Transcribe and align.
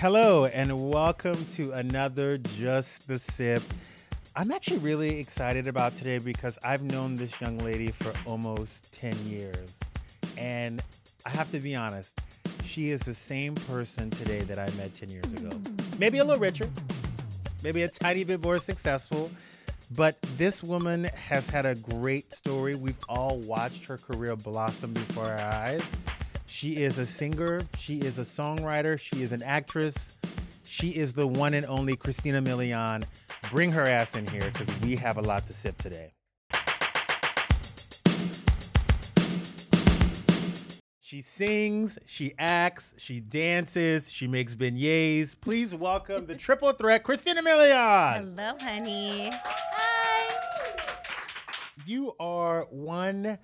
Hello, 0.00 0.44
and 0.44 0.92
welcome 0.92 1.44
to 1.56 1.72
another 1.72 2.38
Just 2.38 3.08
the 3.08 3.18
Sip. 3.18 3.64
I'm 4.36 4.52
actually 4.52 4.78
really 4.78 5.18
excited 5.18 5.66
about 5.66 5.96
today 5.96 6.20
because 6.20 6.56
I've 6.62 6.84
known 6.84 7.16
this 7.16 7.40
young 7.40 7.58
lady 7.58 7.88
for 7.88 8.12
almost 8.24 8.92
10 8.92 9.16
years. 9.26 9.80
And 10.36 10.80
I 11.26 11.30
have 11.30 11.50
to 11.50 11.58
be 11.58 11.74
honest, 11.74 12.16
she 12.64 12.90
is 12.90 13.00
the 13.00 13.12
same 13.12 13.56
person 13.56 14.08
today 14.10 14.42
that 14.42 14.60
I 14.60 14.70
met 14.76 14.94
10 14.94 15.08
years 15.08 15.32
ago. 15.32 15.50
Maybe 15.98 16.18
a 16.18 16.24
little 16.24 16.40
richer, 16.40 16.70
maybe 17.64 17.82
a 17.82 17.88
tiny 17.88 18.22
bit 18.22 18.40
more 18.40 18.58
successful, 18.58 19.32
but 19.96 20.22
this 20.36 20.62
woman 20.62 21.10
has 21.28 21.50
had 21.50 21.66
a 21.66 21.74
great 21.74 22.32
story. 22.32 22.76
We've 22.76 22.94
all 23.08 23.38
watched 23.40 23.86
her 23.86 23.98
career 23.98 24.36
blossom 24.36 24.92
before 24.92 25.24
our 25.24 25.40
eyes. 25.40 25.82
She 26.48 26.76
is 26.76 26.98
a 26.98 27.06
singer, 27.06 27.60
she 27.76 27.98
is 27.98 28.18
a 28.18 28.22
songwriter, 28.22 28.98
she 28.98 29.22
is 29.22 29.32
an 29.32 29.42
actress. 29.42 30.14
She 30.64 30.88
is 30.88 31.12
the 31.12 31.26
one 31.26 31.54
and 31.54 31.64
only 31.66 31.94
Christina 31.94 32.40
Milian. 32.40 33.04
Bring 33.50 33.70
her 33.72 33.86
ass 33.86 34.16
in 34.16 34.26
here 34.26 34.50
because 34.52 34.80
we 34.80 34.96
have 34.96 35.18
a 35.18 35.20
lot 35.20 35.46
to 35.46 35.52
sip 35.52 35.76
today. 35.76 36.12
She 41.00 41.22
sings, 41.22 41.98
she 42.06 42.34
acts, 42.38 42.94
she 42.96 43.20
dances, 43.20 44.10
she 44.10 44.26
makes 44.26 44.54
beignets. 44.54 45.34
Please 45.40 45.74
welcome 45.74 46.26
the 46.26 46.34
triple 46.34 46.72
threat, 46.72 47.02
Christina 47.02 47.42
Milian. 47.42 48.36
Hello, 48.36 48.54
honey. 48.60 49.30
Hi. 49.32 50.34
You 51.86 52.14
are 52.18 52.66
one 52.70 53.38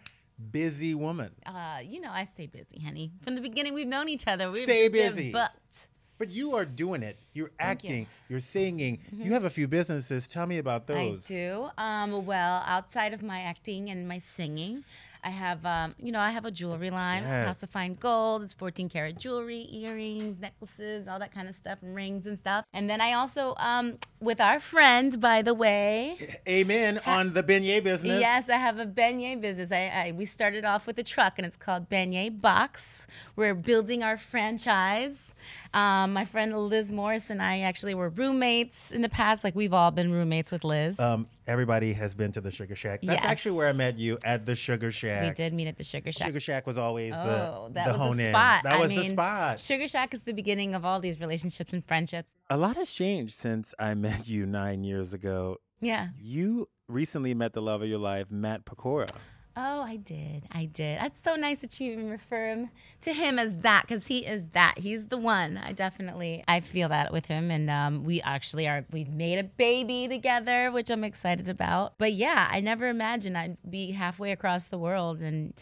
busy 0.50 0.94
woman. 0.94 1.30
Uh, 1.46 1.80
you 1.82 2.00
know, 2.00 2.10
I 2.12 2.24
stay 2.24 2.46
busy, 2.46 2.80
honey. 2.80 3.12
From 3.22 3.34
the 3.34 3.40
beginning, 3.40 3.74
we've 3.74 3.86
known 3.86 4.08
each 4.08 4.26
other. 4.26 4.50
We've 4.50 4.64
Stay 4.64 4.88
busy. 4.88 5.32
booked. 5.32 5.88
But 6.16 6.30
you 6.30 6.54
are 6.54 6.64
doing 6.64 7.02
it. 7.02 7.18
You're 7.32 7.50
acting, 7.58 8.06
you. 8.28 8.36
are 8.36 8.40
singing. 8.40 9.00
You 9.12 9.32
have 9.32 9.44
a 9.44 9.50
few 9.50 9.66
businesses. 9.66 10.28
Tell 10.28 10.46
me 10.46 10.58
about 10.58 10.86
those. 10.86 11.28
I 11.28 11.34
do. 11.34 11.68
Um, 11.76 12.24
well, 12.24 12.62
outside 12.66 13.12
of 13.12 13.22
my 13.22 13.40
acting 13.40 13.90
and 13.90 14.06
my 14.06 14.20
singing, 14.20 14.84
I 15.24 15.30
have, 15.30 15.64
um, 15.64 15.94
you 15.98 16.12
know, 16.12 16.20
I 16.20 16.30
have 16.30 16.44
a 16.44 16.50
jewelry 16.50 16.90
line, 16.90 17.22
Yes. 17.22 17.46
House 17.46 17.62
of 17.62 17.70
Fine 17.70 17.94
Gold. 17.94 18.42
It's 18.42 18.52
14 18.52 18.90
karat 18.90 19.18
jewelry, 19.18 19.66
earrings, 19.72 20.38
necklaces, 20.38 21.08
all 21.08 21.18
that 21.18 21.32
kind 21.32 21.48
of 21.48 21.56
stuff, 21.56 21.78
and 21.80 21.94
rings 21.94 22.26
and 22.26 22.38
stuff. 22.38 22.66
And 22.74 22.90
then 22.90 23.00
I 23.00 23.14
also, 23.14 23.54
um, 23.56 23.96
with 24.20 24.38
our 24.38 24.60
friend, 24.60 25.18
by 25.18 25.40
the 25.40 25.54
way, 25.54 26.18
Amen 26.46 27.00
on 27.06 27.32
the 27.32 27.42
beignet 27.42 27.84
business. 27.84 28.20
Yes, 28.20 28.50
I 28.50 28.58
have 28.58 28.78
a 28.78 28.84
beignet 28.84 29.40
business. 29.40 29.72
I, 29.72 29.86
I 30.08 30.12
we 30.12 30.26
started 30.26 30.66
off 30.66 30.86
with 30.86 30.98
a 30.98 31.02
truck, 31.02 31.34
and 31.38 31.46
it's 31.46 31.56
called 31.56 31.88
Beignet 31.88 32.42
Box. 32.42 33.06
We're 33.34 33.54
building 33.54 34.02
our 34.02 34.18
franchise. 34.18 35.34
Um, 35.72 36.12
my 36.12 36.24
friend 36.24 36.56
Liz 36.56 36.90
Morris 36.90 37.30
and 37.30 37.42
I 37.42 37.60
actually 37.60 37.94
were 37.94 38.08
roommates 38.10 38.92
in 38.92 39.00
the 39.02 39.08
past. 39.08 39.42
Like 39.42 39.54
we've 39.54 39.72
all 39.72 39.90
been 39.90 40.12
roommates 40.12 40.52
with 40.52 40.64
Liz. 40.64 41.00
Um, 41.00 41.26
everybody 41.46 41.92
has 41.94 42.14
been 42.14 42.32
to 42.32 42.40
the 42.40 42.50
Sugar 42.50 42.74
Shack. 42.74 43.00
That's 43.02 43.22
Yes. 43.22 43.30
actually 43.30 43.52
where 43.56 43.68
I 43.68 43.72
met 43.72 43.98
you 43.98 44.18
at 44.24 44.46
the 44.46 44.54
Sugar 44.54 44.90
Shack. 44.90 45.22
we 45.28 45.34
did 45.34 45.52
meet 45.52 45.66
at 45.68 45.76
the 45.76 45.84
Sugar 45.84 46.12
Shack. 46.12 46.26
Sugar 46.28 46.40
Shack 46.40 46.66
was 46.66 46.78
always 46.78 47.14
Oh, 47.14 47.66
the 47.68 47.74
that 47.74 47.84
the 47.86 47.92
was 47.92 48.00
hone 48.00 48.16
the 48.16 48.24
in. 48.28 48.32
spot. 48.32 48.62
That 48.64 48.72
I 48.74 48.78
was 48.78 48.90
the 48.90 48.96
mean, 48.98 49.10
spot. 49.12 49.60
Sugar 49.60 49.88
Shack 49.88 50.14
is 50.14 50.22
the 50.22 50.32
beginning 50.32 50.74
of 50.74 50.84
all 50.84 51.00
these 51.00 51.20
relationships 51.20 51.72
and 51.72 51.84
friendships. 51.84 52.36
A 52.50 52.56
lot 52.56 52.76
has 52.76 52.90
changed 52.90 53.34
since 53.34 53.74
I 53.78 53.94
met 53.94 54.26
you 54.28 54.46
nine 54.46 54.84
years 54.84 55.12
ago. 55.12 55.58
Yeah. 55.80 56.08
You 56.18 56.68
recently 56.88 57.34
met 57.34 57.52
the 57.52 57.62
love 57.62 57.82
of 57.82 57.88
your 57.88 57.98
life, 57.98 58.30
Matt 58.30 58.64
Pokora. 58.64 59.08
Oh, 59.56 59.82
I 59.82 59.96
did. 59.96 60.44
I 60.50 60.64
did. 60.64 60.98
That's 60.98 61.20
so 61.20 61.36
nice 61.36 61.60
that 61.60 61.78
you 61.78 61.92
even 61.92 62.10
refer 62.10 62.48
him 62.48 62.70
to 63.02 63.12
him 63.12 63.38
as 63.38 63.58
that 63.58 63.82
because 63.82 64.08
he 64.08 64.26
is 64.26 64.48
that. 64.48 64.78
He's 64.78 65.06
the 65.06 65.16
one. 65.16 65.58
I 65.58 65.72
definitely 65.72 66.42
I 66.48 66.58
feel 66.58 66.88
that 66.88 67.12
with 67.12 67.26
him, 67.26 67.52
and 67.52 67.70
um, 67.70 68.02
we 68.02 68.20
actually 68.22 68.66
are. 68.66 68.84
We've 68.90 69.08
made 69.08 69.38
a 69.38 69.44
baby 69.44 70.08
together, 70.08 70.72
which 70.72 70.90
I'm 70.90 71.04
excited 71.04 71.48
about. 71.48 71.94
But 71.98 72.14
yeah, 72.14 72.48
I 72.50 72.60
never 72.60 72.88
imagined 72.88 73.38
I'd 73.38 73.58
be 73.68 73.92
halfway 73.92 74.32
across 74.32 74.66
the 74.66 74.78
world 74.78 75.20
and 75.20 75.54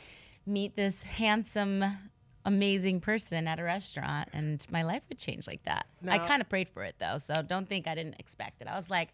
meet 0.47 0.75
this 0.75 1.02
handsome. 1.02 1.84
Amazing 2.44 3.00
person 3.00 3.47
at 3.47 3.60
a 3.60 3.62
restaurant, 3.62 4.28
and 4.32 4.66
my 4.70 4.82
life 4.82 5.03
would 5.08 5.19
change 5.19 5.47
like 5.47 5.62
that. 5.64 5.86
I 6.08 6.19
kind 6.19 6.41
of 6.41 6.48
prayed 6.48 6.69
for 6.69 6.82
it 6.82 6.97
though, 6.98 7.19
so 7.19 7.42
don't 7.42 7.69
think 7.69 7.86
I 7.86 7.94
didn't 7.94 8.16
expect 8.19 8.60
it. 8.60 8.66
I 8.66 8.76
was 8.76 8.91
like, 8.91 9.10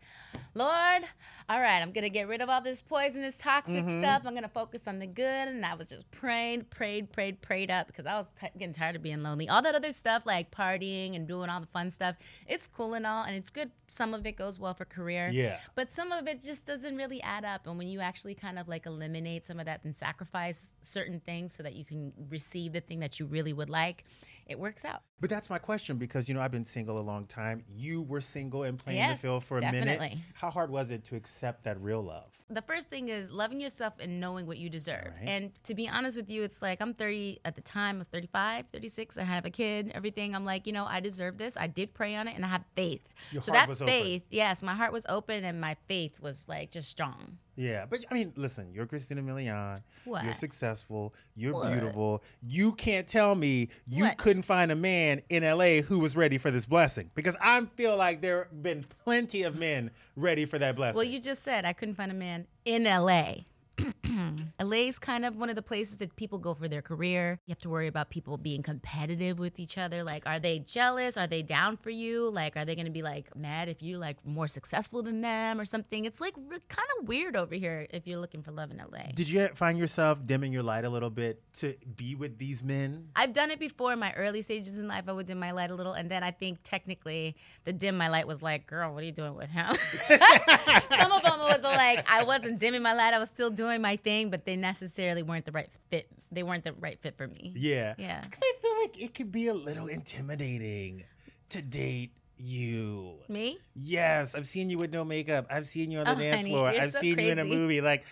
Lord, 0.54 1.02
all 1.48 1.60
right, 1.60 1.80
I'm 1.80 1.92
gonna 1.92 2.08
get 2.08 2.26
rid 2.28 2.40
of 2.40 2.48
all 2.48 2.62
this 2.62 2.80
poisonous, 2.80 3.38
toxic 3.38 3.84
mm-hmm. 3.84 4.00
stuff. 4.00 4.22
I'm 4.24 4.34
gonna 4.34 4.48
focus 4.48 4.88
on 4.88 4.98
the 4.98 5.06
good. 5.06 5.48
And 5.48 5.64
I 5.64 5.74
was 5.74 5.88
just 5.88 6.10
praying, 6.10 6.66
prayed, 6.70 7.12
prayed, 7.12 7.42
prayed 7.42 7.70
up 7.70 7.86
because 7.86 8.06
I 8.06 8.16
was 8.16 8.30
t- 8.40 8.48
getting 8.58 8.74
tired 8.74 8.96
of 8.96 9.02
being 9.02 9.22
lonely. 9.22 9.48
All 9.48 9.62
that 9.62 9.74
other 9.74 9.92
stuff, 9.92 10.24
like 10.24 10.50
partying 10.50 11.14
and 11.14 11.28
doing 11.28 11.50
all 11.50 11.60
the 11.60 11.66
fun 11.66 11.90
stuff, 11.90 12.16
it's 12.46 12.66
cool 12.66 12.94
and 12.94 13.06
all, 13.06 13.24
and 13.24 13.36
it's 13.36 13.50
good. 13.50 13.70
Some 13.88 14.14
of 14.14 14.26
it 14.26 14.36
goes 14.36 14.58
well 14.58 14.74
for 14.74 14.84
career. 14.84 15.28
Yeah. 15.32 15.58
But 15.74 15.92
some 15.92 16.12
of 16.12 16.26
it 16.26 16.42
just 16.42 16.66
doesn't 16.66 16.96
really 16.96 17.22
add 17.22 17.44
up. 17.44 17.66
And 17.66 17.78
when 17.78 17.88
you 17.88 18.00
actually 18.00 18.34
kind 18.34 18.58
of 18.58 18.68
like 18.68 18.86
eliminate 18.86 19.44
some 19.44 19.58
of 19.58 19.66
that 19.66 19.84
and 19.84 19.94
sacrifice 19.94 20.68
certain 20.82 21.20
things 21.20 21.54
so 21.54 21.62
that 21.62 21.74
you 21.74 21.84
can 21.84 22.12
receive 22.30 22.72
the 22.72 22.80
thing 22.80 23.00
that 23.00 23.17
you 23.18 23.26
really 23.26 23.52
would 23.52 23.70
like, 23.70 24.04
it 24.46 24.58
works 24.58 24.84
out. 24.84 25.02
But 25.20 25.30
that's 25.30 25.50
my 25.50 25.58
question 25.58 25.96
because 25.98 26.28
you 26.28 26.34
know 26.34 26.40
I've 26.40 26.52
been 26.52 26.64
single 26.64 26.98
a 26.98 27.02
long 27.02 27.26
time. 27.26 27.64
You 27.68 28.02
were 28.02 28.20
single 28.20 28.62
and 28.62 28.78
playing 28.78 28.98
Yes, 28.98 29.20
the 29.20 29.28
field 29.28 29.44
for 29.44 29.58
a 29.58 29.72
minute. 29.72 30.14
How 30.34 30.50
hard 30.50 30.70
was 30.70 30.90
it 30.90 31.04
to 31.06 31.16
accept 31.16 31.64
that 31.64 31.80
real 31.80 32.02
love? 32.02 32.32
The 32.50 32.62
first 32.62 32.88
thing 32.88 33.08
is 33.08 33.30
loving 33.30 33.60
yourself 33.60 33.94
and 34.00 34.20
knowing 34.20 34.46
what 34.46 34.56
you 34.58 34.70
deserve. 34.70 35.12
Right. 35.20 35.28
And 35.28 35.52
to 35.64 35.74
be 35.74 35.88
honest 35.88 36.16
with 36.16 36.30
you, 36.30 36.42
it's 36.42 36.62
like 36.62 36.80
I'm 36.80 36.94
30 36.94 37.40
at 37.44 37.54
the 37.54 37.60
time, 37.60 37.96
I 37.96 37.98
was 37.98 38.06
35, 38.08 38.66
36, 38.72 39.18
I 39.18 39.24
have 39.24 39.44
a 39.44 39.50
kid, 39.50 39.92
everything. 39.94 40.34
I'm 40.34 40.44
like, 40.44 40.66
you 40.66 40.72
know, 40.72 40.86
I 40.86 41.00
deserve 41.00 41.36
this. 41.38 41.56
I 41.56 41.66
did 41.66 41.92
pray 41.94 42.14
on 42.14 42.26
it 42.28 42.34
and 42.36 42.44
I 42.44 42.48
have 42.48 42.64
faith. 42.74 43.02
Your 43.32 43.42
so 43.42 43.52
heart 43.52 43.62
that 43.62 43.68
was 43.68 43.82
open. 43.82 43.92
faith, 43.92 44.22
yes, 44.30 44.62
my 44.62 44.74
heart 44.74 44.92
was 44.92 45.04
open 45.08 45.44
and 45.44 45.60
my 45.60 45.76
faith 45.88 46.20
was 46.20 46.46
like 46.48 46.70
just 46.70 46.88
strong. 46.88 47.38
Yeah, 47.56 47.86
but 47.90 48.04
I 48.08 48.14
mean, 48.14 48.32
listen, 48.36 48.72
you're 48.72 48.86
Christina 48.86 49.20
Milian. 49.20 49.82
What? 50.04 50.22
You're 50.24 50.32
successful. 50.32 51.12
You're 51.34 51.54
What? 51.54 51.72
beautiful. 51.72 52.22
You 52.40 52.70
can't 52.72 53.08
tell 53.08 53.34
me 53.34 53.68
you 53.88 54.04
What? 54.04 54.16
couldn't 54.16 54.42
find 54.44 54.70
a 54.70 54.76
man 54.76 55.22
in 55.28 55.42
LA 55.42 55.80
who 55.82 55.98
was 55.98 56.14
ready 56.14 56.38
for 56.38 56.52
this 56.52 56.66
blessing 56.66 57.10
because 57.16 57.36
I 57.40 57.64
feel 57.74 57.96
like 57.96 58.20
there 58.20 58.44
have 58.44 58.62
been 58.62 58.84
plenty 59.04 59.42
of 59.42 59.58
men 59.58 59.90
ready 60.18 60.46
for 60.46 60.58
that 60.58 60.76
blessing. 60.76 60.96
Well, 60.96 61.04
you 61.04 61.20
just 61.20 61.42
said 61.42 61.64
I 61.64 61.72
couldn't 61.72 61.94
find 61.94 62.10
a 62.10 62.14
man 62.14 62.46
in 62.64 62.84
LA. 62.84 63.34
LA 64.60 64.88
is 64.88 64.98
kind 64.98 65.24
of 65.24 65.36
one 65.36 65.50
of 65.50 65.56
the 65.56 65.62
places 65.62 65.98
that 65.98 66.14
people 66.16 66.38
go 66.38 66.54
for 66.54 66.68
their 66.68 66.82
career. 66.82 67.38
You 67.46 67.52
have 67.52 67.60
to 67.60 67.68
worry 67.68 67.86
about 67.86 68.10
people 68.10 68.36
being 68.38 68.62
competitive 68.62 69.38
with 69.38 69.58
each 69.58 69.78
other. 69.78 70.02
Like, 70.02 70.26
are 70.26 70.40
they 70.40 70.60
jealous? 70.60 71.16
Are 71.16 71.26
they 71.26 71.42
down 71.42 71.76
for 71.76 71.90
you? 71.90 72.30
Like, 72.30 72.56
are 72.56 72.64
they 72.64 72.74
going 72.74 72.86
to 72.86 72.92
be 72.92 73.02
like 73.02 73.34
mad 73.36 73.68
if 73.68 73.82
you're 73.82 73.98
like 73.98 74.24
more 74.26 74.48
successful 74.48 75.02
than 75.02 75.20
them 75.20 75.60
or 75.60 75.64
something? 75.64 76.04
It's 76.04 76.20
like 76.20 76.34
kind 76.34 76.88
of 76.98 77.08
weird 77.08 77.36
over 77.36 77.54
here 77.54 77.86
if 77.90 78.06
you're 78.06 78.18
looking 78.20 78.42
for 78.42 78.50
love 78.50 78.70
in 78.70 78.78
LA. 78.78 79.12
Did 79.14 79.28
you 79.28 79.48
find 79.54 79.78
yourself 79.78 80.24
dimming 80.24 80.52
your 80.52 80.62
light 80.62 80.84
a 80.84 80.90
little 80.90 81.10
bit 81.10 81.42
to 81.54 81.74
be 81.96 82.14
with 82.14 82.38
these 82.38 82.62
men? 82.62 83.08
I've 83.14 83.32
done 83.32 83.50
it 83.50 83.58
before 83.60 83.92
in 83.92 83.98
my 83.98 84.12
early 84.14 84.42
stages 84.42 84.78
in 84.78 84.88
life. 84.88 85.04
I 85.08 85.12
would 85.12 85.26
dim 85.26 85.38
my 85.38 85.50
light 85.52 85.70
a 85.70 85.74
little, 85.74 85.92
and 85.92 86.10
then 86.10 86.22
I 86.22 86.30
think 86.30 86.58
technically 86.64 87.36
the 87.64 87.72
dim 87.72 87.96
my 87.96 88.08
light 88.08 88.26
was 88.26 88.42
like, 88.42 88.66
"Girl, 88.66 88.92
what 88.94 89.02
are 89.02 89.06
you 89.06 89.12
doing 89.12 89.34
with 89.34 89.50
him?" 89.50 89.76
Some 90.08 91.12
of 91.12 91.22
them 91.22 91.38
was 91.40 91.62
like 91.62 92.08
I 92.10 92.22
wasn't 92.24 92.58
dimming 92.58 92.82
my 92.82 92.94
light; 92.94 93.14
I 93.14 93.18
was 93.18 93.30
still 93.30 93.50
doing 93.50 93.80
my 93.82 93.97
thing, 93.98 94.30
but 94.30 94.44
they 94.44 94.56
necessarily 94.56 95.22
weren't 95.22 95.44
the 95.44 95.52
right 95.52 95.70
fit. 95.90 96.08
They 96.32 96.42
weren't 96.42 96.64
the 96.64 96.72
right 96.74 96.98
fit 97.00 97.16
for 97.16 97.26
me. 97.26 97.52
Yeah. 97.54 97.94
Yeah. 97.98 98.22
Because 98.22 98.40
I 98.42 98.52
feel 98.60 98.72
like 98.82 99.02
it 99.02 99.14
could 99.14 99.32
be 99.32 99.48
a 99.48 99.54
little 99.54 99.86
intimidating 99.86 101.04
to 101.50 101.62
date 101.62 102.12
you. 102.36 103.14
Me? 103.28 103.58
Yes, 103.74 104.34
I've 104.34 104.46
seen 104.46 104.70
you 104.70 104.78
with 104.78 104.92
no 104.92 105.04
makeup. 105.04 105.46
I've 105.50 105.66
seen 105.66 105.90
you 105.90 105.98
on 105.98 106.04
the 106.04 106.12
Oh, 106.12 106.18
dance 106.18 106.36
honey, 106.36 106.50
floor. 106.50 106.68
I've 106.68 106.92
so 106.92 107.00
seen 107.00 107.18
you 107.18 107.28
in 107.28 107.38
a 107.38 107.44
movie. 107.44 107.80
Like, 107.80 108.04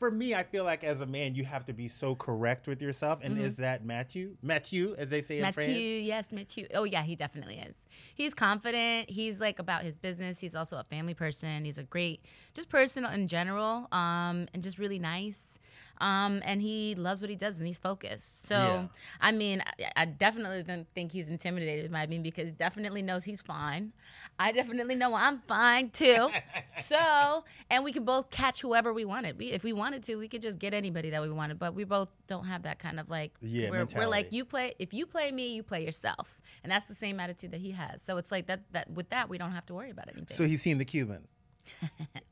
for 0.00 0.10
me, 0.10 0.34
I 0.34 0.42
feel 0.42 0.64
like 0.64 0.82
as 0.82 1.02
a 1.02 1.06
man, 1.06 1.34
you 1.34 1.44
have 1.44 1.66
to 1.66 1.74
be 1.74 1.86
so 1.86 2.14
correct 2.14 2.66
with 2.66 2.80
yourself. 2.80 3.20
And 3.22 3.38
is 3.38 3.56
that 3.56 3.84
Matthew? 3.84 4.34
Matthew, 4.42 4.94
as 4.96 5.10
they 5.10 5.20
say 5.20 5.36
in 5.36 5.42
Matthew, 5.42 5.64
France. 5.64 6.06
yes, 6.06 6.32
Matthew. 6.32 6.66
Oh 6.74 6.84
yeah, 6.84 7.02
he 7.02 7.14
definitely 7.14 7.58
is. 7.58 7.86
He's 8.14 8.32
confident. 8.32 9.10
He's 9.10 9.42
like 9.42 9.58
about 9.58 9.82
his 9.82 9.98
business. 9.98 10.40
He's 10.40 10.54
also 10.54 10.78
a 10.78 10.84
family 10.84 11.12
person. 11.12 11.66
He's 11.66 11.76
a 11.76 11.82
great, 11.82 12.24
just 12.54 12.70
person 12.70 13.04
in 13.04 13.28
general, 13.28 13.88
um, 13.92 14.48
and 14.54 14.62
just 14.62 14.78
really 14.78 14.98
nice. 14.98 15.58
Um, 16.00 16.40
and 16.44 16.62
he 16.62 16.94
loves 16.94 17.20
what 17.20 17.30
he 17.30 17.36
does 17.36 17.58
and 17.58 17.66
he's 17.66 17.78
focused. 17.78 18.46
So, 18.46 18.54
Yeah. 18.54 18.86
I 19.20 19.32
mean, 19.32 19.62
I, 19.66 19.92
I 19.96 20.04
definitely 20.06 20.62
don't 20.62 20.86
think 20.94 21.12
he's 21.12 21.28
intimidated 21.28 21.92
by 21.92 22.06
me 22.06 22.18
because 22.18 22.46
he 22.46 22.52
definitely 22.52 23.02
knows 23.02 23.24
he's 23.24 23.42
fine. 23.42 23.92
I 24.38 24.52
definitely 24.52 24.94
know 24.94 25.14
I'm 25.14 25.40
fine 25.46 25.90
too. 25.90 26.30
so, 26.82 27.44
and 27.68 27.84
we 27.84 27.92
could 27.92 28.06
both 28.06 28.30
catch 28.30 28.62
whoever 28.62 28.92
we 28.92 29.04
wanted. 29.04 29.38
We, 29.38 29.52
if 29.52 29.62
we 29.62 29.72
wanted 29.72 30.02
to, 30.04 30.16
we 30.16 30.28
could 30.28 30.42
just 30.42 30.58
get 30.58 30.72
anybody 30.72 31.10
that 31.10 31.20
we 31.20 31.30
wanted. 31.30 31.58
But 31.58 31.74
we 31.74 31.84
both 31.84 32.08
don't 32.26 32.44
have 32.46 32.62
that 32.62 32.78
kind 32.78 32.98
of 32.98 33.10
like, 33.10 33.32
Yeah, 33.42 33.70
we're, 33.70 33.86
we're 33.94 34.06
like 34.06 34.32
you 34.32 34.44
play 34.44 34.74
if 34.78 34.94
you 34.94 35.04
play 35.06 35.30
me 35.32 35.54
you 35.54 35.62
play 35.62 35.84
yourself 35.84 36.40
and 36.62 36.70
that's 36.70 36.86
the 36.86 36.94
same 36.94 37.18
attitude 37.20 37.50
that 37.50 37.60
he 37.60 37.72
has 37.72 38.02
so 38.02 38.16
it's 38.16 38.30
like 38.30 38.46
that 38.46 38.60
that 38.72 38.90
with 38.90 39.10
that 39.10 39.28
we 39.28 39.36
don't 39.38 39.52
have 39.52 39.66
to 39.66 39.74
worry 39.74 39.90
about 39.90 40.08
anything 40.08 40.36
So 40.36 40.44
he's 40.44 40.62
seen 40.62 40.78
the 40.78 40.84
Cuban. 40.84 41.26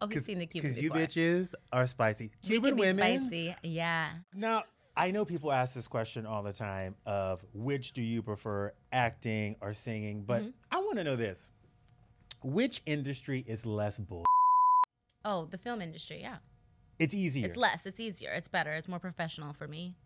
Oh 0.01 0.07
he's 0.09 0.25
seen 0.25 0.39
the 0.39 0.47
Cuban 0.47 0.71
Because 0.71 0.83
you 0.83 0.91
bitches 0.91 1.55
are 1.73 1.87
spicy. 1.87 2.31
Cuban 2.43 2.77
women. 2.77 3.29
spicy 3.29 3.55
yeah 3.63 4.11
Now, 4.35 4.65
I 4.97 5.11
know 5.13 5.25
people 5.25 5.53
ask 5.53 5.75
this 5.75 5.87
question 5.89 6.27
all 6.27 6.43
the 6.43 6.53
time 6.53 6.97
of 7.07 7.45
which 7.53 7.93
do 7.93 8.03
you 8.03 8.21
prefer, 8.23 8.73
acting 8.93 9.57
or 9.61 9.73
singing? 9.73 10.25
But 10.25 10.43
Mm-hmm. 10.43 10.51
I 10.73 10.79
want 10.79 10.97
to 10.99 11.05
know 11.05 11.17
this. 11.17 11.53
Which 12.43 12.83
industry 12.87 13.45
is 13.47 13.65
less 13.67 13.99
bull? 13.99 14.25
oh 15.25 15.47
the 15.47 15.59
film 15.59 15.83
industry 15.83 16.19
yeah 16.21 16.37
It's 16.99 17.13
easier. 17.13 17.47
it's 17.47 17.57
less 17.57 17.87
it's 17.87 17.99
easier 18.01 18.31
it's 18.31 18.47
better 18.49 18.71
it's 18.73 18.87
more 18.89 19.01
professional 19.01 19.53
for 19.53 19.67
me 19.67 19.97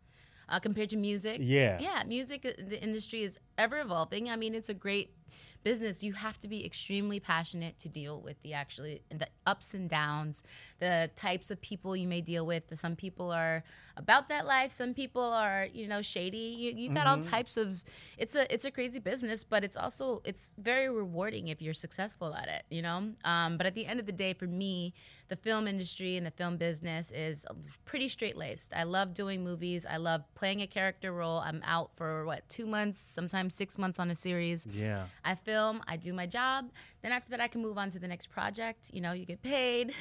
uh, 0.49 0.59
compared 0.59 0.89
to 0.91 0.97
music 0.97 1.37
Yeah. 1.41 1.79
yeah 1.81 2.03
music 2.07 2.45
uh, 2.47 2.51
the 2.59 2.83
industry 2.83 3.23
is 3.23 3.39
ever 3.59 3.81
evolving 3.81 4.31
i 4.31 4.37
mean 4.37 4.55
it's 4.55 4.71
a 4.71 4.75
great 4.75 5.15
business 5.63 6.03
you 6.03 6.13
have 6.13 6.39
to 6.41 6.49
be 6.49 6.65
extremely 6.65 7.21
passionate 7.21 7.79
to 7.79 7.89
deal 7.89 8.21
with 8.21 8.41
the 8.43 8.53
actually 8.53 9.03
the 9.11 9.27
ups 9.47 9.75
and 9.75 9.89
downs 9.89 10.43
the 10.79 11.11
types 11.17 11.51
of 11.51 11.61
people 11.61 11.97
you 11.97 12.09
may 12.09 12.21
deal 12.21 12.45
with. 12.47 12.65
Some 12.75 12.97
people 12.97 13.31
are 13.31 13.65
about 13.97 14.29
that 14.29 14.47
life 14.47 14.73
some 14.73 14.95
people 14.95 15.23
are 15.23 15.69
you 15.73 15.87
know 15.87 16.03
shady. 16.03 16.39
You, 16.39 16.73
you 16.73 16.95
got 16.95 17.07
all 17.07 17.21
types 17.21 17.57
of 17.57 17.85
it's 18.19 18.35
a 18.35 18.53
it's 18.53 18.65
a 18.65 18.71
crazy 18.71 18.99
business 18.99 19.45
but 19.45 19.65
it's 19.65 19.77
also 19.77 20.23
it's 20.25 20.51
very 20.59 20.89
rewarding 20.89 21.49
if 21.49 21.61
you're 21.63 21.75
successful 21.75 22.35
at 22.35 22.49
it 22.49 22.65
you 22.71 22.83
know? 22.83 23.13
Um, 23.25 23.57
but 23.57 23.67
at 23.67 23.75
the 23.75 23.87
end 23.87 24.01
of 24.01 24.07
the 24.07 24.13
day 24.13 24.33
for 24.33 24.47
me 24.47 24.95
the 25.33 25.37
film 25.37 25.67
industry 25.67 26.19
and 26.19 26.27
the 26.27 26.31
film 26.31 26.59
business 26.59 27.11
is 27.11 27.47
pretty 27.87 28.07
straight 28.07 28.37
laced 28.37 28.71
i 28.77 28.83
love 28.83 29.15
doing 29.15 29.43
movies 29.43 29.87
i 29.89 29.97
love 29.97 30.21
playing 30.35 30.61
a 30.61 30.67
character 30.67 31.11
role 31.11 31.39
i'm 31.39 31.63
out 31.65 31.91
for 31.97 32.27
what 32.27 32.47
two 32.51 32.67
months 32.67 33.01
sometimes 33.01 33.55
six 33.55 33.79
months 33.79 33.99
on 33.99 34.11
a 34.11 34.15
series 34.15 34.67
Yeah. 34.67 35.07
I 35.25 35.35
film, 35.37 35.81
I 35.89 35.97
do 35.97 36.13
my 36.13 36.27
job. 36.27 36.71
Then 37.01 37.13
after 37.13 37.31
that, 37.31 37.41
I 37.41 37.49
can 37.49 37.63
move 37.63 37.79
on 37.79 37.91
to 37.93 37.99
the 37.99 38.09
next 38.09 38.29
project. 38.29 38.91
You 38.93 39.01
know, 39.01 39.13
you 39.13 39.25
get 39.25 39.43
paid. 39.43 39.93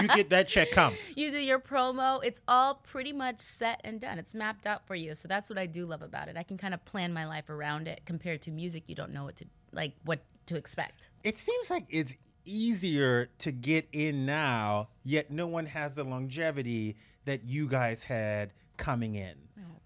You 0.00 0.08
get 0.08 0.30
that 0.30 0.48
check 0.48 0.70
comes. 0.70 0.98
you 1.16 1.30
do 1.30 1.38
your 1.38 1.58
promo. 1.58 2.20
It's 2.24 2.40
all 2.48 2.74
pretty 2.74 3.12
much 3.12 3.40
set 3.40 3.80
and 3.84 4.00
done. 4.00 4.18
It's 4.18 4.34
mapped 4.34 4.66
out 4.66 4.86
for 4.86 4.94
you. 4.94 5.14
So 5.14 5.28
that's 5.28 5.48
what 5.48 5.58
I 5.58 5.66
do 5.66 5.86
love 5.86 6.02
about 6.02 6.28
it. 6.28 6.36
I 6.36 6.42
can 6.42 6.58
kind 6.58 6.74
of 6.74 6.84
plan 6.84 7.12
my 7.12 7.26
life 7.26 7.48
around 7.48 7.88
it 7.88 8.02
compared 8.04 8.42
to 8.42 8.50
music. 8.50 8.84
You 8.86 8.94
don't 8.94 9.12
know 9.12 9.24
what 9.24 9.36
to 9.36 9.46
like, 9.72 9.92
what 10.04 10.20
to 10.46 10.56
expect. 10.56 11.10
It 11.22 11.36
seems 11.36 11.70
like 11.70 11.84
it's 11.88 12.14
easier 12.46 13.28
to 13.38 13.52
get 13.52 13.88
in 13.92 14.24
now, 14.24 14.88
yet 15.02 15.30
no 15.30 15.46
one 15.46 15.66
has 15.66 15.96
the 15.96 16.04
longevity 16.04 16.96
that 17.24 17.44
you 17.44 17.68
guys 17.68 18.04
had 18.04 18.52
coming 18.76 19.14
in. 19.16 19.34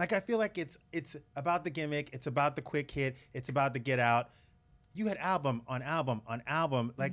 Like 0.01 0.15
I 0.15 0.21
feel 0.21 0.39
like 0.39 0.57
it's 0.57 0.79
it's 0.93 1.15
about 1.37 1.63
the 1.63 1.69
gimmick, 1.69 2.09
it's 2.15 2.27
about 2.27 2.57
the 2.57 2.63
quick 2.63 2.91
hit, 2.91 3.17
it's 3.35 3.51
about 3.51 3.75
the 3.75 3.79
get 3.79 3.99
out. 3.99 4.31
You 4.95 5.07
had 5.09 5.19
album 5.19 5.61
on 5.69 5.83
album 5.83 6.23
on 6.27 6.43
album. 6.47 6.89
Mm-hmm. 6.89 7.01
Like 7.01 7.13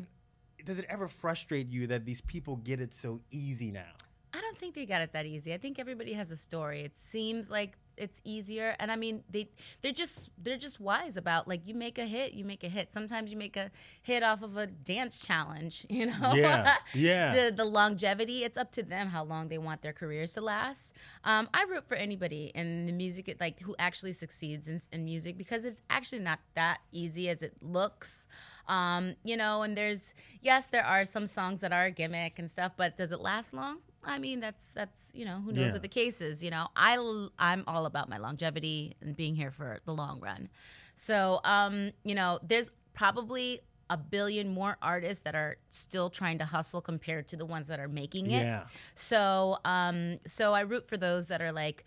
does 0.63 0.79
it 0.79 0.85
ever 0.87 1.09
frustrate 1.09 1.69
you 1.69 1.87
that 1.87 2.05
these 2.05 2.21
people 2.21 2.55
get 2.57 2.79
it 2.79 2.93
so 2.93 3.19
easy 3.29 3.71
now? 3.71 3.91
I 4.33 4.39
don't 4.39 4.57
think 4.57 4.73
they 4.73 4.85
got 4.85 5.01
it 5.01 5.11
that 5.11 5.25
easy. 5.25 5.53
I 5.53 5.57
think 5.57 5.79
everybody 5.79 6.13
has 6.13 6.31
a 6.31 6.37
story. 6.37 6.81
It 6.81 6.97
seems 6.97 7.51
like 7.51 7.77
it's 7.97 8.21
easier, 8.23 8.75
and 8.79 8.91
I 8.91 8.95
mean 8.95 9.23
they 9.29 9.49
they're 9.81 9.91
just 9.91 10.29
they're 10.41 10.57
just 10.57 10.79
wise 10.79 11.17
about 11.17 11.47
like 11.47 11.61
you 11.65 11.73
make 11.73 11.97
a 11.97 12.05
hit, 12.05 12.33
you 12.33 12.45
make 12.45 12.63
a 12.63 12.69
hit. 12.69 12.93
Sometimes 12.93 13.31
you 13.31 13.37
make 13.37 13.57
a 13.57 13.71
hit 14.01 14.23
off 14.23 14.41
of 14.41 14.57
a 14.57 14.67
dance 14.67 15.25
challenge, 15.25 15.85
you 15.89 16.07
know. 16.07 16.33
Yeah, 16.33 16.75
yeah. 16.93 17.33
the 17.49 17.55
the 17.55 17.65
longevity, 17.65 18.43
it's 18.43 18.57
up 18.57 18.71
to 18.73 18.83
them 18.83 19.09
how 19.09 19.23
long 19.23 19.49
they 19.49 19.57
want 19.57 19.81
their 19.81 19.93
careers 19.93 20.33
to 20.33 20.41
last. 20.41 20.93
Um, 21.23 21.49
I 21.53 21.63
root 21.63 21.87
for 21.87 21.95
anybody 21.95 22.51
in 22.53 22.85
the 22.85 22.93
music, 22.93 23.35
like 23.39 23.59
who 23.61 23.75
actually 23.79 24.13
succeeds 24.13 24.67
in, 24.67 24.81
in 24.91 25.05
music 25.05 25.37
because 25.37 25.65
it's 25.65 25.81
actually 25.89 26.19
not 26.19 26.39
that 26.55 26.79
easy 26.91 27.29
as 27.29 27.41
it 27.41 27.53
looks. 27.61 28.27
Um, 28.67 29.15
you 29.23 29.37
know, 29.37 29.61
and 29.61 29.77
there's 29.77 30.13
yes, 30.41 30.67
there 30.67 30.85
are 30.85 31.05
some 31.05 31.27
songs 31.27 31.61
that 31.61 31.71
are 31.71 31.85
a 31.85 31.91
gimmick 31.91 32.37
and 32.37 32.51
stuff, 32.51 32.73
but 32.75 32.97
does 32.97 33.11
it 33.11 33.19
last 33.19 33.53
long? 33.53 33.79
I 34.07 34.17
mean, 34.19 34.39
that's 34.39 34.71
that's 34.71 35.11
you 35.13 35.25
know 35.25 35.41
who 35.43 35.51
knows 35.51 35.65
Yeah. 35.67 35.71
what 35.73 35.81
the 35.83 35.87
case 35.87 36.21
is. 36.21 36.41
You 36.43 36.49
know, 36.51 36.67
I 36.75 36.95
I'm 37.37 37.63
all 37.67 37.85
about 37.85 38.09
my 38.09 38.17
longevity 38.17 38.95
and 39.01 39.15
being 39.15 39.35
here 39.35 39.51
for 39.51 39.79
the 39.85 39.93
long 39.93 40.19
run. 40.21 40.49
So 40.95 41.41
um, 41.43 41.91
you 42.03 42.15
know, 42.15 42.39
there's 42.41 42.69
probably 42.93 43.59
a 43.89 43.97
billion 43.97 44.49
more 44.53 44.77
artists 44.81 45.23
that 45.23 45.33
are 45.35 45.55
still 45.69 46.09
trying 46.09 46.37
to 46.39 46.45
hustle 46.45 46.81
compared 46.81 47.27
to 47.29 47.37
the 47.37 47.45
ones 47.45 47.67
that 47.67 47.79
are 47.79 47.87
making 47.87 48.25
it. 48.31 48.41
Yeah. 48.43 48.63
So 48.95 49.59
um, 49.65 50.19
so 50.25 50.53
I 50.53 50.61
root 50.61 50.87
for 50.87 50.97
those 50.97 51.27
that 51.27 51.41
are 51.41 51.51
like 51.51 51.85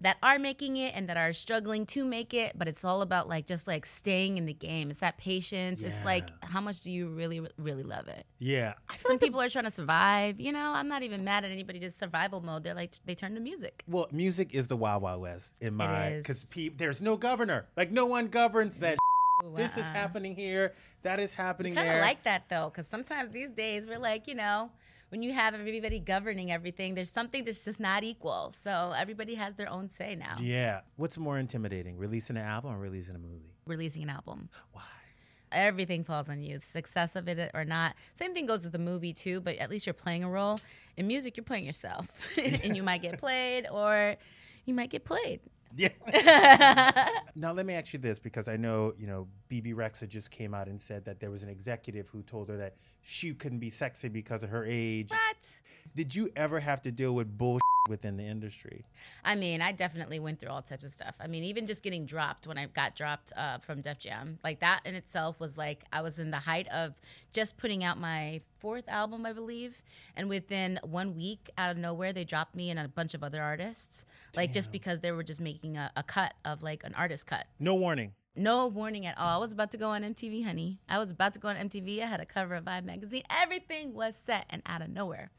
that 0.00 0.18
are 0.22 0.38
making 0.38 0.76
it 0.76 0.94
and 0.94 1.08
that 1.08 1.16
are 1.16 1.32
struggling 1.32 1.86
to 1.86 2.04
make 2.04 2.34
it, 2.34 2.52
but 2.56 2.68
it's 2.68 2.84
all 2.84 3.00
about 3.02 3.28
like 3.28 3.46
just 3.46 3.66
like 3.66 3.86
staying 3.86 4.36
in 4.36 4.46
the 4.46 4.52
game. 4.52 4.90
It's 4.90 4.98
that 5.00 5.16
patience. 5.16 5.82
It's 5.82 6.04
like 6.04 6.30
how 6.44 6.60
much 6.60 6.82
do 6.82 6.90
you 6.90 7.08
really 7.08 7.40
really 7.56 7.82
love 7.82 8.08
it? 8.08 8.26
Yeah. 8.38 8.74
Some 8.98 9.12
like 9.12 9.20
the- 9.20 9.26
people 9.26 9.40
are 9.40 9.48
trying 9.48 9.64
to 9.64 9.70
survive. 9.70 10.38
You 10.38 10.52
know, 10.52 10.72
I'm 10.74 10.88
not 10.88 11.02
even 11.02 11.24
mad 11.24 11.44
at 11.44 11.50
anybody 11.50 11.78
just 11.78 11.98
survival 11.98 12.40
mode. 12.40 12.64
They're 12.64 12.74
like 12.74 12.92
they 13.06 13.14
turn 13.14 13.34
to 13.34 13.40
music. 13.40 13.84
well, 13.86 14.08
music 14.12 14.54
is 14.54 14.66
the 14.66 14.76
wild 14.76 15.02
wild 15.02 15.22
west 15.22 15.56
in 15.60 15.74
my 15.74 16.16
because 16.16 16.44
there's 16.76 17.00
no 17.00 17.16
governor. 17.16 17.66
Like 17.76 17.90
no 17.90 18.06
one 18.06 18.28
governs 18.28 18.78
that. 18.80 18.98
This 19.54 19.72
is 19.72 19.84
uh-uh. 19.84 19.92
happening 19.92 20.34
here. 20.34 20.72
That 21.02 21.20
is 21.20 21.34
happening 21.34 21.76
of 21.76 21.84
like 21.84 22.22
that 22.24 22.48
though, 22.48 22.70
because 22.70 22.86
sometimes 22.88 23.30
these 23.30 23.50
days 23.50 23.86
we're 23.86 23.98
like, 23.98 24.26
you 24.26 24.34
know, 24.34 24.70
when 25.08 25.22
you 25.22 25.32
have 25.32 25.54
everybody 25.54 25.98
governing 25.98 26.50
everything, 26.50 26.94
there's 26.94 27.10
something 27.10 27.44
that's 27.44 27.64
just 27.64 27.80
not 27.80 28.04
equal. 28.04 28.52
So 28.56 28.92
everybody 28.96 29.34
has 29.34 29.54
their 29.54 29.70
own 29.70 29.88
say 29.88 30.16
now. 30.16 30.36
Yeah. 30.40 30.80
What's 30.96 31.16
more 31.16 31.38
intimidating, 31.38 31.96
releasing 31.96 32.36
an 32.36 32.42
album 32.44 32.74
or 32.74 32.78
releasing 32.78 33.14
a 33.14 33.18
movie? 33.18 33.54
Releasing 33.66 34.02
an 34.02 34.10
album. 34.10 34.48
Why? 34.72 34.82
everything 35.52 36.04
falls 36.04 36.28
on 36.28 36.42
you 36.42 36.58
the 36.58 36.66
success 36.66 37.14
of 37.14 37.28
it 37.28 37.50
or 37.54 37.64
not 37.64 37.94
same 38.14 38.34
thing 38.34 38.46
goes 38.46 38.64
with 38.64 38.72
the 38.72 38.78
movie 38.78 39.12
too 39.12 39.40
but 39.40 39.56
at 39.56 39.70
least 39.70 39.86
you're 39.86 39.94
playing 39.94 40.24
a 40.24 40.28
role 40.28 40.60
in 40.96 41.06
music 41.06 41.36
you're 41.36 41.44
playing 41.44 41.64
yourself 41.64 42.08
and 42.36 42.76
you 42.76 42.82
might 42.82 43.00
get 43.00 43.18
played 43.18 43.66
or 43.70 44.16
you 44.64 44.74
might 44.74 44.90
get 44.90 45.04
played 45.04 45.40
Yeah. 45.76 47.10
now 47.34 47.52
let 47.52 47.66
me 47.66 47.74
ask 47.74 47.92
you 47.92 47.98
this 47.98 48.18
because 48.18 48.48
I 48.48 48.56
know 48.56 48.94
you 48.98 49.06
know 49.06 49.28
Bebe 49.48 49.72
Rexha 49.72 50.08
just 50.08 50.30
came 50.30 50.54
out 50.54 50.68
and 50.68 50.80
said 50.80 51.04
that 51.04 51.20
there 51.20 51.30
was 51.30 51.42
an 51.42 51.48
executive 51.48 52.08
who 52.08 52.22
told 52.22 52.48
her 52.48 52.56
that 52.56 52.76
she 53.02 53.34
couldn't 53.34 53.58
be 53.58 53.70
sexy 53.70 54.08
because 54.08 54.42
of 54.42 54.50
her 54.50 54.64
age. 54.66 55.10
what 55.10 55.50
Did 55.94 56.14
you 56.14 56.30
ever 56.34 56.60
have 56.60 56.82
to 56.82 56.92
deal 56.92 57.12
with 57.12 57.36
bullshit 57.36 57.65
within 57.88 58.16
the 58.16 58.24
industry? 58.24 58.84
I 59.24 59.34
mean, 59.34 59.60
I 59.62 59.72
definitely 59.72 60.18
went 60.18 60.40
through 60.40 60.50
all 60.50 60.62
types 60.62 60.84
of 60.84 60.92
stuff. 60.92 61.14
I 61.20 61.26
mean, 61.26 61.44
even 61.44 61.66
just 61.66 61.82
getting 61.82 62.06
dropped 62.06 62.46
when 62.46 62.58
I 62.58 62.66
got 62.66 62.96
dropped 62.96 63.32
uh, 63.36 63.58
from 63.58 63.80
Def 63.80 63.98
Jam, 63.98 64.38
like 64.44 64.60
that 64.60 64.80
in 64.84 64.94
itself 64.94 65.40
was 65.40 65.56
like 65.56 65.84
I 65.92 66.02
was 66.02 66.18
in 66.18 66.30
the 66.30 66.38
height 66.38 66.68
of 66.68 66.94
just 67.32 67.56
putting 67.56 67.84
out 67.84 67.98
my 67.98 68.40
fourth 68.58 68.88
album, 68.88 69.26
I 69.26 69.32
believe, 69.32 69.82
and 70.16 70.28
within 70.28 70.78
one 70.82 71.16
week, 71.16 71.50
out 71.58 71.70
of 71.70 71.76
nowhere, 71.76 72.12
they 72.12 72.24
dropped 72.24 72.54
me 72.54 72.70
and 72.70 72.78
a 72.78 72.88
bunch 72.88 73.14
of 73.14 73.22
other 73.22 73.42
artists, 73.42 74.04
like 74.34 74.52
just 74.52 74.72
because 74.72 75.00
they 75.00 75.12
were 75.12 75.22
just 75.22 75.40
making 75.40 75.76
a, 75.76 75.90
a 75.96 76.02
cut 76.02 76.34
of 76.44 76.62
like 76.62 76.82
an 76.84 76.94
artist 76.94 77.26
cut. 77.26 77.46
No 77.58 77.74
warning. 77.74 78.12
No 78.38 78.66
warning 78.66 79.06
at 79.06 79.16
all. 79.16 79.38
I 79.38 79.38
was 79.38 79.52
about 79.52 79.70
to 79.70 79.78
go 79.78 79.88
on 79.90 80.02
MTV, 80.02 80.44
honey. 80.44 80.78
I 80.88 80.98
was 80.98 81.10
about 81.10 81.32
to 81.34 81.40
go 81.40 81.48
on 81.48 81.56
MTV. 81.56 82.02
I 82.02 82.06
had 82.06 82.20
a 82.20 82.26
cover 82.26 82.54
of 82.54 82.64
Vibe 82.64 82.84
magazine. 82.84 83.22
Everything 83.30 83.94
was 83.94 84.14
set, 84.14 84.44
and 84.50 84.62
out 84.66 84.82
of 84.82 84.90
nowhere. 84.90 85.30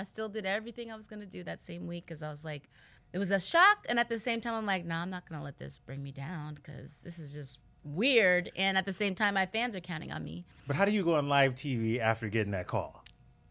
I 0.00 0.02
still 0.02 0.30
did 0.30 0.46
everything 0.46 0.90
I 0.90 0.96
was 0.96 1.06
gonna 1.06 1.26
do 1.26 1.44
that 1.44 1.62
same 1.62 1.86
week 1.86 2.06
because 2.06 2.22
I 2.22 2.30
was 2.30 2.42
like, 2.42 2.70
it 3.12 3.18
was 3.18 3.30
a 3.30 3.38
shock, 3.38 3.84
and 3.88 3.98
at 3.98 4.08
the 4.08 4.18
same 4.18 4.40
time, 4.40 4.54
I'm 4.54 4.64
like, 4.64 4.86
nah, 4.86 5.02
I'm 5.02 5.10
not 5.10 5.28
gonna 5.28 5.44
let 5.44 5.58
this 5.58 5.78
bring 5.78 6.02
me 6.02 6.10
down 6.10 6.54
because 6.54 7.00
this 7.00 7.18
is 7.18 7.34
just 7.34 7.58
weird. 7.84 8.50
And 8.56 8.78
at 8.78 8.86
the 8.86 8.92
same 8.92 9.14
time, 9.14 9.34
my 9.34 9.46
fans 9.46 9.76
are 9.76 9.80
counting 9.80 10.10
on 10.10 10.24
me. 10.24 10.44
But 10.66 10.76
how 10.76 10.84
do 10.86 10.92
you 10.92 11.04
go 11.04 11.16
on 11.16 11.28
live 11.28 11.54
TV 11.54 11.98
after 11.98 12.28
getting 12.28 12.52
that 12.52 12.66
call? 12.66 13.04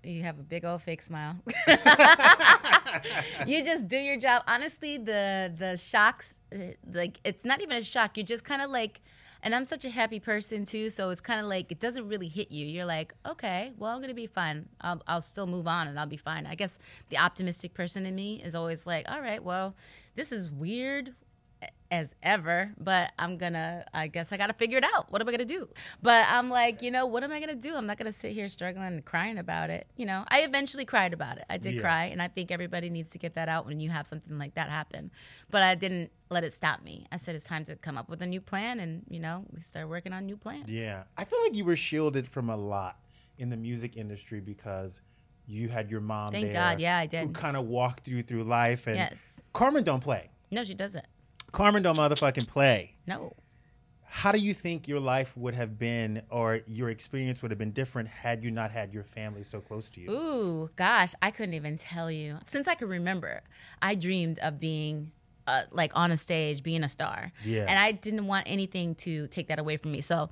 You 0.03 0.23
have 0.23 0.39
a 0.39 0.43
big 0.43 0.65
old 0.65 0.81
fake 0.81 1.01
smile. 1.01 1.35
you 3.47 3.63
just 3.63 3.87
do 3.87 3.97
your 3.97 4.17
job. 4.17 4.43
Honestly, 4.47 4.97
the 4.97 5.53
the 5.55 5.77
shocks, 5.77 6.39
uh, 6.55 6.71
like 6.91 7.19
it's 7.23 7.45
not 7.45 7.61
even 7.61 7.77
a 7.77 7.83
shock. 7.83 8.17
You 8.17 8.23
just 8.23 8.45
kind 8.45 8.61
of 8.61 8.71
like, 8.71 9.01
And 9.41 9.55
I'm 9.55 9.65
such 9.65 9.85
a 9.85 9.89
happy 9.89 10.19
person 10.19 10.65
too, 10.65 10.89
so 10.89 11.09
it's 11.09 11.21
kind 11.21 11.39
of 11.39 11.45
like 11.45 11.71
it 11.71 11.79
doesn't 11.79 12.07
really 12.07 12.27
hit 12.27 12.51
you. 12.51 12.65
You're 12.65 12.85
like, 12.85 13.13
okay, 13.25 13.71
well, 13.77 13.95
I'm 13.95 14.01
gonna 14.01 14.13
be 14.13 14.27
fine. 14.27 14.67
I'll, 14.81 15.01
I'll 15.07 15.21
still 15.21 15.47
move 15.47 15.67
on 15.67 15.87
and 15.87 15.97
I'll 15.99 16.05
be 16.05 16.17
fine. 16.17 16.45
I 16.45 16.55
guess 16.55 16.77
the 17.09 17.17
optimistic 17.17 17.73
person 17.73 18.05
in 18.05 18.15
me 18.15 18.41
is 18.43 18.53
always 18.53 18.85
like, 18.85 19.09
all 19.09 19.21
right, 19.21 19.43
well, 19.43 19.75
this 20.15 20.31
is 20.31 20.51
weird 20.51 21.13
as 21.91 22.13
ever, 22.21 22.71
but 22.79 23.11
I'm 23.17 23.37
gonna, 23.37 23.83
I 23.93 24.07
guess 24.07 24.31
I 24.31 24.37
gotta 24.37 24.53
figure 24.53 24.77
it 24.77 24.83
out. 24.95 25.11
What 25.11 25.21
am 25.21 25.27
I 25.27 25.31
gonna 25.31 25.43
do? 25.45 25.67
But 26.03 26.25
I'm 26.29 26.49
like, 26.49 26.83
you 26.83 26.91
know, 26.91 27.07
what 27.07 27.23
am 27.23 27.31
I 27.31 27.39
gonna 27.39 27.55
do? 27.55 27.75
I'm 27.75 27.87
not 27.87 27.97
gonna 27.97 28.11
sit 28.11 28.31
here 28.33 28.47
struggling 28.47 28.85
and 28.85 29.03
crying 29.03 29.39
about 29.39 29.71
it. 29.71 29.87
You 29.97 30.05
know, 30.05 30.23
I 30.27 30.41
eventually 30.41 30.85
cried 30.85 31.13
about 31.13 31.37
it. 31.39 31.45
I 31.49 31.57
did 31.57 31.73
Yeah. 31.75 31.81
cry, 31.81 32.05
and 32.05 32.21
I 32.21 32.27
think 32.27 32.51
everybody 32.51 32.89
needs 32.91 33.09
to 33.11 33.17
get 33.17 33.33
that 33.35 33.49
out 33.49 33.65
when 33.65 33.79
you 33.79 33.89
have 33.89 34.05
something 34.05 34.37
like 34.37 34.53
that 34.53 34.69
happen. 34.69 35.09
But 35.49 35.63
I 35.63 35.73
didn't 35.73 36.11
let 36.29 36.43
it 36.43 36.53
stop 36.53 36.83
me. 36.83 37.07
I 37.11 37.17
said 37.17 37.35
it's 37.35 37.45
time 37.45 37.65
to 37.65 37.75
come 37.75 37.97
up 37.97 38.07
with 38.07 38.21
a 38.21 38.27
new 38.27 38.39
plan, 38.41 38.79
and, 38.79 39.03
you 39.09 39.19
know, 39.19 39.45
we 39.51 39.59
started 39.61 39.87
working 39.87 40.13
on 40.13 40.27
new 40.27 40.37
plans. 40.37 40.69
Yeah. 40.69 41.03
I 41.17 41.25
feel 41.25 41.41
like 41.41 41.55
you 41.55 41.65
were 41.65 41.75
shielded 41.75 42.27
from 42.27 42.51
a 42.51 42.55
lot 42.57 42.99
in 43.39 43.49
the 43.49 43.57
music 43.57 43.97
industry 43.97 44.41
because 44.41 45.01
you 45.47 45.69
had 45.69 45.89
your 45.89 46.01
mom 46.01 46.27
Thank 46.27 46.45
there 46.47 46.53
God, 46.53 46.79
yeah, 46.79 46.99
I 46.99 47.07
did. 47.07 47.25
Who 47.25 47.33
kind 47.33 47.57
of 47.57 47.65
walked 47.65 48.07
you 48.07 48.21
through 48.21 48.43
life. 48.43 48.85
And 48.85 48.95
Yes. 48.97 49.41
Carmen 49.53 49.83
don't 49.83 50.01
play. 50.03 50.29
No, 50.51 50.63
she 50.63 50.75
doesn't. 50.75 51.05
Carmen 51.51 51.83
don't 51.83 51.97
motherfucking 51.97 52.47
play. 52.47 52.95
No. 53.07 53.35
How 54.11 54.31
do 54.31 54.39
you 54.39 54.55
think 54.55 54.87
your 54.87 54.99
life 54.99 55.37
would 55.37 55.53
have 55.53 55.77
been 55.77 56.23
or 56.31 56.61
your 56.65 56.89
experience 56.89 57.43
would 57.43 57.51
have 57.51 57.59
been 57.59 57.71
different 57.71 58.09
had 58.09 58.43
you 58.43 58.49
not 58.49 58.71
had 58.71 58.91
your 58.91 59.03
family 59.03 59.43
so 59.43 59.61
close 59.61 59.87
to 59.91 60.01
you? 60.01 60.11
Ooh, 60.11 60.69
gosh, 60.75 61.13
I 61.21 61.29
couldn't 61.29 61.53
even 61.53 61.77
tell 61.77 62.09
you. 62.09 62.39
Since 62.43 62.67
I 62.67 62.73
could 62.73 62.89
remember, 62.89 63.41
I 63.83 63.93
dreamed 63.93 64.39
of 64.39 64.59
being 64.59 65.11
uh, 65.45 65.63
like 65.71 65.91
on 65.95 66.11
a 66.11 66.17
stage, 66.17 66.63
being 66.63 66.83
a 66.83 66.89
star. 66.89 67.31
Yeah. 67.45 67.65
And 67.67 67.77
I 67.77 67.91
didn't 67.91 68.27
want 68.27 68.47
anything 68.47 68.95
to 68.95 69.27
take 69.27 69.47
that 69.47 69.59
away 69.59 69.77
from 69.77 69.91
me. 69.91 70.01
So, 70.01 70.29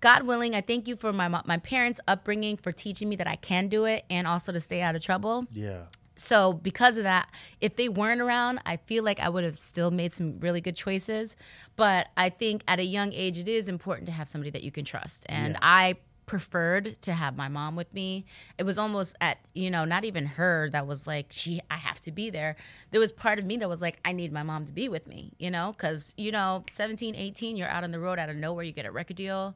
God 0.00 0.24
willing, 0.24 0.54
I 0.56 0.60
thank 0.60 0.88
you 0.88 0.96
for 0.96 1.12
my 1.12 1.28
my 1.28 1.58
parents' 1.58 2.00
upbringing 2.08 2.56
for 2.56 2.72
teaching 2.72 3.08
me 3.08 3.16
that 3.16 3.28
I 3.28 3.36
can 3.36 3.68
do 3.68 3.84
it 3.84 4.04
and 4.10 4.26
also 4.26 4.50
to 4.50 4.60
stay 4.60 4.82
out 4.82 4.96
of 4.96 5.02
trouble. 5.02 5.46
Yeah. 5.52 5.82
So 6.22 6.52
because 6.52 6.96
of 6.96 7.02
that, 7.02 7.28
if 7.60 7.76
they 7.76 7.88
weren't 7.88 8.20
around, 8.20 8.60
I 8.64 8.76
feel 8.76 9.02
like 9.04 9.20
I 9.20 9.28
would 9.28 9.44
have 9.44 9.58
still 9.58 9.90
made 9.90 10.12
some 10.14 10.38
really 10.40 10.60
good 10.60 10.76
choices. 10.76 11.36
But 11.76 12.08
I 12.16 12.30
think 12.30 12.62
at 12.68 12.78
a 12.78 12.84
young 12.84 13.12
age, 13.12 13.38
it 13.38 13.48
is 13.48 13.68
important 13.68 14.06
to 14.06 14.12
have 14.12 14.28
somebody 14.28 14.50
that 14.50 14.62
you 14.62 14.70
can 14.70 14.84
trust. 14.84 15.26
And 15.28 15.54
Yeah. 15.54 15.58
I 15.62 15.96
preferred 16.24 17.00
to 17.02 17.12
have 17.12 17.36
my 17.36 17.48
mom 17.48 17.74
with 17.76 17.92
me. 17.92 18.24
It 18.56 18.62
was 18.62 18.78
almost 18.78 19.16
at, 19.20 19.38
you 19.54 19.70
know, 19.70 19.84
not 19.84 20.04
even 20.04 20.24
her 20.24 20.70
that 20.70 20.86
was 20.86 21.06
like, 21.06 21.26
she, 21.30 21.60
to 22.02 22.12
be 22.12 22.30
there. 22.30 22.56
There 22.90 23.00
was 23.00 23.12
part 23.12 23.38
of 23.38 23.46
me 23.46 23.56
that 23.58 23.68
was 23.68 23.80
like, 23.80 23.98
I 24.04 24.12
need 24.12 24.32
my 24.32 24.42
mom 24.42 24.66
to 24.66 24.72
be 24.72 24.88
with 24.88 25.06
me, 25.06 25.32
you 25.38 25.50
know, 25.50 25.72
because, 25.76 26.14
you 26.16 26.32
know, 26.32 26.64
17, 26.68 27.14
18, 27.14 27.56
you're 27.56 27.68
out 27.68 27.84
on 27.84 27.92
the 27.92 28.00
road 28.00 28.18
out 28.18 28.28
of 28.28 28.36
nowhere, 28.36 28.64
you 28.64 28.72
get 28.72 28.86
a 28.86 28.92
record 28.92 29.16
deal. 29.16 29.54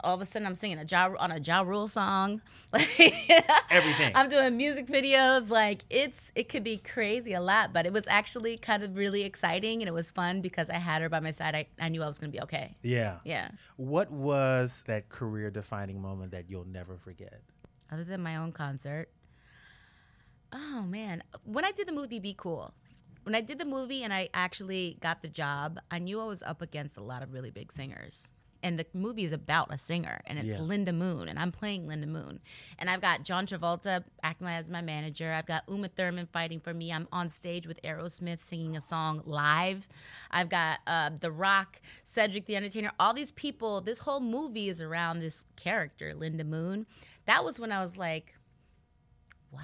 All 0.00 0.14
of 0.14 0.20
a 0.20 0.26
sudden, 0.26 0.46
I'm 0.46 0.54
singing 0.54 0.78
a 0.78 0.84
ja, 0.88 1.10
on 1.18 1.32
a 1.32 1.38
Ja 1.38 1.62
Rule 1.62 1.88
song. 1.88 2.40
Everything. 2.72 4.12
I'm 4.14 4.28
doing 4.28 4.56
music 4.56 4.86
videos. 4.86 5.50
Like 5.50 5.84
it's 5.90 6.30
it 6.36 6.48
could 6.48 6.62
be 6.62 6.76
crazy 6.76 7.32
a 7.32 7.40
lot, 7.40 7.72
but 7.72 7.84
it 7.84 7.92
was 7.92 8.04
actually 8.06 8.58
kind 8.58 8.84
of 8.84 8.96
really 8.96 9.24
exciting 9.24 9.82
and 9.82 9.88
it 9.88 9.92
was 9.92 10.08
fun 10.12 10.40
because 10.40 10.70
I 10.70 10.76
had 10.76 11.02
her 11.02 11.08
by 11.08 11.18
my 11.18 11.32
side. 11.32 11.56
I, 11.56 11.66
I 11.80 11.88
knew 11.88 12.04
I 12.04 12.06
was 12.06 12.20
gonna 12.20 12.30
be 12.30 12.40
okay. 12.42 12.76
Yeah. 12.82 13.16
Yeah. 13.24 13.48
What 13.76 14.08
was 14.12 14.84
that 14.86 15.08
career 15.08 15.50
defining 15.50 16.00
moment 16.00 16.30
that 16.30 16.48
you'll 16.48 16.68
never 16.68 16.96
forget? 16.96 17.42
Other 17.90 18.04
than 18.04 18.22
my 18.22 18.36
own 18.36 18.52
concert. 18.52 19.08
Oh 20.52 20.82
man. 20.88 21.22
When 21.44 21.64
I 21.64 21.72
did 21.72 21.88
the 21.88 21.92
movie 21.92 22.18
Be 22.18 22.34
Cool. 22.36 22.72
When 23.24 23.34
I 23.34 23.40
did 23.42 23.58
the 23.58 23.66
movie 23.66 24.02
and 24.02 24.12
I 24.12 24.30
actually 24.32 24.96
got 25.00 25.20
the 25.20 25.28
job, 25.28 25.78
I 25.90 25.98
knew 25.98 26.18
I 26.20 26.24
was 26.24 26.42
up 26.42 26.62
against 26.62 26.96
a 26.96 27.02
lot 27.02 27.22
of 27.22 27.32
really 27.32 27.50
big 27.50 27.70
singers. 27.70 28.32
And 28.62 28.76
the 28.78 28.86
movie 28.92 29.22
is 29.22 29.30
about 29.30 29.72
a 29.72 29.78
singer, 29.78 30.20
and 30.26 30.36
it's 30.36 30.48
Yeah. 30.48 30.58
Linda 30.60 30.92
Moon, 30.92 31.28
and 31.28 31.38
I'm 31.38 31.52
playing 31.52 31.86
Linda 31.86 32.08
Moon. 32.08 32.40
And 32.76 32.90
I've 32.90 33.00
got 33.00 33.22
John 33.22 33.46
Travolta 33.46 34.02
acting 34.22 34.48
as 34.48 34.68
my 34.68 34.80
manager. 34.80 35.32
I've 35.32 35.46
got 35.46 35.62
Uma 35.68 35.86
Thurman 35.86 36.26
fighting 36.26 36.58
for 36.58 36.74
me. 36.74 36.92
I'm 36.92 37.06
on 37.12 37.30
stage 37.30 37.68
with 37.68 37.80
Aerosmith 37.82 38.42
singing 38.42 38.76
a 38.76 38.80
song 38.80 39.22
live. 39.24 39.86
I've 40.32 40.48
got 40.48 40.80
uh, 40.88 41.10
The 41.20 41.30
Rock, 41.30 41.80
Cedric 42.02 42.46
the 42.46 42.56
Entertainer. 42.56 42.90
All 42.98 43.14
these 43.14 43.30
people. 43.30 43.80
This 43.80 44.00
whole 44.00 44.20
movie 44.20 44.68
is 44.68 44.80
around 44.82 45.20
this 45.20 45.44
character, 45.54 46.12
Linda 46.12 46.42
Moon. 46.42 46.86
That 47.26 47.44
was 47.44 47.60
when 47.60 47.70
I 47.70 47.80
was 47.80 47.96
like, 47.96 48.34
wow, 49.52 49.60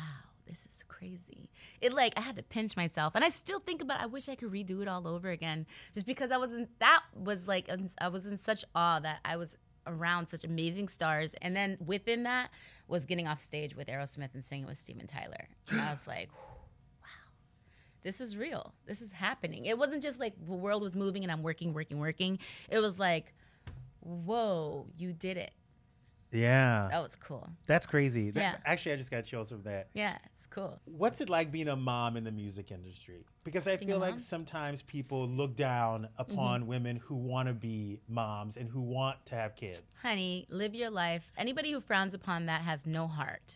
this 0.46 0.66
is 0.70 0.84
crazy. 0.86 1.50
It 1.80 1.92
like 1.92 2.12
I 2.16 2.20
had 2.20 2.36
to 2.36 2.42
pinch 2.42 2.76
myself, 2.76 3.14
and 3.14 3.24
I 3.24 3.28
still 3.28 3.60
think 3.60 3.82
about. 3.82 4.00
I 4.00 4.06
wish 4.06 4.28
I 4.28 4.34
could 4.34 4.50
redo 4.52 4.82
it 4.82 4.88
all 4.88 5.06
over 5.06 5.30
again, 5.30 5.66
just 5.92 6.06
because 6.06 6.30
I 6.30 6.36
wasn't. 6.36 6.68
That 6.80 7.02
was 7.14 7.48
like 7.48 7.70
I 8.00 8.08
was 8.08 8.26
in 8.26 8.38
such 8.38 8.64
awe 8.74 9.00
that 9.00 9.20
I 9.24 9.36
was 9.36 9.56
around 9.86 10.28
such 10.28 10.44
amazing 10.44 10.88
stars, 10.88 11.34
and 11.42 11.54
then 11.56 11.76
within 11.84 12.22
that 12.24 12.50
was 12.88 13.06
getting 13.06 13.26
off 13.26 13.38
stage 13.40 13.74
with 13.74 13.88
Aerosmith 13.88 14.34
and 14.34 14.44
singing 14.44 14.66
with 14.66 14.78
Steven 14.78 15.06
Tyler. 15.06 15.48
And 15.70 15.80
I 15.80 15.90
was 15.90 16.06
like. 16.06 16.28
wow, 17.00 17.08
This 18.02 18.20
is 18.20 18.36
real. 18.36 18.74
This 18.86 19.00
is 19.00 19.12
happening. 19.12 19.64
It 19.64 19.78
wasn't 19.78 20.02
just 20.02 20.20
like 20.20 20.34
the 20.46 20.52
world 20.54 20.82
was 20.82 20.94
moving 20.94 21.22
and 21.22 21.32
I'm 21.32 21.42
working, 21.42 21.72
working, 21.72 21.98
working. 21.98 22.38
It 22.68 22.80
was 22.80 22.98
like, 22.98 23.32
whoa, 24.00 24.86
you 24.96 25.12
did 25.12 25.38
it. 25.38 25.52
Yeah. 26.34 26.88
That 26.90 27.02
was 27.02 27.16
cool. 27.16 27.48
That's 27.66 27.86
crazy. 27.86 28.30
That- 28.30 28.40
Yeah. 28.40 28.56
Actually, 28.64 28.92
I 28.92 28.96
just 28.96 29.10
got 29.10 29.24
chills 29.24 29.48
from 29.50 29.62
that. 29.62 29.88
Yeah, 29.94 30.18
it's 30.34 30.46
cool. 30.46 30.80
What's 30.84 31.20
it 31.20 31.28
like 31.30 31.52
being 31.52 31.68
a 31.68 31.76
mom 31.76 32.16
in 32.16 32.24
the 32.24 32.32
music 32.32 32.70
industry? 32.70 33.24
Because 33.44 33.68
I 33.68 33.76
Being 33.76 33.90
feel 33.90 33.98
like 33.98 34.18
sometimes 34.18 34.82
people 34.82 35.28
look 35.28 35.54
down 35.56 36.08
upon 36.18 36.60
Mm-hmm. 36.62 36.68
women 36.68 36.96
who 36.96 37.14
want 37.14 37.48
to 37.48 37.54
be 37.54 38.00
moms 38.08 38.56
and 38.56 38.68
who 38.68 38.80
want 38.80 39.24
to 39.26 39.34
have 39.34 39.54
kids. 39.54 39.82
honey, 40.02 40.46
live 40.50 40.74
your 40.74 40.90
life. 40.90 41.30
Anybody 41.36 41.70
who 41.72 41.80
frowns 41.80 42.14
upon 42.14 42.46
that 42.46 42.62
has 42.62 42.86
no 42.86 43.06
heart. 43.06 43.54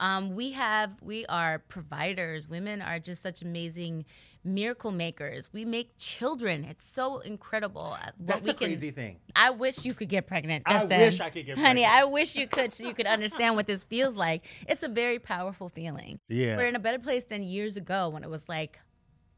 Um, 0.00 0.34
we 0.34 0.52
have, 0.52 1.00
we 1.02 1.24
are 1.26 1.58
providers. 1.58 2.48
Women 2.48 2.82
are 2.82 2.98
just 2.98 3.22
such 3.22 3.40
amazing 3.40 4.04
miracle 4.46 4.92
makers. 4.92 5.52
We 5.52 5.64
make 5.64 5.90
children. 5.98 6.64
It's 6.64 6.86
so 6.86 7.18
incredible. 7.18 7.96
uh, 8.00 8.10
what 8.16 8.26
That's 8.26 8.44
we 8.46 8.50
a 8.50 8.54
crazy 8.54 8.90
thing. 8.90 9.18
I 9.34 9.50
wish 9.50 9.84
you 9.84 9.92
could 9.92 10.08
get 10.08 10.26
pregnant. 10.26 10.62
I 10.66 10.74
Justin. 10.74 11.00
wish 11.00 11.20
I 11.20 11.30
could 11.30 11.46
get 11.46 11.54
pregnant. 11.54 11.66
Honey, 11.66 11.80
pregnant. 11.82 12.02
I 12.02 12.04
wish 12.04 12.36
you 12.36 12.46
could 12.46 12.72
so 12.72 12.86
you 12.86 12.94
could 12.94 13.06
understand 13.06 13.56
what 13.56 13.66
this 13.66 13.84
feels 13.84 14.16
like. 14.16 14.44
It's 14.68 14.82
a 14.82 14.88
very 14.88 15.18
powerful 15.18 15.68
feeling. 15.68 16.20
Yeah. 16.28 16.56
We're 16.56 16.68
in 16.68 16.76
a 16.76 16.80
better 16.80 16.98
place 16.98 17.24
than 17.24 17.42
years 17.42 17.76
ago 17.76 18.08
when 18.08 18.22
it 18.22 18.30
was 18.30 18.48
like, 18.48 18.78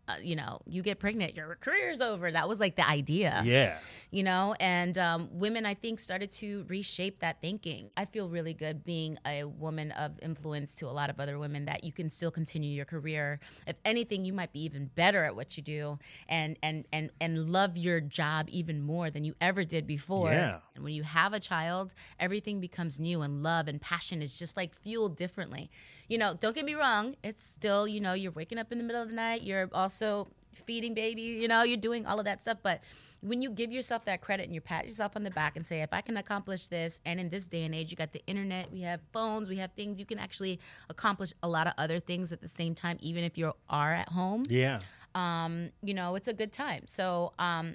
uh, 0.09 0.15
you 0.23 0.35
know, 0.37 0.61
you 0.67 0.83
get 0.83 0.99
pregnant, 0.99 1.35
your 1.37 1.57
career's 1.57 2.01
over. 2.01 2.31
That 2.33 2.49
was 2.49 2.59
like 2.61 2.77
the 2.77 2.89
idea 2.89 3.43
Yeah. 3.45 3.79
you 4.11 4.23
know 4.23 4.55
and 4.59 4.97
um, 4.97 5.29
women 5.33 5.67
i 5.67 5.75
think 5.75 6.01
started 6.01 6.33
to 6.33 6.65
reshape 6.69 7.21
that 7.21 7.41
thinking 7.43 7.91
i 7.97 8.05
feel 8.07 8.29
really 8.29 8.55
good 8.55 8.83
being 8.85 9.19
a 9.27 9.45
woman 9.45 9.91
of 9.93 10.13
influence 10.23 10.73
to 10.75 10.87
a 10.87 10.91
lot 11.01 11.11
of 11.11 11.21
other 11.21 11.39
women 11.39 11.67
that 11.67 11.85
you 11.85 11.93
can 11.93 12.09
still 12.09 12.31
continue 12.31 12.71
your 12.71 12.85
career 12.87 13.39
if 13.67 13.77
anything 13.85 14.25
you 14.25 14.33
might 14.33 14.53
be 14.53 14.61
even 14.65 14.87
better 14.95 15.25
at 15.25 15.37
what 15.37 15.57
you 15.57 15.63
do 15.63 15.99
and 16.29 16.59
and 16.63 16.87
and 16.93 17.11
and 17.21 17.51
love 17.51 17.77
your 17.77 18.01
job 18.01 18.47
even 18.49 18.81
more 18.81 19.11
than 19.11 19.25
you 19.25 19.35
ever 19.41 19.63
did 19.65 19.87
before 19.87 20.33
Yeah. 20.33 20.59
and 20.75 20.85
when 20.85 20.95
you 20.95 21.03
have 21.03 21.33
a 21.35 21.41
child 21.41 21.93
everything 22.19 22.61
becomes 22.61 22.99
new 22.99 23.21
and 23.23 23.43
love 23.43 23.69
and 23.69 23.81
passion 23.81 24.23
is 24.23 24.39
just 24.39 24.57
like 24.57 24.75
fueled 24.75 25.17
differently 25.17 25.71
you 26.09 26.19
know 26.19 26.35
don't 26.39 26.55
get 26.55 26.65
me 26.65 26.75
wrong 26.75 27.15
it's 27.23 27.45
still 27.45 27.87
you 27.87 28.01
know 28.01 28.13
you're 28.15 28.33
waking 28.33 28.59
up 28.59 28.73
in 28.73 28.79
the 28.79 28.85
middle 28.85 29.03
of 29.03 29.09
the 29.09 29.15
night 29.15 29.43
you're 29.43 29.69
also 29.73 30.27
feeding 30.53 30.95
baby 30.95 31.23
you 31.23 31.47
know 31.47 31.63
you're 31.63 31.77
doing 31.77 32.05
all 32.07 32.19
of 32.19 32.25
that 32.25 32.41
stuff 32.41 32.59
but 32.63 32.81
when 33.21 33.43
you 33.43 33.51
give 33.51 33.71
yourself 33.71 34.05
that 34.05 34.21
credit 34.21 34.45
and 34.45 34.55
you 34.55 34.61
pat 34.61 34.87
yourself 34.89 35.13
on 35.15 35.23
the 35.23 35.31
back 35.31 35.55
and 35.57 35.65
say 35.67 35.83
if 35.83 35.93
i 35.93 36.01
can 36.01 36.17
accomplish 36.17 36.67
this 36.67 36.99
and 37.05 37.21
in 37.21 37.29
this 37.29 37.47
day 37.47 37.63
and 37.65 37.75
age 37.75 37.91
you 37.91 37.97
got 37.97 38.13
the 38.13 38.23
internet 38.27 38.73
we 38.73 38.81
have 38.81 39.01
phones 39.13 39.49
we 39.49 39.57
have 39.57 39.71
things 39.77 39.99
you 39.99 40.07
can 40.07 40.19
actually 40.19 40.59
accomplish 40.89 41.33
a 41.43 41.49
lot 41.49 41.67
of 41.67 41.75
other 41.79 42.01
things 42.01 42.33
at 42.33 42.41
the 42.41 42.49
same 42.49 42.75
time 42.75 42.97
even 43.01 43.23
if 43.23 43.37
you 43.39 43.53
are 43.69 43.93
at 43.95 44.09
home 44.09 44.45
Yeah. 44.49 44.81
um, 45.15 45.71
you 45.83 45.95
know, 45.95 46.15
it's 46.17 46.29
a 46.29 46.33
good 46.35 46.53
time. 46.53 46.83
So, 46.87 47.33
um, 47.39 47.75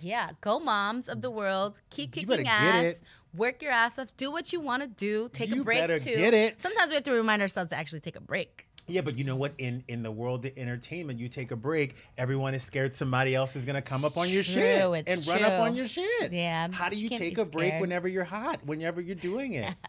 yeah, 0.00 0.30
go 0.40 0.58
moms 0.60 1.08
of 1.08 1.22
the 1.22 1.30
world. 1.30 1.80
Keep 1.90 2.12
kicking 2.12 2.28
ass. 2.48 3.02
Work 3.34 3.62
your 3.62 3.72
ass 3.72 3.98
off. 3.98 4.16
Do 4.16 4.30
what 4.30 4.52
you 4.52 4.60
want 4.60 4.82
to 4.82 4.88
do. 4.88 5.28
Take 5.32 5.50
You 5.50 5.60
a 5.62 5.64
break 5.64 5.80
better 5.80 5.98
too. 5.98 6.16
get 6.16 6.34
it. 6.34 6.60
Sometimes 6.60 6.88
we 6.88 6.94
have 6.94 7.04
to 7.04 7.12
remind 7.12 7.42
ourselves 7.42 7.70
to 7.70 7.76
actually 7.76 8.00
take 8.00 8.16
a 8.16 8.20
break. 8.20 8.64
Yeah, 8.90 9.02
but 9.02 9.18
you 9.18 9.24
know 9.24 9.36
what? 9.36 9.52
In 9.58 9.84
in 9.88 10.02
the 10.02 10.10
world 10.10 10.46
of 10.46 10.52
entertainment, 10.56 11.20
you 11.20 11.28
take 11.28 11.50
a 11.50 11.56
break. 11.56 12.02
Everyone 12.16 12.54
is 12.54 12.62
scared 12.62 12.94
somebody 12.94 13.34
else 13.34 13.54
is 13.54 13.66
gonna 13.66 13.82
come 13.82 14.02
up 14.02 14.16
on 14.16 14.30
your 14.30 14.42
true, 14.42 14.54
shit 14.54 15.06
it's 15.06 15.28
and 15.28 15.42
run 15.42 15.44
up 15.44 15.60
on 15.60 15.76
your 15.76 15.86
shit. 15.86 16.32
Yeah, 16.32 16.68
How 16.72 16.88
do 16.88 16.96
you 16.96 17.10
you 17.10 17.18
take 17.18 17.36
a 17.36 17.44
break 17.44 17.74
whenever 17.82 18.08
you're 18.08 18.24
hot? 18.24 18.64
Whenever 18.64 19.02
you're 19.02 19.14
doing 19.14 19.52
it? 19.52 19.74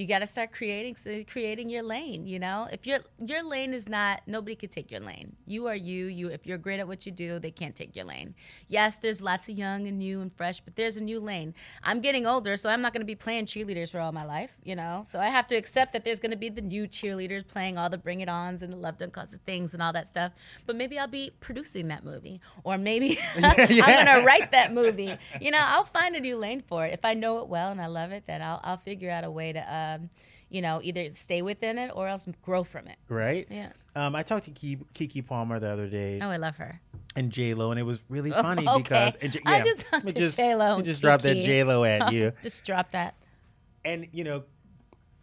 you 0.00 0.06
got 0.06 0.20
to 0.20 0.26
start 0.26 0.50
creating 0.50 0.96
creating 1.30 1.68
your 1.68 1.82
lane. 1.82 2.26
You 2.26 2.38
know, 2.38 2.66
if 2.72 2.86
your 2.86 3.00
your 3.18 3.42
lane 3.42 3.74
is 3.74 3.86
not, 3.86 4.22
nobody 4.26 4.56
could 4.56 4.70
take 4.70 4.90
your 4.90 5.00
lane. 5.00 5.36
You 5.44 5.66
are 5.66 5.76
you. 5.76 6.06
You 6.06 6.28
if 6.28 6.46
you're 6.46 6.56
great 6.56 6.80
at 6.80 6.88
what 6.88 7.04
you 7.04 7.12
do, 7.12 7.38
they 7.38 7.50
can't 7.50 7.76
take 7.76 7.94
your 7.94 8.06
lane. 8.06 8.34
Yes, 8.66 8.96
there's 8.96 9.20
lots 9.20 9.50
of 9.50 9.58
young 9.58 9.86
and 9.86 9.98
new 9.98 10.22
and 10.22 10.32
fresh, 10.34 10.60
but 10.60 10.76
there's 10.76 10.96
a 10.96 11.02
new 11.02 11.20
lane. 11.20 11.54
I'm 11.84 12.00
getting 12.00 12.26
older, 12.26 12.56
so 12.56 12.70
I'm 12.70 12.80
not 12.80 12.94
going 12.94 13.02
to 13.02 13.06
be 13.06 13.14
playing 13.14 13.44
cheerleaders 13.44 13.90
for 13.90 14.00
all 14.00 14.10
my 14.10 14.24
life. 14.24 14.56
You 14.64 14.74
know, 14.74 15.04
so 15.06 15.20
I 15.20 15.26
have 15.26 15.46
to 15.48 15.54
accept 15.54 15.92
that 15.92 16.06
there's 16.06 16.18
going 16.18 16.30
to 16.30 16.38
be 16.38 16.48
the 16.48 16.62
new 16.62 16.88
cheerleaders 16.88 17.46
playing 17.46 17.76
all 17.76 17.90
the 17.90 17.98
Bring 17.98 18.20
It 18.20 18.28
Ons 18.30 18.62
and 18.62 18.72
the 18.72 18.78
Love 18.78 18.96
Don't 18.96 19.12
Cost 19.12 19.34
a 19.34 19.38
Things 19.38 19.74
and 19.74 19.82
all 19.82 19.92
that 19.92 20.08
stuff. 20.08 20.32
But 20.64 20.76
maybe 20.76 20.98
I'll 20.98 21.08
be 21.08 21.32
producing 21.40 21.88
that 21.88 22.04
movie, 22.04 22.40
or 22.64 22.78
maybe 22.78 23.18
I'm 23.36 23.56
going 23.66 24.06
to 24.06 24.22
write 24.24 24.52
that 24.52 24.72
movie. 24.72 25.14
You 25.42 25.50
know, 25.50 25.60
I'll 25.60 25.84
find 25.84 26.16
a 26.16 26.20
new 26.20 26.38
lane 26.38 26.62
for 26.66 26.86
it 26.86 26.94
if 26.94 27.04
I 27.04 27.12
know 27.12 27.38
it 27.40 27.48
well 27.48 27.70
and 27.70 27.82
I 27.82 27.86
love 27.86 28.12
it. 28.12 28.24
Then 28.26 28.40
I'll 28.40 28.60
I'll 28.64 28.78
figure 28.78 29.10
out 29.10 29.24
a 29.24 29.30
way 29.30 29.52
to. 29.52 29.60
Uh, 29.60 29.89
Um, 29.94 30.10
you 30.48 30.60
know, 30.62 30.80
either 30.82 31.12
stay 31.12 31.42
within 31.42 31.78
it 31.78 31.92
or 31.94 32.08
else 32.08 32.26
grow 32.42 32.64
from 32.64 32.88
it. 32.88 32.96
Right? 33.08 33.46
Yeah. 33.48 33.70
Um, 33.94 34.16
I 34.16 34.22
talked 34.24 34.46
to 34.46 34.50
Keke, 34.50 35.24
Palmer 35.26 35.58
the 35.60 35.68
other 35.70 35.86
day 35.88 36.18
Oh, 36.20 36.28
I 36.28 36.36
love 36.38 36.56
her. 36.56 36.80
and 37.16 37.30
J 37.30 37.54
Lo, 37.54 37.70
and 37.70 37.78
it 37.78 37.84
was 37.84 38.00
really 38.08 38.30
funny 38.46 38.66
okay. 38.66 38.78
because 38.82 39.14
and 39.16 39.32
J- 39.32 39.40
I 39.46 39.58
yeah, 39.58 39.62
just 39.64 39.78
let 39.92 40.02
talked 40.04 40.16
just, 40.16 40.38
me 40.38 40.44
and 40.50 40.84
just 40.84 41.02
drop 41.02 41.22
that. 41.22 41.34
J 41.34 41.62
Lo 41.64 41.84
at 41.84 42.12
you. 42.12 42.32
Just 42.42 42.64
drop 42.64 42.90
that. 42.92 43.14
and 43.84 44.08
you 44.12 44.24
know, 44.24 44.42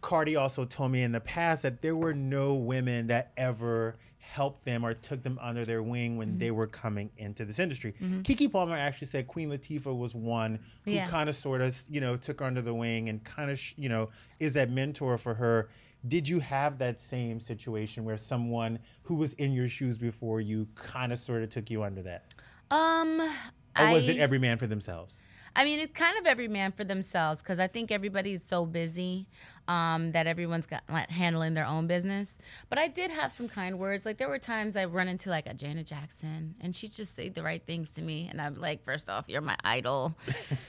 Cardi 0.00 0.36
also 0.36 0.64
told 0.64 0.92
me 0.92 1.02
in 1.02 1.12
the 1.12 1.20
past 1.20 1.62
that 1.62 1.82
there 1.82 1.96
were 1.96 2.14
no 2.14 2.54
women 2.54 3.08
that 3.08 3.32
ever 3.36 3.96
helped 4.32 4.64
them 4.64 4.84
or 4.84 4.94
took 4.94 5.22
them 5.22 5.38
under 5.40 5.64
their 5.64 5.82
wing 5.82 6.16
when 6.18 6.28
Mm-hmm. 6.28 6.38
they 6.38 6.50
were 6.50 6.66
coming 6.66 7.10
into 7.16 7.44
this 7.44 7.58
industry. 7.58 7.94
Keke 8.22 8.50
Palmer 8.52 8.76
actually 8.76 9.06
said 9.08 9.26
Queen 9.26 9.48
Latifah 9.50 9.96
was 9.96 10.14
one 10.14 10.58
who 10.84 10.92
Yeah. 10.92 11.08
kind 11.08 11.28
of 11.28 11.34
sort 11.34 11.60
of, 11.60 11.82
you 11.88 12.00
know, 12.00 12.16
took 12.16 12.40
her 12.40 12.46
under 12.46 12.60
the 12.62 12.74
wing 12.74 13.08
and 13.08 13.22
kind 13.24 13.50
of, 13.50 13.60
you 13.76 13.88
know, 13.88 14.10
is 14.38 14.52
that 14.54 14.70
mentor 14.70 15.16
for 15.18 15.34
her. 15.34 15.68
Did 16.06 16.28
you 16.28 16.38
have 16.40 16.78
that 16.78 17.00
same 17.00 17.40
situation 17.40 18.04
where 18.04 18.16
someone 18.16 18.78
who 19.02 19.14
was 19.16 19.32
in 19.34 19.52
your 19.52 19.66
shoes 19.68 19.96
before 19.98 20.40
you 20.40 20.68
kind 20.74 21.12
of 21.12 21.18
sort 21.18 21.42
of 21.42 21.48
took 21.48 21.70
you 21.70 21.82
under 21.82 22.02
that? 22.02 22.34
Um, 22.70 23.20
Or 23.78 23.92
was 23.92 24.08
I, 24.08 24.12
it 24.12 24.18
every 24.18 24.38
man 24.38 24.58
for 24.58 24.66
themselves? 24.66 25.22
I 25.58 25.64
mean, 25.64 25.80
it's 25.80 25.92
kind 25.92 26.16
of 26.16 26.24
every 26.24 26.46
man 26.46 26.70
for 26.70 26.84
themselves 26.84 27.42
because 27.42 27.58
I 27.58 27.66
think 27.66 27.90
everybody's 27.90 28.44
so 28.44 28.64
busy 28.64 29.26
um, 29.66 30.12
that 30.12 30.28
everyone's 30.28 30.66
got 30.66 30.84
like, 30.88 31.10
handling 31.10 31.54
their 31.54 31.66
own 31.66 31.88
business. 31.88 32.38
But 32.70 32.78
I 32.78 32.86
did 32.86 33.10
have 33.10 33.32
some 33.32 33.48
kind 33.48 33.76
words. 33.76 34.06
Like 34.06 34.18
there 34.18 34.28
were 34.28 34.38
times 34.38 34.76
I 34.76 34.84
run 34.84 35.08
into 35.08 35.30
like 35.30 35.48
a 35.48 35.54
Janet 35.54 35.86
Jackson, 35.86 36.54
and 36.60 36.76
she'd 36.76 36.92
just 36.92 37.16
say 37.16 37.28
the 37.28 37.42
right 37.42 37.60
things 37.66 37.92
to 37.94 38.02
me, 38.02 38.28
and 38.30 38.40
I'm 38.40 38.54
like, 38.54 38.84
first 38.84 39.10
off, 39.10 39.24
you're 39.26 39.40
my 39.40 39.56
idol. 39.64 40.16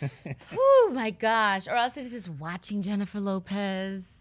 oh 0.54 0.92
my 0.92 1.12
gosh! 1.12 1.68
Or 1.68 1.76
also 1.76 2.02
just 2.02 2.28
watching 2.28 2.82
Jennifer 2.82 3.20
Lopez 3.20 4.19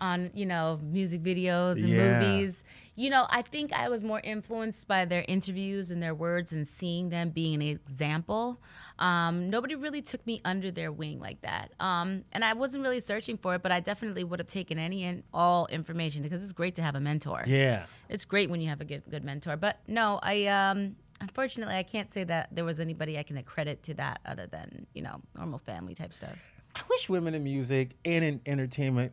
on 0.00 0.30
you 0.34 0.46
know 0.46 0.80
music 0.82 1.22
videos 1.22 1.76
and 1.76 1.88
Yeah. 1.90 2.18
movies. 2.18 2.64
You 2.96 3.08
know, 3.08 3.26
I 3.30 3.42
think 3.42 3.72
I 3.72 3.88
was 3.88 4.02
more 4.02 4.20
influenced 4.22 4.86
by 4.88 5.04
their 5.04 5.24
interviews 5.28 5.90
and 5.90 6.02
their 6.02 6.14
words 6.14 6.52
and 6.52 6.66
seeing 6.68 7.08
them 7.10 7.30
being 7.30 7.54
an 7.54 7.62
example. 7.62 8.60
Um, 8.98 9.48
nobody 9.48 9.74
really 9.74 10.02
took 10.02 10.26
me 10.26 10.40
under 10.44 10.70
their 10.70 10.92
wing 10.92 11.18
like 11.18 11.40
that. 11.42 11.72
Um, 11.80 12.24
and 12.32 12.44
I 12.44 12.52
wasn't 12.52 12.82
really 12.82 13.00
searching 13.00 13.38
for 13.38 13.54
it, 13.54 13.62
but 13.62 13.72
I 13.72 13.80
definitely 13.80 14.24
would 14.24 14.38
have 14.38 14.48
taken 14.48 14.78
any 14.78 15.04
and 15.04 15.22
all 15.32 15.66
information 15.68 16.20
because 16.22 16.42
it's 16.42 16.52
great 16.52 16.74
to 16.74 16.82
have 16.82 16.94
a 16.94 17.00
mentor. 17.00 17.44
Yeah. 17.46 17.86
It's 18.10 18.24
great 18.26 18.50
when 18.50 18.60
you 18.60 18.68
have 18.68 18.80
a 18.80 18.84
good 18.84 19.02
good 19.10 19.24
mentor. 19.24 19.56
But 19.56 19.78
no, 19.86 20.18
I 20.22 20.46
um 20.46 20.96
unfortunately 21.22 21.74
I 21.76 21.82
can't 21.82 22.12
say 22.12 22.24
that 22.24 22.48
there 22.52 22.64
was 22.64 22.80
anybody 22.80 23.18
I 23.18 23.22
can 23.22 23.36
accredit 23.38 23.82
to 23.84 23.94
that 23.94 24.20
other 24.26 24.46
than, 24.46 24.86
you 24.94 25.02
know, 25.02 25.22
normal 25.36 25.58
family 25.58 25.94
type 25.94 26.12
stuff. 26.12 26.36
I 26.74 26.80
wish 26.90 27.08
women 27.08 27.34
in 27.34 27.42
music 27.44 27.96
and 28.04 28.24
in 28.24 28.40
entertainment 28.46 29.12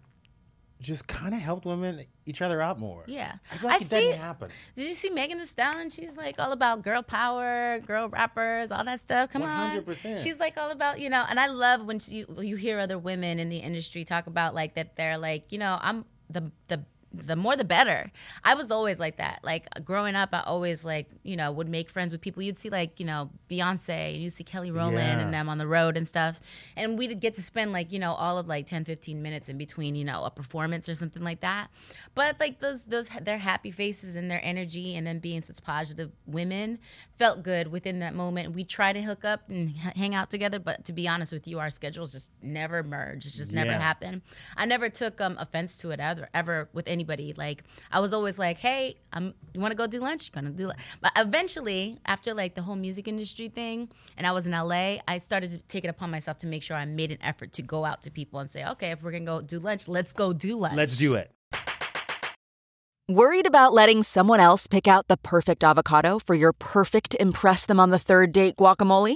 just 0.80 1.08
kind 1.08 1.34
of 1.34 1.42
helped 1.42 1.66
women 1.66 2.06
each 2.26 2.42
other 2.42 2.62
out 2.62 2.80
more. 2.80 3.04
Yeah. 3.08 3.34
I 3.52 3.56
feel 3.58 3.70
like 3.70 3.82
I 3.82 3.86
it 3.86 3.90
doesn't 3.90 4.12
see- 4.12 4.18
happen. 4.18 4.50
Did 4.76 4.88
you 4.88 4.94
see 4.94 5.10
Megan 5.10 5.40
Thee 5.40 5.46
Stallion? 5.46 5.90
She's 5.90 6.16
like 6.18 6.40
all 6.40 6.52
about 6.52 6.84
girl 6.84 7.02
power, 7.02 7.80
girl 7.80 8.10
rappers, 8.10 8.72
all 8.72 8.84
that 8.84 9.00
stuff. 9.00 9.32
Come 9.32 9.44
on, 9.44 9.82
100%. 9.84 10.24
She's 10.24 10.40
like 10.40 10.58
all 10.58 10.70
about 10.72 11.00
you 11.00 11.10
know, 11.10 11.26
and 11.28 11.40
I 11.40 11.48
love 11.48 11.86
when 11.86 12.00
she, 12.00 12.26
you 12.40 12.56
hear 12.56 12.80
other 12.80 12.98
women 13.00 13.40
in 13.40 13.50
the 13.50 13.58
industry 13.58 14.06
talk 14.06 14.28
about 14.28 14.54
like 14.54 14.76
that. 14.76 14.96
They're 14.96 15.18
like, 15.18 15.52
you 15.52 15.58
know, 15.58 15.80
I'm 15.82 16.06
the 16.30 16.52
the 16.68 16.84
the 17.14 17.36
more 17.36 17.56
the 17.56 17.64
better. 17.64 18.12
I 18.44 18.54
was 18.54 18.72
always 18.72 19.00
like 19.00 19.18
that. 19.18 19.40
Like 19.44 19.68
growing 19.84 20.16
up, 20.16 20.30
I 20.34 20.42
always 20.42 20.84
like 20.86 21.10
you 21.24 21.36
know 21.36 21.52
would 21.52 21.68
make 21.70 21.90
friends 21.90 22.12
with 22.12 22.22
people. 22.22 22.44
You'd 22.44 22.60
see 22.60 22.70
like 22.70 23.00
you 23.00 23.06
know 23.06 23.30
Beyonce, 23.50 24.14
and 24.14 24.22
you'd 24.24 24.34
see 24.34 24.44
Kelly 24.44 24.72
Rowland 24.72 24.98
Yeah. 24.98 25.20
and 25.20 25.34
them 25.34 25.50
on 25.50 25.58
the 25.58 25.68
road 25.68 25.98
and 25.98 26.08
stuff, 26.08 26.40
and 26.76 26.98
we'd 26.98 27.20
get 27.20 27.36
to 27.36 27.42
spend 27.42 27.72
like 27.74 27.92
you 27.92 28.00
know 28.00 28.14
all 28.14 28.38
of 28.38 28.48
like 28.48 28.66
10, 28.68 28.86
15 28.86 29.22
minutes 29.22 29.50
in 29.50 29.58
between 29.58 29.96
you 29.96 30.04
know 30.06 30.24
a 30.24 30.30
performance 30.32 30.88
or 30.90 30.94
something 30.94 31.24
like 31.24 31.42
that. 31.42 31.70
But 32.16 32.40
like 32.40 32.60
those 32.60 32.84
those 32.84 33.10
their 33.22 33.38
happy 33.40 33.72
faces 33.72 34.16
and 34.16 34.30
their 34.30 34.42
energy, 34.44 34.96
and 34.96 35.08
then 35.08 35.20
being 35.20 35.42
such 35.42 35.64
positive 35.64 36.12
women 36.26 36.80
felt 37.18 37.42
good 37.44 37.72
within 37.72 38.00
that 38.00 38.14
moment. 38.14 38.54
We 38.54 38.64
try 38.64 38.94
to 38.94 39.02
hook 39.02 39.26
up 39.26 39.50
and 39.50 39.72
hang 39.72 40.14
out 40.14 40.30
together, 40.30 40.60
but 40.60 40.86
to 40.86 40.94
be 40.94 41.08
honest 41.08 41.32
with 41.34 41.48
you, 41.48 41.60
our 41.60 41.70
schedules 41.70 42.12
just 42.12 42.32
never 42.42 42.84
merged. 42.84 43.26
It 43.28 43.32
just 43.34 43.52
never 43.52 43.72
Yeah. 43.72 43.80
happened. 43.80 44.22
I 44.56 44.66
never 44.66 44.90
took 44.90 45.20
um, 45.22 45.36
offense 45.40 45.78
to 45.78 45.92
it 45.92 46.00
ever, 46.00 46.30
ever 46.34 46.70
with 46.74 46.88
anybody. 46.98 47.34
Like 47.46 47.64
I 47.92 48.00
was 48.06 48.12
always 48.18 48.38
like, 48.46 48.58
"Hey, 48.68 48.82
um, 49.14 49.26
you 49.54 49.62
want 49.64 49.72
to 49.72 49.80
go 49.84 49.88
do 49.96 50.00
lunch? 50.00 50.22
You're 50.28 50.42
gonna 50.42 50.56
do 50.64 50.70
it." 50.72 50.78
But 51.04 51.12
eventually, 51.16 51.84
after 52.06 52.34
like 52.34 52.56
the 52.56 52.64
whole 52.68 52.80
music 52.88 53.08
industry 53.08 53.48
thing, 53.60 53.90
and 54.18 54.24
I 54.30 54.32
was 54.38 54.46
in 54.48 54.54
LA, 54.54 54.84
I 55.08 55.16
started 55.20 55.52
to 55.52 55.60
take 55.74 55.84
it 55.88 55.92
upon 55.96 56.10
myself 56.12 56.38
to 56.44 56.48
make 56.48 56.64
sure 56.64 56.76
I 56.76 56.86
made 56.86 57.12
an 57.12 57.22
effort 57.22 57.50
to 57.54 57.62
go 57.62 57.86
out 57.86 58.00
to 58.04 58.10
people 58.20 58.40
and 58.40 58.50
say, 58.50 58.66
"Okay, 58.74 58.92
if 58.92 59.04
we're 59.04 59.12
gonna 59.12 59.34
go 59.36 59.42
do 59.42 59.60
lunch, 59.60 59.88
let's 59.88 60.14
go 60.14 60.34
do 60.34 60.58
lunch." 60.58 60.76
Let's 60.76 60.98
do 60.98 61.16
it. 61.16 61.32
Worried 63.10 63.48
about 63.48 63.72
letting 63.72 64.04
someone 64.04 64.42
else 64.42 64.68
pick 64.68 64.86
out 64.86 65.08
the 65.08 65.16
perfect 65.16 65.64
avocado 65.64 66.20
for 66.20 66.36
your 66.36 66.52
perfect 66.52 67.16
Impress 67.22 67.66
Them 67.66 67.80
on 67.80 67.90
the 67.90 68.00
Third 68.00 68.34
Date 68.34 68.58
guacamole? 68.58 69.16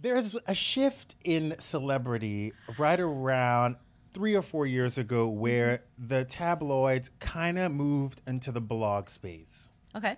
There's 0.00 0.36
a 0.46 0.54
shift 0.54 1.14
in 1.24 1.56
celebrity 1.58 2.52
right 2.78 3.00
around 3.00 3.76
three 4.12 4.34
or 4.34 4.42
four 4.42 4.66
years 4.66 4.98
ago 4.98 5.28
where 5.28 5.82
mm-hmm. 6.00 6.08
the 6.08 6.24
tabloids 6.24 7.10
kind 7.20 7.58
of 7.58 7.72
moved 7.72 8.22
into 8.26 8.52
the 8.52 8.60
blog 8.60 9.08
space. 9.08 9.68
Okay. 9.94 10.16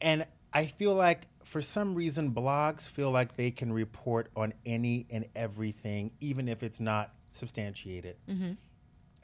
And 0.00 0.26
I 0.52 0.66
feel 0.66 0.94
like 0.94 1.26
for 1.44 1.62
some 1.62 1.94
reason, 1.94 2.32
blogs 2.32 2.88
feel 2.88 3.10
like 3.10 3.36
they 3.36 3.50
can 3.50 3.72
report 3.72 4.30
on 4.36 4.52
any 4.66 5.06
and 5.10 5.26
everything, 5.34 6.10
even 6.20 6.46
if 6.48 6.62
it's 6.62 6.78
not 6.78 7.14
substantiated. 7.32 8.16
Mm-hmm. 8.28 8.52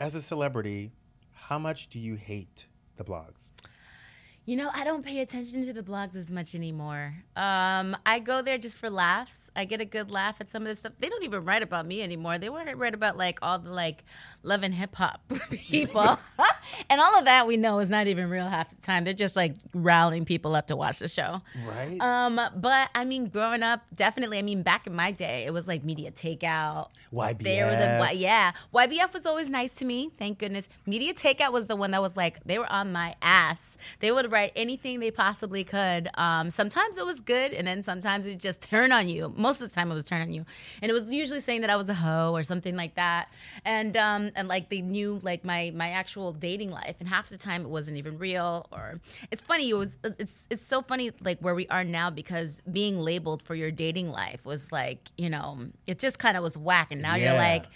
As 0.01 0.15
a 0.15 0.23
celebrity, 0.23 0.93
how 1.33 1.59
much 1.59 1.89
do 1.89 1.99
you 1.99 2.15
hate 2.15 2.67
the 2.97 3.05
blogs? 3.05 3.51
You 4.47 4.57
know, 4.57 4.71
I 4.75 4.85
don't 4.85 5.03
pay 5.03 5.21
attention 5.21 5.65
to 5.65 5.73
the 5.73 5.83
blogs 5.83 6.15
as 6.17 6.31
much 6.31 6.55
anymore. 6.55 7.15
Um, 7.35 7.97
I 8.05 8.19
go 8.23 8.43
there 8.43 8.59
just 8.59 8.77
for 8.77 8.91
laughs. 8.91 9.51
I 9.57 9.65
get 9.65 9.81
a 9.81 9.87
good 9.87 10.11
laugh 10.11 10.37
at 10.39 10.51
some 10.51 10.63
of 10.63 10.69
the 10.69 10.75
stuff. 10.75 10.93
They 10.99 11.09
don't 11.09 11.23
even 11.25 11.47
write 11.47 11.63
about 11.63 11.87
me 11.87 12.03
anymore. 12.03 12.37
They 12.37 12.49
to 12.49 12.75
write 12.77 12.93
about 12.93 13.17
like 13.17 13.39
all 13.41 13.59
the 13.59 13.71
like 13.71 14.05
love 14.43 14.63
and 14.63 14.75
hip 14.75 14.97
hop 14.97 15.23
people, 15.51 16.19
and 16.91 17.01
all 17.01 17.19
of 17.19 17.25
that 17.25 17.47
we 17.47 17.57
know 17.57 17.79
is 17.79 17.89
not 17.89 18.07
even 18.07 18.29
real 18.29 18.47
half 18.47 18.69
the 18.69 18.77
time. 18.83 19.05
They're 19.05 19.15
just 19.15 19.35
like 19.35 19.55
rallying 19.73 20.27
people 20.27 20.55
up 20.55 20.67
to 20.67 20.77
watch 20.77 20.99
the 20.99 21.09
show. 21.09 21.41
Right? 21.67 21.99
Um, 22.01 22.39
but 22.55 22.91
I 22.95 23.05
mean, 23.07 23.31
growing 23.31 23.63
up, 23.63 23.81
definitely. 23.95 24.39
I 24.39 24.43
mean, 24.43 24.63
back 24.63 24.87
in 24.87 24.95
my 24.95 25.11
day, 25.11 25.45
it 25.47 25.55
was 25.55 25.67
like 25.67 25.85
media 25.85 26.11
takeout. 26.11 26.91
YBF. 27.15 27.43
They 27.43 27.63
were 27.63 27.71
the 27.71 28.15
yeah. 28.17 28.53
YBF 28.75 29.15
was 29.15 29.25
always 29.25 29.49
nice 29.49 29.75
to 29.77 29.87
me. 29.87 30.11
Thank 30.19 30.39
goodness. 30.39 30.69
Media 30.85 31.15
takeout 31.15 31.53
was 31.53 31.67
the 31.67 31.77
one 31.77 31.93
that 31.93 32.03
was 32.03 32.15
like 32.15 32.45
they 32.45 32.59
were 32.59 32.71
on 32.71 32.93
my 32.93 33.15
ass. 33.23 33.79
They 34.01 34.13
would 34.13 34.34
write 34.35 34.53
anything 34.55 35.01
they 35.01 35.11
possibly 35.11 35.65
could. 35.65 36.11
Um, 36.15 36.51
sometimes 36.51 36.99
it 36.99 37.07
was 37.07 37.21
good, 37.21 37.53
and 37.53 37.67
then 37.67 37.83
sometimes 37.83 38.27
it 38.27 38.39
just 38.39 38.61
turned 38.71 38.93
on 38.93 39.09
you. 39.09 39.33
Most 39.37 39.63
of 39.63 39.69
the 39.71 39.75
time, 39.75 39.91
it 39.91 39.95
was 39.95 40.05
turned 40.05 40.23
on 40.23 40.33
you, 40.35 40.45
and 40.83 40.91
it 40.91 40.93
was 40.93 41.11
usually 41.13 41.41
saying 41.41 41.63
that 41.63 41.71
I 41.71 41.77
was 41.77 41.89
a 41.89 41.95
hoe 41.95 42.33
or 42.35 42.45
something 42.45 42.77
like 42.77 42.97
that. 42.97 43.29
And 43.65 43.97
um, 43.97 44.31
and 44.37 44.49
like 44.49 44.69
they 44.69 44.83
knew 44.83 45.21
like 45.23 45.45
my 45.45 45.73
my 45.75 45.91
actual 45.91 46.33
dating 46.33 46.71
life, 46.71 46.97
and 47.01 47.09
half 47.09 47.29
the 47.31 47.39
time 47.39 47.63
it 47.63 47.69
wasn't 47.69 47.97
even 47.97 48.19
real. 48.19 48.67
Or 48.73 49.01
it's 49.31 49.43
funny. 49.43 49.71
It 49.71 49.75
was 49.79 49.97
it's 50.19 50.47
it's 50.51 50.67
so 50.67 50.83
funny 50.83 51.13
like 51.23 51.39
where 51.39 51.55
we 51.55 51.67
are 51.69 51.85
now 51.85 52.11
because 52.11 52.61
being 52.71 52.99
labeled 53.01 53.43
for 53.43 53.55
your 53.55 53.71
dating 53.71 54.11
life 54.11 54.45
was 54.45 54.71
like 54.73 54.99
you 55.17 55.31
know 55.31 55.59
it 55.87 55.99
just 55.99 56.19
kind 56.19 56.37
of 56.37 56.43
was 56.43 56.59
whack, 56.59 56.89
and 56.91 57.01
now 57.01 57.15
Yeah. 57.15 57.31
you're 57.31 57.39
like 57.39 57.67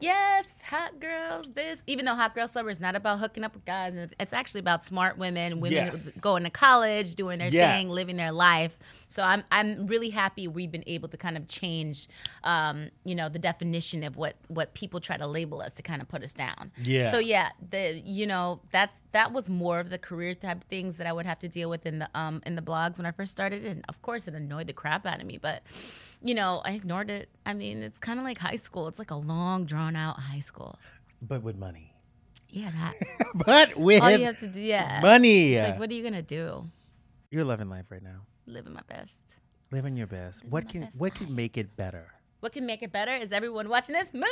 Yes, 0.00 0.54
hot 0.62 1.00
girls. 1.00 1.50
This, 1.54 1.82
even 1.88 2.04
though 2.04 2.14
Hot 2.14 2.32
Girl 2.34 2.46
Summer 2.46 2.70
is 2.70 2.78
not 2.78 2.94
about 2.94 3.18
hooking 3.18 3.42
up 3.42 3.54
with 3.54 3.64
guys, 3.64 3.94
it's 4.20 4.32
actually 4.32 4.60
about 4.60 4.84
smart 4.84 5.18
women, 5.18 5.60
women 5.60 5.86
Yes. 5.86 6.16
going 6.20 6.44
to 6.44 6.50
college, 6.50 7.16
doing 7.16 7.40
their 7.40 7.48
Yes. 7.48 7.68
thing, 7.80 7.88
living 7.88 8.16
their 8.16 8.30
life. 8.30 8.78
So 9.08 9.24
I'm 9.24 9.42
I'm 9.50 9.88
really 9.88 10.10
happy 10.10 10.46
we've 10.46 10.70
been 10.70 10.84
able 10.86 11.08
to 11.08 11.16
kind 11.16 11.36
of 11.36 11.48
change, 11.48 12.06
um, 12.44 12.90
you 13.04 13.16
know, 13.16 13.28
the 13.28 13.40
definition 13.40 14.04
of 14.04 14.16
what 14.16 14.36
what 14.46 14.72
people 14.74 15.00
try 15.00 15.16
to 15.16 15.26
label 15.26 15.60
us 15.60 15.74
to 15.74 15.82
kind 15.82 16.00
of 16.00 16.08
put 16.08 16.22
us 16.22 16.32
down. 16.32 16.70
Yeah. 16.80 17.10
So 17.10 17.18
yeah, 17.18 17.50
the 17.70 18.00
you 18.04 18.26
know 18.26 18.60
that's 18.70 19.02
that 19.12 19.32
was 19.32 19.48
more 19.48 19.80
of 19.80 19.90
the 19.90 19.98
career 19.98 20.34
type 20.34 20.62
things 20.70 20.98
that 20.98 21.08
I 21.08 21.12
would 21.12 21.26
have 21.26 21.40
to 21.40 21.48
deal 21.48 21.68
with 21.70 21.86
in 21.86 21.98
the 21.98 22.08
um 22.14 22.40
in 22.46 22.54
the 22.54 22.62
blogs 22.62 22.98
when 22.98 23.06
I 23.06 23.10
first 23.10 23.32
started, 23.32 23.64
and 23.64 23.84
of 23.88 24.00
course 24.02 24.28
it 24.28 24.34
annoyed 24.34 24.68
the 24.68 24.72
crap 24.74 25.06
out 25.06 25.20
of 25.20 25.26
me, 25.26 25.38
but. 25.38 25.62
You 26.22 26.34
know, 26.34 26.60
I 26.64 26.72
ignored 26.72 27.10
it. 27.10 27.28
I 27.46 27.54
mean, 27.54 27.82
it's 27.82 27.98
kind 27.98 28.18
of 28.18 28.24
like 28.24 28.38
high 28.38 28.56
school. 28.56 28.88
It's 28.88 28.98
like 28.98 29.10
a 29.10 29.16
long, 29.16 29.64
drawn 29.66 29.94
out 29.94 30.18
high 30.18 30.40
school. 30.40 30.78
But 31.22 31.42
with 31.42 31.56
money. 31.56 31.94
Yeah, 32.50 32.70
that. 32.70 32.94
But 33.46 33.76
with 33.76 34.02
All 34.02 34.10
you 34.10 34.24
have 34.24 34.40
to 34.40 34.46
do, 34.48 34.60
yeah. 34.60 35.00
money. 35.02 35.54
It's 35.54 35.70
like, 35.70 35.78
what 35.78 35.90
are 35.90 35.94
you 35.94 36.02
gonna 36.02 36.22
do? 36.22 36.64
You're 37.30 37.44
loving 37.44 37.68
life 37.68 37.86
right 37.90 38.02
now. 38.02 38.22
Living 38.46 38.72
my 38.72 38.80
best. 38.88 39.20
Living 39.70 39.96
your 39.96 40.06
best. 40.06 40.44
What 40.46 40.68
can 40.68 40.82
best 40.82 40.98
what 40.98 41.14
can 41.14 41.34
make 41.34 41.58
it 41.58 41.76
better? 41.76 42.06
What 42.40 42.52
can 42.52 42.64
make 42.66 42.82
it 42.82 42.90
better? 42.92 43.14
Is 43.14 43.32
everyone 43.32 43.68
watching 43.68 43.94
this 43.94 44.14
movie? 44.14 44.26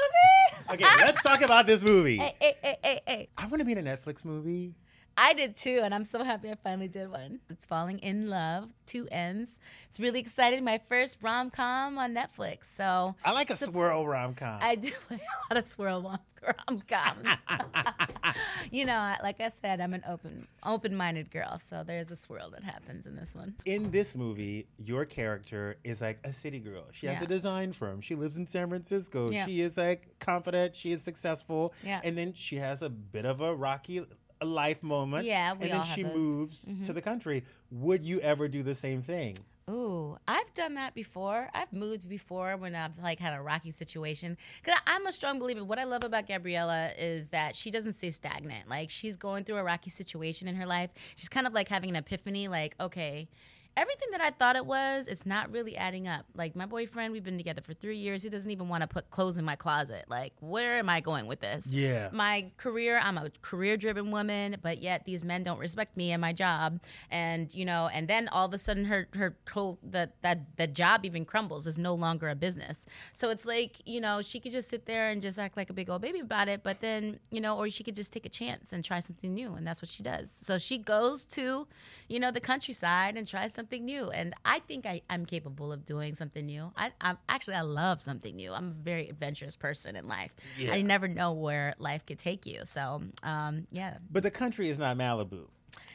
Okay, 0.72 0.84
let's 1.00 1.22
talk 1.22 1.42
about 1.42 1.66
this 1.66 1.82
movie. 1.82 2.16
Hey, 2.26 2.34
hey, 2.40 2.56
hey, 2.62 2.76
hey, 2.82 3.00
hey. 3.06 3.28
I 3.36 3.46
want 3.46 3.58
to 3.60 3.64
be 3.64 3.72
in 3.72 3.78
a 3.78 3.82
Netflix 3.82 4.24
movie. 4.24 4.74
I 5.18 5.32
did 5.32 5.56
too, 5.56 5.80
and 5.82 5.94
I'm 5.94 6.04
so 6.04 6.22
happy 6.22 6.50
I 6.50 6.56
finally 6.56 6.88
did 6.88 7.10
one. 7.10 7.40
It's 7.48 7.64
Falling 7.64 7.98
Inn 8.00 8.28
Love, 8.28 8.70
two 8.86 9.08
ends. 9.10 9.58
It's 9.88 9.98
really 9.98 10.20
exciting. 10.20 10.62
My 10.62 10.78
first 10.88 11.18
rom 11.22 11.50
com 11.50 11.96
on 11.96 12.14
Netflix. 12.14 12.66
So 12.66 13.14
I 13.24 13.32
like 13.32 13.48
a 13.48 13.56
swirl 13.56 14.06
rom 14.06 14.34
com. 14.34 14.58
I 14.60 14.74
do 14.74 14.90
play 15.08 15.16
a 15.50 15.54
lot 15.54 15.58
of 15.58 15.66
swirl 15.66 16.02
rom 16.42 16.82
coms. 16.86 17.38
you 18.70 18.84
know, 18.84 19.14
like 19.22 19.40
I 19.40 19.48
said, 19.48 19.80
I'm 19.80 19.94
an 19.94 20.04
open 20.06 20.46
open 20.62 20.94
minded 20.94 21.30
girl, 21.30 21.58
so 21.64 21.82
there's 21.82 22.10
a 22.10 22.16
swirl 22.16 22.50
that 22.50 22.62
happens 22.62 23.06
in 23.06 23.16
this 23.16 23.34
one. 23.34 23.54
in 23.64 23.90
this 23.90 24.14
movie, 24.14 24.66
your 24.76 25.06
character 25.06 25.76
is 25.82 26.02
like 26.02 26.18
a 26.24 26.32
city 26.32 26.58
girl. 26.58 26.84
She 26.92 27.06
has 27.06 27.16
Yeah. 27.16 27.24
a 27.24 27.26
design 27.26 27.72
firm. 27.72 28.02
She 28.02 28.14
lives 28.16 28.36
in 28.36 28.46
San 28.46 28.68
Francisco. 28.68 29.30
Yeah. 29.30 29.46
She 29.46 29.62
is 29.62 29.78
like 29.78 30.08
confident. 30.20 30.76
She 30.76 30.92
is 30.92 31.02
successful. 31.02 31.72
Yeah. 31.82 32.00
And 32.04 32.18
then 32.18 32.34
she 32.34 32.56
has 32.56 32.82
a 32.82 32.90
bit 32.90 33.24
of 33.24 33.40
a 33.40 33.54
rocky 33.54 34.04
life 34.44 34.82
moment. 34.82 35.24
Yeah, 35.24 35.52
we 35.54 35.64
And 35.64 35.72
then 35.72 35.80
have 35.80 35.94
she 35.94 36.02
those. 36.02 36.12
Mm-hmm. 36.12 36.22
moves 36.38 36.68
to 36.86 36.92
the 36.92 37.02
country. 37.02 37.44
Would 37.70 38.04
you 38.04 38.20
ever 38.20 38.48
do 38.48 38.62
the 38.62 38.74
same 38.74 39.02
thing? 39.02 39.36
Ooh, 39.68 40.16
I've 40.28 40.54
done 40.54 40.74
that 40.74 40.94
before. 40.94 41.48
I've 41.52 41.72
moved 41.72 42.08
before 42.08 42.56
when 42.56 42.76
I've 42.76 42.98
like 42.98 43.18
had 43.18 43.36
a 43.36 43.42
rocky 43.42 43.72
situation. 43.72 44.36
Cause 44.62 44.76
I'm 44.86 45.06
a 45.06 45.12
strong 45.12 45.40
believer. 45.40 45.64
What 45.64 45.80
I 45.80 45.84
love 45.84 46.04
about 46.04 46.28
Gabriella 46.28 46.90
is 46.96 47.30
that 47.30 47.56
she 47.56 47.72
doesn't 47.72 47.94
stay 47.94 48.12
stagnant. 48.12 48.68
Like 48.68 48.90
she's 48.90 49.16
going 49.16 49.42
through 49.42 49.56
a 49.56 49.64
rocky 49.64 49.90
situation 49.90 50.46
in 50.46 50.54
her 50.54 50.66
life. 50.66 50.90
She's 51.16 51.28
kind 51.28 51.48
of 51.48 51.52
like 51.52 51.66
having 51.66 51.90
an 51.90 51.96
epiphany. 51.96 52.46
Like, 52.46 52.76
okay, 52.78 53.28
everything 53.76 54.08
that 54.12 54.20
I 54.20 54.30
thought 54.30 54.56
it 54.56 54.64
was, 54.66 55.06
it's 55.06 55.26
not 55.26 55.50
really 55.52 55.76
adding 55.76 56.08
up. 56.08 56.24
Like 56.34 56.56
my 56.56 56.66
boyfriend, 56.66 57.12
we've 57.12 57.24
been 57.24 57.36
together 57.36 57.60
for 57.60 57.74
three 57.74 57.98
years. 57.98 58.22
He 58.22 58.28
doesn't 58.28 58.50
even 58.50 58.68
want 58.68 58.82
to 58.82 58.86
put 58.86 59.10
clothes 59.10 59.38
in 59.38 59.44
my 59.44 59.56
closet. 59.56 60.04
Like, 60.08 60.32
where 60.40 60.74
am 60.78 60.88
I 60.88 61.00
going 61.00 61.26
with 61.26 61.40
this? 61.40 61.66
Yeah. 61.70 62.08
my 62.12 62.50
career 62.56 63.00
i'm 63.02 63.18
a 63.18 63.30
career 63.42 63.76
driven 63.76 64.10
woman 64.10 64.56
but 64.62 64.82
yet 64.82 65.04
these 65.04 65.24
men 65.24 65.44
don't 65.44 65.58
respect 65.58 65.96
me 65.96 66.12
and 66.12 66.20
my 66.20 66.32
job 66.32 66.80
and 67.10 67.52
you 67.54 67.64
know 67.64 67.88
and 67.92 68.08
then 68.08 68.28
all 68.28 68.46
of 68.46 68.52
a 68.52 68.58
sudden 68.58 68.84
her 68.86 69.08
her 69.14 69.36
whole 69.52 69.78
that 69.82 70.20
that 70.22 70.56
the 70.56 70.66
job 70.66 71.04
even 71.04 71.24
crumbles 71.24 71.66
is 71.66 71.76
no 71.76 71.94
longer 71.94 72.28
a 72.28 72.34
business 72.34 72.86
so 73.12 73.30
it's 73.30 73.44
like 73.44 73.82
you 73.84 74.00
know 74.00 74.22
she 74.22 74.40
could 74.40 74.52
just 74.52 74.68
sit 74.68 74.86
there 74.86 75.10
and 75.10 75.22
just 75.22 75.38
act 75.38 75.56
like 75.56 75.68
a 75.70 75.72
big 75.72 75.90
old 75.90 76.00
baby 76.02 76.20
about 76.20 76.48
it 76.48 76.62
but 76.62 76.80
then 76.80 77.18
you 77.30 77.40
know 77.40 77.56
or 77.58 77.68
she 77.68 77.84
could 77.84 77.96
just 77.96 78.12
take 78.12 78.24
a 78.26 78.30
chance 78.30 78.72
and 78.72 78.84
try 78.84 79.00
something 79.00 79.34
new 79.34 79.54
and 79.54 79.66
that's 79.66 79.82
what 79.82 79.88
she 79.88 80.02
does 80.02 80.38
so 80.42 80.56
she 80.58 80.78
goes 80.78 81.24
to 81.24 81.66
you 82.08 82.18
know 82.20 82.30
the 82.30 82.40
countryside 82.40 83.16
and 83.16 83.26
tries 83.26 83.52
something 83.52 83.65
new 83.72 84.10
and 84.10 84.34
i 84.44 84.60
think 84.60 84.86
I, 84.86 85.02
i'm 85.10 85.26
capable 85.26 85.72
of 85.72 85.84
doing 85.84 86.14
something 86.14 86.46
new. 86.46 86.72
I, 86.76 86.92
i'm 87.00 87.18
actually 87.28 87.54
i 87.54 87.62
love 87.62 88.00
something 88.00 88.34
new. 88.36 88.52
I'm 88.52 88.68
a 88.68 88.82
very 88.82 89.08
adventurous 89.08 89.56
person 89.56 89.96
in 89.96 90.06
life. 90.06 90.32
Yeah. 90.58 90.72
i 90.72 90.82
never 90.82 91.08
know 91.08 91.32
where 91.32 91.74
life 91.78 92.06
could 92.06 92.18
take 92.18 92.46
you. 92.46 92.60
So 92.64 93.02
um, 93.22 93.66
yeah. 93.70 93.98
But 94.10 94.22
the 94.22 94.30
country 94.30 94.68
is 94.68 94.78
not 94.78 94.96
Malibu. 94.96 95.46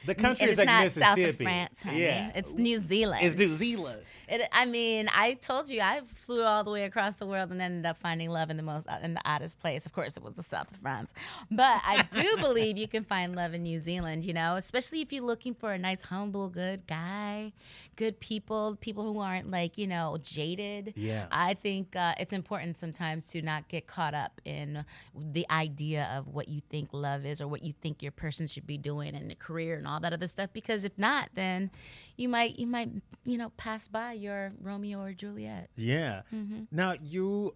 The 0.05 0.15
country 0.15 0.43
and 0.43 0.51
is 0.51 0.57
it's 0.57 0.57
like 0.59 0.67
not 0.67 0.83
Mississippi. 0.85 1.21
south 1.21 1.29
of 1.29 1.37
France, 1.37 1.81
honey. 1.83 2.01
Yeah. 2.01 2.31
It's 2.35 2.53
New 2.53 2.79
Zealand. 2.81 3.25
It's 3.25 3.37
New 3.37 3.47
Zealand. 3.47 4.01
It, 4.27 4.47
I 4.51 4.65
mean, 4.65 5.09
I 5.13 5.33
told 5.33 5.69
you 5.69 5.81
I 5.81 6.01
flew 6.15 6.43
all 6.43 6.63
the 6.63 6.71
way 6.71 6.85
across 6.85 7.17
the 7.17 7.25
world 7.25 7.51
and 7.51 7.61
ended 7.61 7.85
up 7.85 7.97
finding 7.97 8.29
love 8.29 8.49
in 8.49 8.57
the 8.57 8.63
most 8.63 8.87
in 9.03 9.13
the 9.13 9.21
oddest 9.25 9.59
place. 9.59 9.85
Of 9.85 9.91
course, 9.91 10.15
it 10.15 10.23
was 10.23 10.35
the 10.35 10.43
south 10.43 10.71
of 10.71 10.77
France, 10.77 11.13
but 11.51 11.81
I 11.85 12.07
do 12.11 12.37
believe 12.41 12.77
you 12.77 12.87
can 12.87 13.03
find 13.03 13.35
love 13.35 13.53
in 13.53 13.63
New 13.63 13.77
Zealand. 13.77 14.23
You 14.23 14.33
know, 14.33 14.55
especially 14.55 15.01
if 15.01 15.11
you're 15.11 15.23
looking 15.23 15.53
for 15.53 15.73
a 15.73 15.77
nice, 15.77 16.01
humble, 16.03 16.47
good 16.47 16.87
guy, 16.87 17.51
good 17.97 18.19
people, 18.19 18.77
people 18.79 19.11
who 19.11 19.19
aren't 19.19 19.51
like 19.51 19.77
you 19.77 19.85
know 19.87 20.17
jaded. 20.23 20.93
Yeah. 20.95 21.25
I 21.31 21.53
think 21.53 21.95
uh, 21.95 22.13
it's 22.17 22.33
important 22.33 22.77
sometimes 22.77 23.29
to 23.31 23.41
not 23.41 23.67
get 23.67 23.85
caught 23.85 24.13
up 24.13 24.39
in 24.45 24.85
the 25.13 25.45
idea 25.51 26.09
of 26.15 26.27
what 26.27 26.47
you 26.47 26.61
think 26.69 26.89
love 26.93 27.25
is 27.25 27.41
or 27.41 27.47
what 27.47 27.63
you 27.63 27.73
think 27.81 28.01
your 28.01 28.13
person 28.13 28.47
should 28.47 28.65
be 28.65 28.77
doing 28.77 29.13
in 29.13 29.27
the 29.27 29.35
career 29.35 29.75
and 29.75 29.87
all 29.91 29.99
that 29.99 30.13
other 30.13 30.27
stuff. 30.27 30.49
Because 30.53 30.83
if 30.83 30.97
not, 30.97 31.29
then 31.33 31.71
you 32.17 32.29
might 32.29 32.57
you 32.57 32.67
might 32.67 32.89
you 33.23 33.37
know 33.37 33.49
pass 33.57 33.87
by 33.87 34.13
your 34.13 34.53
Romeo 34.61 35.01
or 35.01 35.13
Juliet. 35.13 35.69
Yeah. 35.75 36.21
Mm-hmm. 36.33 36.63
Now 36.71 36.95
you, 37.01 37.55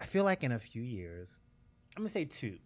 I 0.00 0.04
feel 0.04 0.24
like 0.24 0.44
in 0.44 0.52
a 0.52 0.58
few 0.58 0.82
years, 0.82 1.38
I'm 1.96 2.02
gonna 2.02 2.10
say 2.10 2.24
two. 2.24 2.58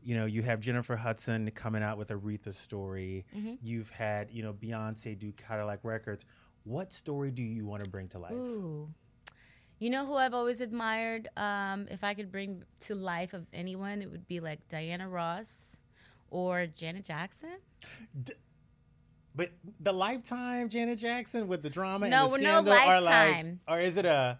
You 0.00 0.16
know, 0.16 0.26
you 0.26 0.42
have 0.42 0.60
Jennifer 0.60 0.96
Hudson 0.96 1.50
coming 1.50 1.82
out 1.82 1.98
with 1.98 2.08
Aretha's 2.08 2.56
story. 2.56 3.26
Mm-hmm. 3.36 3.54
You've 3.62 3.90
had 3.90 4.30
you 4.30 4.42
know 4.42 4.52
Beyonce 4.52 5.18
do 5.18 5.32
Cadillac 5.32 5.80
Records. 5.82 6.24
What 6.64 6.92
story 6.92 7.30
do 7.30 7.42
you 7.42 7.64
want 7.64 7.82
to 7.84 7.90
bring 7.90 8.08
to 8.08 8.18
life? 8.18 8.32
Ooh. 8.32 8.88
You 9.78 9.90
know 9.90 10.04
who 10.04 10.14
I've 10.14 10.34
always 10.34 10.60
admired? 10.60 11.28
Um, 11.36 11.86
if 11.88 12.02
I 12.02 12.14
could 12.14 12.32
bring 12.32 12.64
to 12.80 12.96
life 12.96 13.32
of 13.32 13.46
anyone, 13.52 14.02
it 14.02 14.10
would 14.10 14.26
be 14.26 14.40
like 14.40 14.66
Diana 14.68 15.08
Ross 15.08 15.78
or 16.30 16.66
Janet 16.66 17.04
Jackson. 17.04 17.58
But 19.34 19.50
the 19.78 19.92
Lifetime 19.92 20.68
Janet 20.68 20.98
Jackson 20.98 21.46
with 21.46 21.62
the 21.62 21.70
drama 21.70 22.08
No, 22.08 22.34
and 22.34 22.42
the 22.42 22.48
no 22.48 22.64
scandal, 22.64 22.72
or 22.72 23.00
Lifetime. 23.00 23.60
like, 23.68 23.76
or 23.76 23.80
is 23.80 23.96
it 23.96 24.04
a? 24.04 24.38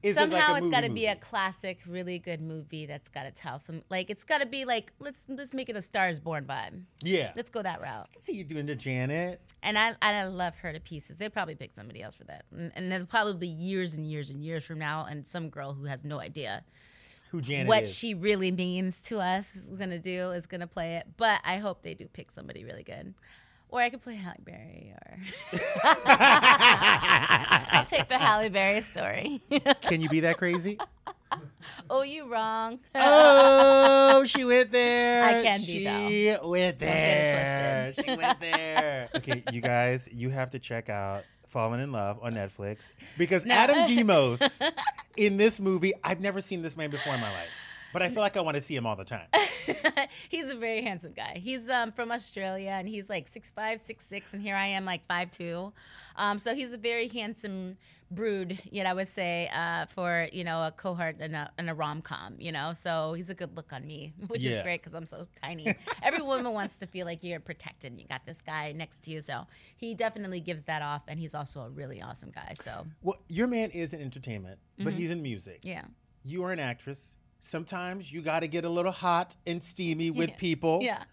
Is 0.00 0.14
Somehow 0.14 0.50
it 0.50 0.52
like 0.52 0.62
a 0.62 0.66
it's 0.66 0.74
got 0.74 0.80
to 0.82 0.90
be 0.90 1.06
a 1.06 1.16
classic, 1.16 1.80
really 1.86 2.20
good 2.20 2.40
movie 2.40 2.86
that's 2.86 3.08
got 3.08 3.24
to 3.24 3.32
tell 3.32 3.58
some. 3.58 3.82
Like 3.90 4.10
it's 4.10 4.22
got 4.22 4.38
to 4.38 4.46
be 4.46 4.64
like 4.64 4.92
let's 5.00 5.26
let's 5.28 5.52
make 5.52 5.68
it 5.68 5.76
a 5.76 5.82
Stars 5.82 6.20
Born 6.20 6.44
vibe. 6.44 6.82
Yeah. 7.02 7.32
Let's 7.34 7.50
go 7.50 7.62
that 7.62 7.80
route. 7.80 8.06
I 8.08 8.12
can 8.12 8.22
see 8.22 8.34
you 8.34 8.44
doing 8.44 8.66
the 8.66 8.76
Janet. 8.76 9.40
And 9.60 9.76
I, 9.76 9.88
and 9.88 9.98
I 10.00 10.24
love 10.28 10.54
her 10.58 10.72
to 10.72 10.78
pieces. 10.78 11.16
They'll 11.16 11.30
probably 11.30 11.56
pick 11.56 11.74
somebody 11.74 12.00
else 12.00 12.14
for 12.14 12.22
that. 12.24 12.44
And, 12.52 12.70
and 12.76 12.92
then 12.92 13.06
probably 13.06 13.48
years 13.48 13.94
and 13.94 14.06
years 14.06 14.30
and 14.30 14.42
years 14.42 14.64
from 14.64 14.78
now, 14.78 15.04
and 15.10 15.26
some 15.26 15.50
girl 15.50 15.74
who 15.74 15.86
has 15.86 16.04
no 16.04 16.20
idea 16.20 16.62
Who 17.30 17.40
Janet 17.40 17.68
what 17.68 17.84
is. 17.84 17.94
she 17.94 18.14
really 18.14 18.50
means 18.50 19.02
to 19.02 19.18
us 19.18 19.54
is 19.54 19.68
going 19.68 19.90
to 19.90 19.98
do, 19.98 20.30
is 20.30 20.46
going 20.46 20.62
to 20.62 20.66
play 20.66 20.96
it. 20.96 21.06
But 21.16 21.40
I 21.44 21.58
hope 21.58 21.82
they 21.82 21.94
do 21.94 22.06
pick 22.06 22.30
somebody 22.30 22.64
really 22.64 22.82
good. 22.82 23.14
Or 23.70 23.80
I 23.80 23.90
could 23.90 24.00
play 24.00 24.14
Halle 24.14 24.36
Berry, 24.42 24.94
or 24.94 25.18
I'll 25.84 27.84
take 27.84 28.08
the 28.08 28.16
Halle 28.16 28.48
Berry 28.48 28.80
story. 28.80 29.42
Can 29.82 30.00
you 30.00 30.08
be 30.08 30.20
that 30.20 30.38
crazy? 30.38 30.78
oh, 31.90 32.02
you 32.02 32.26
wrong. 32.26 32.78
oh, 32.94 34.24
she 34.26 34.44
went 34.44 34.72
there. 34.72 35.24
I 35.24 35.42
can 35.42 35.60
be, 35.60 35.66
She 35.66 36.36
went 36.42 36.50
get 36.50 36.72
it 36.72 36.78
there. 36.78 37.92
She 37.92 38.16
went 38.16 38.40
there. 38.40 39.08
okay, 39.16 39.42
you 39.52 39.60
guys, 39.60 40.08
you 40.10 40.30
have 40.30 40.50
to 40.50 40.58
check 40.58 40.88
out 40.88 41.24
Falling 41.48 41.80
Inn 41.80 41.92
Love 41.92 42.18
on 42.22 42.34
Netflix 42.34 42.92
because 43.16 43.44
No. 43.44 43.54
Adam 43.54 43.86
Demos 43.94 44.40
in 45.16 45.36
this 45.36 45.58
movie, 45.60 45.92
I've 46.04 46.20
never 46.20 46.40
seen 46.40 46.62
this 46.62 46.76
man 46.76 46.90
before 46.90 47.14
in 47.14 47.20
my 47.20 47.32
life. 47.32 47.48
But 47.92 48.02
I 48.02 48.10
feel 48.10 48.20
like 48.20 48.36
I 48.36 48.42
want 48.42 48.54
to 48.56 48.60
see 48.60 48.76
him 48.76 48.84
all 48.84 48.96
the 48.96 49.04
time. 49.04 49.26
he's 50.28 50.50
a 50.50 50.54
very 50.54 50.82
handsome 50.82 51.12
guy. 51.14 51.40
He's 51.42 51.70
um, 51.70 51.90
from 51.90 52.12
Australia 52.12 52.70
and 52.70 52.86
he's 52.86 53.08
like 53.08 53.28
six 53.28 53.50
five, 53.50 53.80
six 53.80 54.04
six, 54.04 54.34
and 54.34 54.42
here 54.42 54.56
I 54.56 54.66
am 54.66 54.84
like 54.84 55.06
five 55.06 55.30
two. 55.30 55.72
Um, 56.16 56.38
so 56.38 56.54
he's 56.54 56.72
a 56.72 56.76
very 56.76 57.08
handsome 57.08 57.78
brood, 58.10 58.58
you 58.70 58.82
know, 58.84 58.90
I 58.90 58.94
would 58.94 59.08
say, 59.08 59.48
uh, 59.54 59.86
for 59.86 60.28
you 60.32 60.44
know 60.44 60.62
a 60.66 60.70
cohort 60.72 61.16
and 61.20 61.34
a, 61.36 61.50
and 61.58 61.68
a 61.70 61.74
rom 61.74 62.02
com. 62.02 62.34
You 62.38 62.52
know, 62.52 62.72
so 62.72 63.12
he's 63.14 63.30
a 63.30 63.34
good 63.34 63.56
look 63.56 63.72
on 63.72 63.86
me, 63.86 64.14
which 64.28 64.44
is 64.44 64.58
great 64.58 64.80
because 64.80 64.94
I'm 64.94 65.06
so 65.06 65.24
tiny. 65.42 65.74
Every 66.02 66.22
woman 66.22 66.52
wants 66.52 66.76
to 66.78 66.86
feel 66.86 67.06
like 67.06 67.22
you're 67.22 67.40
protected. 67.40 67.98
You 67.98 68.06
got 68.06 68.24
this 68.26 68.40
guy 68.40 68.72
next 68.72 69.02
to 69.04 69.10
you, 69.10 69.20
so 69.20 69.46
he 69.76 69.94
definitely 69.94 70.40
gives 70.40 70.62
that 70.64 70.82
off, 70.82 71.04
and 71.08 71.18
he's 71.20 71.34
also 71.34 71.60
a 71.60 71.68
really 71.70 72.00
awesome 72.02 72.30
guy. 72.30 72.54
So 72.62 72.86
Well, 73.02 73.16
your 73.28 73.46
man 73.46 73.70
is 73.70 73.92
in 73.94 74.00
entertainment, 74.00 74.58
but 74.78 74.92
he's 74.92 75.10
in 75.10 75.22
music. 75.22 75.60
yeah. 75.64 75.84
You 76.24 76.44
are 76.44 76.52
an 76.52 76.58
actress. 76.60 77.16
Sometimes 77.40 78.12
you 78.12 78.20
got 78.20 78.40
to 78.40 78.48
get 78.48 78.64
a 78.64 78.68
little 78.68 78.92
hot 78.92 79.36
and 79.46 79.62
steamy 79.62 80.10
with 80.10 80.36
people. 80.38 80.80
Yeah. 80.82 81.04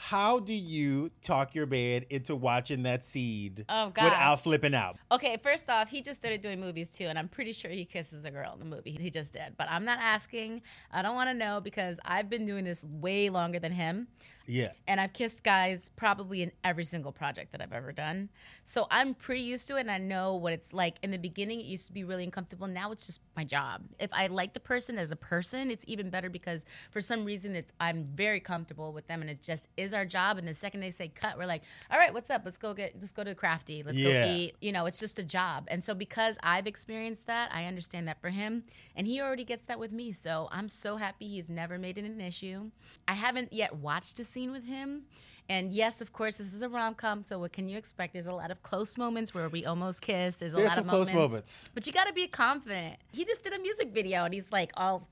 How 0.00 0.38
do 0.38 0.54
you 0.54 1.10
talk 1.22 1.56
your 1.56 1.66
man 1.66 2.04
into 2.08 2.36
watching 2.36 2.84
that 2.84 3.04
seed 3.04 3.64
Oh, 3.68 3.90
gosh. 3.90 4.04
without 4.04 4.40
flipping 4.40 4.72
out? 4.72 4.96
Okay, 5.10 5.36
first 5.42 5.68
off, 5.68 5.90
he 5.90 6.00
just 6.02 6.20
started 6.20 6.40
doing 6.40 6.60
movies 6.60 6.88
too, 6.88 7.06
and 7.06 7.18
I'm 7.18 7.26
pretty 7.26 7.52
sure 7.52 7.68
he 7.68 7.84
kisses 7.84 8.24
a 8.24 8.30
girl 8.30 8.52
in 8.52 8.60
the 8.60 8.64
movie. 8.76 8.92
He 8.92 9.10
just 9.10 9.32
did. 9.32 9.56
But 9.56 9.66
I'm 9.68 9.84
not 9.84 9.98
asking. 9.98 10.62
I 10.92 11.02
don't 11.02 11.16
want 11.16 11.30
to 11.30 11.34
know 11.34 11.60
because 11.60 11.98
I've 12.04 12.30
been 12.30 12.46
doing 12.46 12.64
this 12.64 12.84
way 12.84 13.28
longer 13.28 13.58
than 13.58 13.72
him. 13.72 14.06
Yeah. 14.48 14.72
And 14.86 15.00
I've 15.00 15.12
kissed 15.12 15.44
guys 15.44 15.90
probably 15.94 16.42
in 16.42 16.52
every 16.64 16.84
single 16.84 17.12
project 17.12 17.52
that 17.52 17.60
I've 17.60 17.72
ever 17.72 17.92
done. 17.92 18.30
So 18.64 18.86
I'm 18.90 19.12
pretty 19.14 19.42
used 19.42 19.68
to 19.68 19.76
it 19.76 19.80
and 19.80 19.90
I 19.90 19.98
know 19.98 20.34
what 20.34 20.52
it's 20.54 20.72
like. 20.72 20.96
In 21.02 21.10
the 21.10 21.18
beginning, 21.18 21.60
it 21.60 21.66
used 21.66 21.86
to 21.86 21.92
be 21.92 22.02
really 22.02 22.24
uncomfortable. 22.24 22.66
Now 22.66 22.90
it's 22.90 23.06
just 23.06 23.20
my 23.36 23.44
job. 23.44 23.82
If 24.00 24.10
I 24.12 24.26
like 24.28 24.54
the 24.54 24.60
person 24.60 24.96
as 24.98 25.10
a 25.10 25.16
person, 25.16 25.70
it's 25.70 25.84
even 25.86 26.08
better 26.08 26.30
because 26.30 26.64
for 26.90 27.02
some 27.02 27.24
reason 27.26 27.54
it's, 27.54 27.72
I'm 27.78 28.04
very 28.04 28.40
comfortable 28.40 28.92
with 28.92 29.06
them 29.06 29.20
and 29.20 29.30
it 29.30 29.42
just 29.42 29.68
is 29.76 29.92
our 29.92 30.06
job. 30.06 30.38
And 30.38 30.48
the 30.48 30.54
second 30.54 30.80
they 30.80 30.90
say 30.92 31.08
cut, 31.08 31.36
we're 31.36 31.44
like, 31.46 31.62
all 31.90 31.98
right, 31.98 32.14
what's 32.14 32.30
up? 32.30 32.42
Let's 32.46 32.58
go 32.58 32.72
get, 32.72 32.94
let's 32.98 33.12
go 33.12 33.24
to 33.24 33.34
Crafty. 33.34 33.82
Let's 33.82 33.98
Yeah. 33.98 34.24
go 34.24 34.32
eat. 34.32 34.56
You 34.62 34.72
know, 34.72 34.86
it's 34.86 34.98
just 34.98 35.18
a 35.18 35.24
job. 35.24 35.66
And 35.68 35.84
so 35.84 35.94
because 35.94 36.38
I've 36.42 36.66
experienced 36.66 37.26
that, 37.26 37.50
I 37.52 37.66
understand 37.66 38.08
that 38.08 38.20
for 38.22 38.30
him. 38.30 38.62
And 38.96 39.06
he 39.06 39.20
already 39.20 39.44
gets 39.44 39.64
that 39.66 39.78
with 39.78 39.92
me. 39.92 40.12
So 40.12 40.48
I'm 40.50 40.70
so 40.70 40.96
happy 40.96 41.28
he's 41.28 41.50
never 41.50 41.78
made 41.78 41.98
it 41.98 42.04
an 42.06 42.20
issue. 42.22 42.70
I 43.06 43.12
haven't 43.14 43.52
yet 43.52 43.76
watched 43.76 44.18
a 44.18 44.24
scene 44.24 44.37
with 44.46 44.66
him. 44.66 45.02
And 45.48 45.72
yes, 45.72 46.00
of 46.02 46.12
course, 46.12 46.36
this 46.36 46.52
is 46.52 46.60
a 46.60 46.68
rom 46.68 46.94
com. 46.94 47.22
So 47.22 47.38
what 47.38 47.52
can 47.52 47.68
you 47.68 47.78
expect? 47.78 48.12
There's 48.12 48.26
a 48.26 48.32
lot 48.32 48.50
of 48.50 48.62
close 48.62 48.98
moments 48.98 49.34
where 49.34 49.48
we 49.48 49.64
almost 49.64 50.02
kiss. 50.02 50.36
There's 50.36 50.52
a 50.52 50.56
There's 50.56 50.68
lot 50.68 50.74
some 50.76 50.84
of 50.84 50.90
close 50.90 51.06
moments, 51.06 51.30
moments. 51.32 51.70
But 51.74 51.86
you 51.86 51.92
got 51.92 52.06
to 52.06 52.12
be 52.12 52.26
confident. 52.26 52.96
He 53.12 53.24
just 53.24 53.42
did 53.42 53.54
a 53.54 53.58
music 53.58 53.92
video 53.92 54.24
and 54.24 54.34
he's 54.34 54.52
like 54.52 54.70
all 54.76 55.08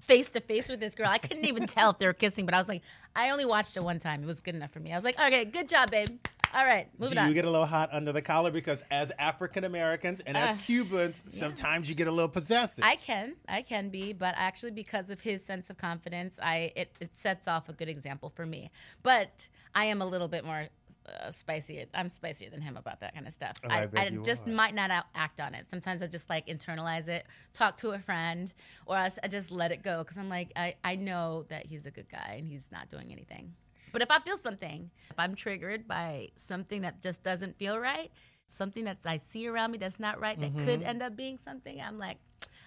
face 0.00 0.30
to 0.30 0.40
face 0.40 0.68
with 0.68 0.80
this 0.80 0.94
girl. 0.94 1.08
I 1.08 1.18
couldn't 1.18 1.44
even 1.44 1.66
tell 1.66 1.90
if 1.90 1.98
they 1.98 2.06
were 2.06 2.12
kissing, 2.12 2.46
but 2.46 2.54
I 2.54 2.58
was 2.58 2.68
like, 2.68 2.82
I 3.16 3.30
only 3.30 3.44
watched 3.44 3.76
it 3.76 3.82
one 3.82 3.98
time. 3.98 4.22
It 4.22 4.26
was 4.26 4.40
good 4.40 4.54
enough 4.54 4.70
for 4.70 4.80
me. 4.80 4.92
I 4.92 4.94
was 4.94 5.04
like, 5.04 5.18
okay, 5.18 5.44
good 5.44 5.68
job, 5.68 5.90
babe. 5.90 6.08
All 6.54 6.64
right, 6.64 6.88
moving 6.98 7.18
on. 7.18 7.24
Do 7.24 7.26
on. 7.26 7.28
you 7.28 7.34
get 7.34 7.44
a 7.44 7.50
little 7.50 7.66
hot 7.66 7.90
under 7.92 8.12
the 8.12 8.22
collar? 8.22 8.50
Because 8.50 8.82
as 8.90 9.12
African 9.18 9.64
Americans 9.64 10.20
and 10.20 10.36
as 10.36 10.56
Uh, 10.56 10.62
Cubans, 10.62 11.24
sometimes 11.28 11.88
you 11.88 11.94
get 11.94 12.06
a 12.06 12.10
little 12.10 12.28
possessive. 12.28 12.82
I 12.84 12.96
can, 12.96 13.36
I 13.48 13.62
can 13.62 13.90
be, 13.90 14.12
but 14.12 14.34
actually 14.36 14.70
because 14.72 15.10
of 15.10 15.20
his 15.20 15.44
sense 15.44 15.68
of 15.70 15.76
confidence, 15.78 16.38
I 16.42 16.72
it, 16.74 16.92
it 17.00 17.16
sets 17.16 17.46
off 17.48 17.68
a 17.68 17.72
good 17.72 17.88
example 17.88 18.30
for 18.30 18.46
me. 18.46 18.70
But 19.02 19.48
I 19.74 19.86
am 19.86 20.00
a 20.00 20.06
little 20.06 20.28
bit 20.28 20.44
more 20.44 20.68
uh, 21.06 21.30
spicier. 21.30 21.84
I'm 21.94 22.08
spicier 22.08 22.50
than 22.50 22.62
him 22.62 22.76
about 22.76 23.00
that 23.00 23.14
kind 23.14 23.26
of 23.26 23.32
stuff. 23.32 23.56
Oh, 23.64 23.68
I 23.68 23.88
I, 23.94 24.04
I 24.06 24.10
just 24.24 24.46
are. 24.46 24.50
might 24.50 24.74
not 24.74 24.90
act 25.14 25.40
on 25.40 25.54
it. 25.54 25.68
Sometimes 25.70 26.02
I 26.02 26.06
just 26.06 26.30
like 26.30 26.46
internalize 26.46 27.08
it, 27.08 27.26
talk 27.52 27.76
to 27.78 27.90
a 27.90 27.98
friend, 27.98 28.52
or 28.86 28.96
I 28.96 29.10
just 29.28 29.50
let 29.50 29.70
it 29.72 29.82
go 29.82 29.98
because 29.98 30.16
I'm 30.16 30.28
like 30.28 30.52
I 30.56 30.76
I 30.82 30.96
know 30.96 31.44
that 31.50 31.66
he's 31.66 31.84
a 31.86 31.90
good 31.90 32.08
guy 32.10 32.36
and 32.38 32.46
he's 32.48 32.70
not 32.72 32.88
doing 32.88 33.12
anything. 33.12 33.54
But 33.92 34.02
if 34.02 34.10
I 34.10 34.20
feel 34.20 34.36
something, 34.36 34.90
if 35.10 35.18
I'm 35.18 35.34
triggered 35.34 35.86
by 35.88 36.28
something 36.36 36.82
that 36.82 37.02
just 37.02 37.22
doesn't 37.22 37.58
feel 37.58 37.78
right, 37.78 38.10
something 38.46 38.84
that 38.84 38.98
I 39.04 39.18
see 39.18 39.46
around 39.48 39.72
me 39.72 39.78
that's 39.78 39.98
not 40.00 40.20
right, 40.20 40.40
that 40.40 40.56
could 40.58 40.80
Mm-hmm. 40.80 40.88
end 40.88 41.02
up 41.02 41.16
being 41.16 41.38
something, 41.38 41.80
I'm 41.80 41.98
like, 41.98 42.18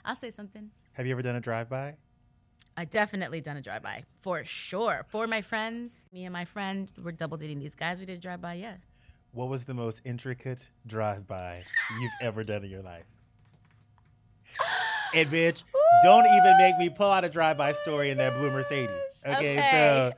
I'll 0.05 0.15
say 0.15 0.31
something. 0.31 0.71
Have 0.93 1.05
you 1.05 1.11
ever 1.13 1.21
done 1.21 1.35
a 1.35 1.41
drive-by? 1.41 1.95
I 2.77 2.85
definitely 2.85 3.41
done 3.41 3.57
a 3.57 3.61
drive 3.61 3.83
by 3.83 4.03
for 4.19 4.43
sure. 4.45 5.05
For 5.09 5.27
my 5.27 5.41
friends, 5.41 6.05
me 6.13 6.23
and 6.25 6.33
my 6.33 6.45
friend 6.45 6.91
we 6.97 7.03
were 7.03 7.11
double 7.11 7.37
dating 7.37 7.59
these 7.59 7.75
guys. 7.75 7.99
We 7.99 8.05
did 8.05 8.17
a 8.17 8.21
drive 8.21 8.41
by, 8.41 8.53
yeah. 8.55 8.75
What 9.33 9.49
was 9.49 9.65
the 9.65 9.73
most 9.73 10.01
intricate 10.05 10.69
drive-by 10.87 11.63
you've 12.01 12.11
ever 12.21 12.43
done 12.43 12.63
in 12.63 12.69
your 12.71 12.81
life? 12.81 13.05
And 15.13 15.29
bitch, 15.29 15.63
don't 16.03 16.25
even 16.25 16.57
make 16.57 16.77
me 16.77 16.89
pull 16.89 17.11
out 17.11 17.25
a 17.25 17.29
drive-by 17.29 17.73
story 17.73 18.09
in 18.09 18.17
that 18.17 18.33
blue 18.37 18.49
Mercedes. 18.51 19.23
Okay, 19.27 19.57
Okay. 19.59 19.69
so 19.71 20.11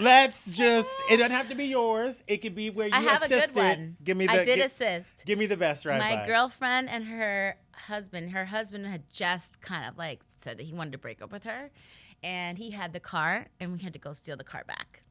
let's 0.00 0.50
just. 0.50 0.88
It 1.10 1.18
doesn't 1.18 1.32
have 1.32 1.48
to 1.48 1.54
be 1.54 1.64
yours. 1.66 2.22
It 2.26 2.38
could 2.38 2.54
be 2.54 2.70
where 2.70 2.88
you 2.88 2.94
I 2.94 3.00
have 3.00 3.22
a 3.22 3.26
assisted. 3.26 3.54
good 3.54 3.62
one. 3.62 3.96
Give 4.04 4.16
me 4.16 4.26
the. 4.26 4.32
I 4.32 4.44
did 4.44 4.56
gi- 4.56 4.62
assist. 4.62 5.24
Give 5.24 5.38
me 5.38 5.46
the 5.46 5.56
best 5.56 5.82
drive-by. 5.82 6.16
My 6.16 6.26
girlfriend 6.26 6.88
and 6.88 7.04
her 7.06 7.56
husband, 7.72 8.30
her 8.32 8.46
husband 8.46 8.86
had 8.86 9.02
just 9.12 9.60
kind 9.60 9.88
of 9.88 9.96
like 9.98 10.20
said 10.38 10.58
that 10.58 10.64
he 10.64 10.72
wanted 10.72 10.92
to 10.92 10.98
break 10.98 11.22
up 11.22 11.32
with 11.32 11.44
her. 11.44 11.70
And 12.22 12.56
he 12.58 12.70
had 12.70 12.92
the 12.92 13.00
car, 13.00 13.46
and 13.60 13.72
we 13.72 13.78
had 13.78 13.92
to 13.92 13.98
go 13.98 14.12
steal 14.12 14.36
the 14.36 14.44
car 14.44 14.64
back. 14.66 15.02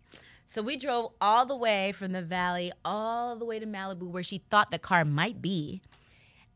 So 0.47 0.61
we 0.61 0.75
drove 0.75 1.11
all 1.21 1.45
the 1.45 1.55
way 1.55 1.91
from 1.91 2.11
the 2.11 2.21
valley 2.21 2.71
all 2.83 3.35
the 3.35 3.45
way 3.45 3.59
to 3.59 3.65
Malibu, 3.65 4.07
where 4.09 4.23
she 4.23 4.39
thought 4.49 4.69
the 4.71 4.79
car 4.79 5.05
might 5.05 5.41
be, 5.41 5.81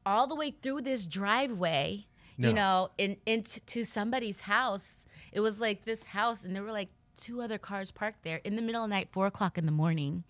all 0.05 0.27
the 0.27 0.35
way 0.35 0.51
through 0.51 0.81
this 0.81 1.05
driveway, 1.07 2.05
No. 2.37 2.47
you 2.49 2.53
know, 2.53 2.89
in 2.97 3.17
into 3.25 3.83
somebody's 3.83 4.41
house. 4.41 5.05
It 5.31 5.39
was 5.41 5.61
like 5.61 5.85
this 5.85 6.03
house, 6.03 6.43
and 6.43 6.55
there 6.55 6.63
were 6.63 6.71
like 6.71 6.89
two 7.19 7.41
other 7.41 7.57
cars 7.57 7.91
parked 7.91 8.23
there 8.23 8.41
in 8.43 8.55
the 8.55 8.61
middle 8.61 8.83
of 8.83 8.89
the 8.89 8.95
night, 8.95 9.09
four 9.11 9.27
o'clock 9.27 9.57
in 9.57 9.65
the 9.65 9.71
morning. 9.71 10.23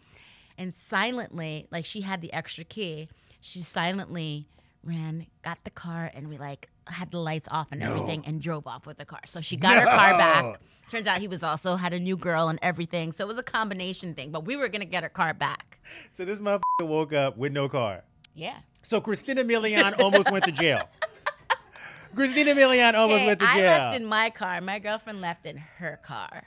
And 0.57 0.73
silently, 0.73 1.67
like 1.71 1.85
she 1.85 2.01
had 2.01 2.21
the 2.21 2.33
extra 2.33 2.63
key, 2.63 3.07
she 3.39 3.59
silently 3.59 4.47
ran, 4.83 5.27
got 5.43 5.63
the 5.63 5.69
car, 5.69 6.11
and 6.13 6.27
we 6.29 6.37
like 6.37 6.69
had 6.87 7.11
the 7.11 7.19
lights 7.19 7.47
off 7.51 7.71
and 7.71 7.83
everything 7.83 8.23
and 8.25 8.41
drove 8.41 8.65
off 8.67 8.85
with 8.85 8.97
the 8.97 9.05
car. 9.05 9.19
So 9.25 9.41
she 9.41 9.55
got 9.55 9.77
her 9.77 9.85
car 9.85 10.17
back. 10.17 10.59
Turns 10.89 11.05
out 11.05 11.19
he 11.19 11.27
was 11.27 11.43
also 11.43 11.75
had 11.75 11.93
a 11.93 11.99
new 11.99 12.17
girl 12.17 12.49
and 12.49 12.57
everything. 12.61 13.11
So 13.11 13.23
it 13.23 13.27
was 13.27 13.37
a 13.37 13.43
combination 13.43 14.15
thing, 14.15 14.31
but 14.31 14.45
we 14.45 14.55
were 14.55 14.67
gonna 14.67 14.85
get 14.85 15.03
her 15.03 15.09
car 15.09 15.33
back. 15.33 15.77
So 16.11 16.25
this 16.25 16.39
motherfucker 16.39 16.87
woke 16.87 17.13
up 17.13 17.37
with 17.37 17.51
no 17.51 17.69
car. 17.69 18.03
Yeah. 18.33 18.57
So 18.83 18.99
Christina 18.99 19.43
Milian 19.43 19.99
almost 19.99 20.31
went 20.31 20.45
to 20.45 20.51
jail. 20.51 20.89
Christina 22.15 22.55
Milian 22.55 22.95
almost 22.95 23.21
Hey, 23.21 23.27
went 23.27 23.39
to 23.39 23.45
jail. 23.45 23.55
I 23.55 23.85
left 23.85 23.95
in 24.01 24.05
my 24.05 24.29
car. 24.29 24.61
My 24.61 24.79
girlfriend 24.79 25.21
left 25.21 25.45
in 25.45 25.57
her 25.57 25.99
car. 26.03 26.43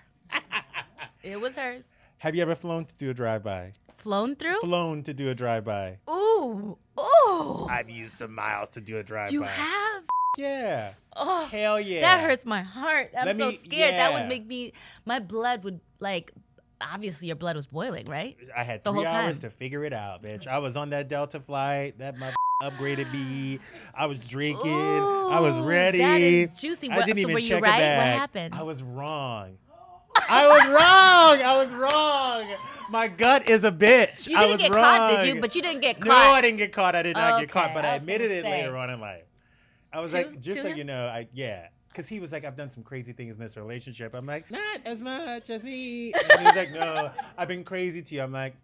It 1.23 1.41
was 1.41 1.55
hers. 1.57 1.87
Have 2.19 2.35
you 2.35 2.43
ever 2.43 2.55
flown 2.55 2.85
to 2.85 2.95
do 2.97 3.11
a 3.11 3.15
drive-by? 3.15 3.73
Flown 3.97 4.37
through? 4.37 4.61
Flown 4.61 5.03
to 5.05 5.15
do 5.15 5.29
a 5.29 5.35
drive-by. 5.35 5.99
Ooh. 6.11 6.77
Ooh. 6.99 7.67
I've 7.71 7.91
used 7.91 8.15
some 8.15 8.35
miles 8.35 8.71
to 8.71 8.81
do 8.81 8.99
a 8.99 9.03
drive-by. 9.03 9.33
You 9.33 9.43
have? 9.43 10.03
Yeah. 10.39 10.93
Oh. 11.15 11.45
Hell 11.47 11.79
yeah. 11.81 12.01
That 12.01 12.21
hurts 12.25 12.47
my 12.47 12.63
heart. 12.63 13.11
I'm 13.19 13.27
Let 13.27 13.39
so 13.39 13.51
me- 13.51 13.57
scared. 13.57 13.95
That 13.95 14.13
would 14.15 14.29
make 14.29 14.47
me. 14.47 14.73
My 15.05 15.19
blood 15.19 15.65
would 15.65 15.81
like. 16.01 16.33
Obviously, 16.81 17.29
your 17.29 17.37
blood 17.37 17.55
was 17.55 17.67
boiling, 17.67 18.07
right? 18.07 18.37
I 18.57 18.65
had 18.65 18.83
the 18.83 18.91
three 18.91 19.05
whole 19.05 19.09
hours 19.15 19.41
time. 19.41 19.51
to 19.51 19.57
figure 19.57 19.85
it 19.85 19.93
out, 19.93 20.21
bitch. 20.23 20.49
I 20.49 20.59
was 20.59 20.77
on 20.77 20.91
that 20.91 21.09
Delta 21.09 21.39
flight. 21.39 21.99
That 21.99 22.17
mother 22.17 22.35
upgraded 22.65 23.13
me. 23.13 23.61
I 23.95 24.07
was 24.07 24.19
drinking. 24.19 24.73
I 24.73 25.39
was 25.39 25.57
ready. 25.61 25.99
that 25.99 26.21
is 26.21 26.51
juicy. 26.59 26.91
I 26.91 26.97
What- 26.97 27.07
didn't 27.07 27.19
so 27.19 27.21
even 27.29 27.35
were 27.35 27.39
you 27.39 27.49
check 27.51 27.61
a 27.61 27.63
right? 27.63 27.79
What 27.99 28.07
happened? 28.07 28.55
I 28.55 28.63
was 28.63 28.83
wrong. 28.83 29.59
I 30.29 30.49
was 30.49 30.67
wrong. 30.69 31.47
I 31.47 31.57
was 31.57 31.73
wrong. 31.73 32.57
My 32.91 33.09
gut 33.09 33.49
is 33.49 33.65
a 33.65 33.73
bitch. 33.73 34.27
You 34.29 34.37
I 34.37 34.41
didn't 34.41 34.53
was 34.53 34.61
get 34.61 34.75
wrong. 34.75 34.83
caught, 34.85 35.23
did 35.25 35.35
you? 35.35 35.41
But 35.41 35.55
you 35.55 35.63
didn't 35.63 35.81
get 35.81 35.97
caught. 36.01 36.09
No. 36.09 36.15
I 36.15 36.41
didn't 36.41 36.59
get 36.59 36.73
caught. 36.73 36.95
I 36.95 37.03
did 37.03 37.17
not 37.17 37.41
get 37.41 37.49
caught, 37.49 37.73
but 37.75 37.85
I 37.85 37.93
I 37.93 37.95
admitted 37.97 38.31
it 38.31 38.45
say. 38.45 38.51
later 38.51 38.77
on 38.77 38.91
in 38.91 39.01
life. 39.01 39.25
I 39.93 40.01
was 40.01 40.13
Two- 40.13 40.19
like, 40.19 40.41
just 40.41 40.61
so 40.63 40.69
him? 40.69 40.77
you 40.79 40.85
know, 40.85 41.07
I 41.07 41.29
yeah. 41.33 41.69
Because 41.89 42.09
he 42.09 42.21
was 42.21 42.33
like, 42.33 42.45
I've 42.47 42.57
done 42.57 42.71
some 42.71 42.83
crazy 42.83 43.13
things 43.13 43.35
in 43.35 43.41
this 43.41 43.57
relationship. 43.57 44.15
I'm 44.15 44.25
like, 44.25 44.51
not 44.51 44.81
as 44.87 45.03
much 45.03 45.51
as 45.51 45.63
me. 45.63 46.13
And 46.15 46.41
he 46.41 46.47
was 46.47 46.57
like, 46.57 46.73
no, 46.73 47.11
I've 47.37 47.49
been 47.49 47.65
crazy 47.65 48.01
to 48.01 48.15
you. 48.15 48.23
I'm 48.23 48.33
like, 48.33 48.55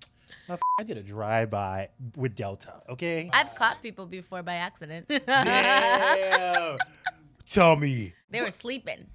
"Oh, 0.49 0.55
f- 0.55 0.61
I 0.81 0.83
did 0.83 0.97
a 0.97 1.03
drive-by 1.03 1.90
with 2.16 2.35
Delta, 2.35 2.81
okay? 2.88 3.29
I've 3.35 3.55
caught 3.55 3.83
people 3.83 4.07
before 4.07 4.42
by 4.42 4.55
accident. 4.55 5.09
Damn. 5.09 6.79
Tell 7.47 7.77
me. 7.77 8.14
they 8.31 8.40
were 8.40 8.51
sleeping. 8.51 9.07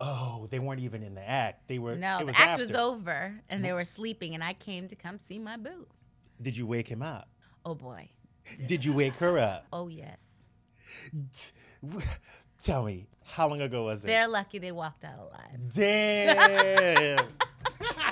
Oh, 0.00 0.48
they 0.50 0.58
weren't 0.58 0.80
even 0.80 1.02
in 1.02 1.14
the 1.14 1.28
act. 1.28 1.68
They 1.68 1.78
were. 1.78 1.96
No, 1.96 2.24
the 2.24 2.36
act 2.36 2.58
was 2.58 2.74
over, 2.74 3.40
and 3.48 3.64
they 3.64 3.72
were 3.72 3.84
sleeping, 3.84 4.34
and 4.34 4.42
I 4.42 4.54
came 4.54 4.88
to 4.88 4.96
come 4.96 5.18
see 5.18 5.38
my 5.38 5.56
boo. 5.56 5.86
Did 6.42 6.56
you 6.56 6.66
wake 6.66 6.88
him 6.88 7.02
up? 7.02 7.28
Oh 7.64 7.74
boy. 7.74 8.10
Did 8.66 8.84
you 8.84 8.92
wake 8.92 9.14
her 9.16 9.38
up? 9.38 9.66
Oh 9.72 9.88
yes. 9.88 10.20
Tell 12.62 12.84
me, 12.84 13.06
how 13.24 13.48
long 13.48 13.60
ago 13.60 13.84
was 13.84 14.04
it? 14.04 14.06
They're 14.06 14.28
lucky 14.28 14.58
they 14.58 14.72
walked 14.72 15.04
out 15.04 15.18
alive. 15.18 15.72
Damn. 15.74 17.28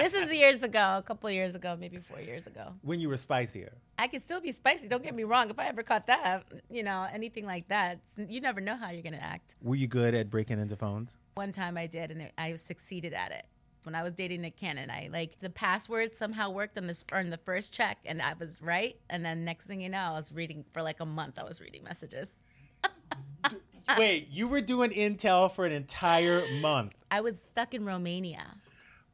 This 0.00 0.14
is 0.14 0.32
years 0.32 0.62
ago, 0.62 0.96
a 0.98 1.02
couple 1.02 1.30
years 1.30 1.54
ago, 1.54 1.76
maybe 1.78 1.98
four 1.98 2.20
years 2.20 2.46
ago. 2.46 2.72
when 2.82 3.00
you 3.00 3.08
were 3.08 3.18
spicier. 3.18 3.72
I 3.98 4.08
could 4.08 4.22
still 4.22 4.40
be 4.40 4.50
spicy. 4.50 4.88
Don't 4.88 5.02
get 5.02 5.14
me 5.14 5.24
wrong. 5.24 5.50
If 5.50 5.58
I 5.58 5.66
ever 5.66 5.82
caught 5.82 6.06
that, 6.06 6.44
you 6.70 6.82
know, 6.82 7.06
anything 7.12 7.44
like 7.44 7.68
that, 7.68 8.00
you 8.16 8.40
never 8.40 8.60
know 8.62 8.76
how 8.76 8.90
you're 8.90 9.02
gonna 9.02 9.18
act. 9.18 9.56
Were 9.60 9.74
you 9.74 9.86
good 9.86 10.14
at 10.14 10.30
breaking 10.30 10.58
into 10.58 10.74
phones? 10.74 11.10
One 11.34 11.52
time 11.52 11.76
I 11.76 11.86
did, 11.86 12.10
and 12.10 12.30
I 12.38 12.56
succeeded 12.56 13.12
at 13.12 13.30
it. 13.30 13.44
When 13.82 13.94
I 13.94 14.02
was 14.02 14.14
dating 14.14 14.40
Nick 14.42 14.56
Cannon, 14.56 14.90
I 14.90 15.08
like 15.12 15.38
the 15.40 15.50
password 15.50 16.14
somehow 16.14 16.50
worked 16.50 16.78
on 16.78 16.86
this 16.86 17.04
on 17.12 17.28
the 17.30 17.38
first 17.38 17.74
check, 17.74 17.98
and 18.06 18.22
I 18.22 18.34
was 18.38 18.60
right. 18.62 18.96
And 19.10 19.22
then 19.24 19.44
next 19.44 19.66
thing 19.66 19.82
you 19.82 19.90
know, 19.90 19.98
I 19.98 20.12
was 20.12 20.32
reading 20.32 20.64
for 20.72 20.82
like 20.82 21.00
a 21.00 21.06
month. 21.06 21.38
I 21.38 21.44
was 21.44 21.60
reading 21.60 21.84
messages. 21.84 22.36
Wait, 23.98 24.28
you 24.30 24.48
were 24.48 24.60
doing 24.60 24.90
intel 24.90 25.50
for 25.50 25.66
an 25.66 25.72
entire 25.72 26.46
month. 26.60 26.94
I 27.10 27.20
was 27.20 27.40
stuck 27.40 27.74
in 27.74 27.84
Romania. 27.84 28.56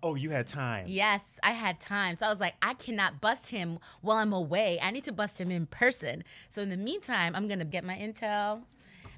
Oh, 0.03 0.15
you 0.15 0.31
had 0.31 0.47
time. 0.47 0.85
Yes, 0.89 1.41
I 1.43 1.53
had 1.53 1.81
time. 1.81 2.17
So 2.17 2.27
I 2.27 2.31
was 2.31 2.41
like, 2.41 2.55
I 2.63 2.75
cannot 2.75 3.21
bust 3.21 3.51
him 3.51 3.79
while 4.03 4.19
I'm 4.19 4.33
away. 4.33 4.79
I 4.81 4.91
need 4.91 5.05
to 5.05 5.13
bust 5.13 5.41
him 5.41 5.51
in 5.51 5.67
person. 5.67 6.23
So 6.49 6.63
in 6.63 6.71
the 6.71 6.77
meantime, 6.77 7.35
I'm 7.35 7.49
going 7.49 7.59
to 7.59 7.65
get 7.65 7.83
my 7.83 7.97
intel, 7.97 8.63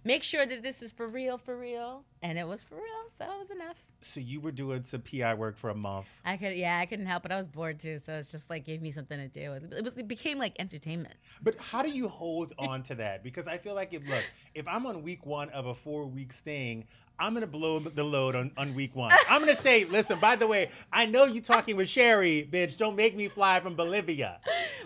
make 0.05 0.23
sure 0.23 0.47
that 0.47 0.63
this 0.63 0.81
is 0.81 0.91
for 0.93 1.07
real, 1.07 1.37
for 1.37 1.57
real. 1.57 2.05
And 2.23 2.39
it 2.39 2.47
was 2.47 2.63
for 2.63 2.77
real. 2.77 2.85
So 3.19 3.25
it 3.25 3.39
was 3.39 3.51
enough. 3.51 3.85
So 4.01 4.21
you 4.21 4.41
were 4.41 4.53
doing 4.53 4.85
some 4.85 5.03
PI 5.03 5.35
work 5.35 5.57
for 5.57 5.71
a 5.71 5.75
month. 5.75 6.07
I 6.25 6.37
could, 6.37 6.55
yeah, 6.57 6.79
I 6.79 6.87
couldn't 6.87 7.07
help 7.07 7.25
it. 7.27 7.33
I 7.33 7.37
was 7.37 7.49
bored 7.49 7.81
too, 7.81 7.99
so 7.99 8.15
it's 8.15 8.31
just 8.31 8.49
like 8.49 8.65
gave 8.65 8.81
me 8.81 8.93
something 8.93 9.19
to 9.19 9.29
do. 9.29 9.53
It 9.77 9.83
was, 9.83 9.97
it 9.97 10.07
became 10.07 10.39
like 10.39 10.55
entertainment. 10.61 11.17
But 11.43 11.59
how 11.59 11.83
do 11.83 11.91
you 11.91 12.07
hold 12.07 12.53
on 12.59 12.85
to 12.85 12.95
that? 12.95 13.25
Because 13.25 13.49
I 13.49 13.59
feel 13.59 13.75
like 13.75 13.93
if 13.93 14.09
look, 14.09 14.25
if 14.55 14.69
I'm 14.69 14.87
on 14.87 15.03
week 15.03 15.27
one 15.27 15.51
of 15.51 15.67
a 15.67 15.75
four 15.75 16.07
week 16.07 16.33
sting, 16.33 16.87
I'm 17.21 17.35
gonna 17.35 17.47
blow 17.47 17.81
the 17.81 18.05
load 18.05 18.37
on, 18.37 18.53
on 18.57 18.75
week 18.75 18.95
one. 18.95 19.13
I'm 19.29 19.41
gonna 19.41 19.57
say, 19.57 19.85
listen, 19.85 20.19
by 20.21 20.37
the 20.37 20.47
way, 20.47 20.71
I 20.93 21.05
know 21.07 21.25
you 21.25 21.41
talking 21.41 21.77
with 21.77 21.89
Sherry, 21.89 22.49
bitch. 22.51 22.77
Don't 22.77 22.95
make 22.97 23.17
me 23.17 23.29
fly 23.29 23.59
from 23.61 23.75
Bolivia. 23.75 24.39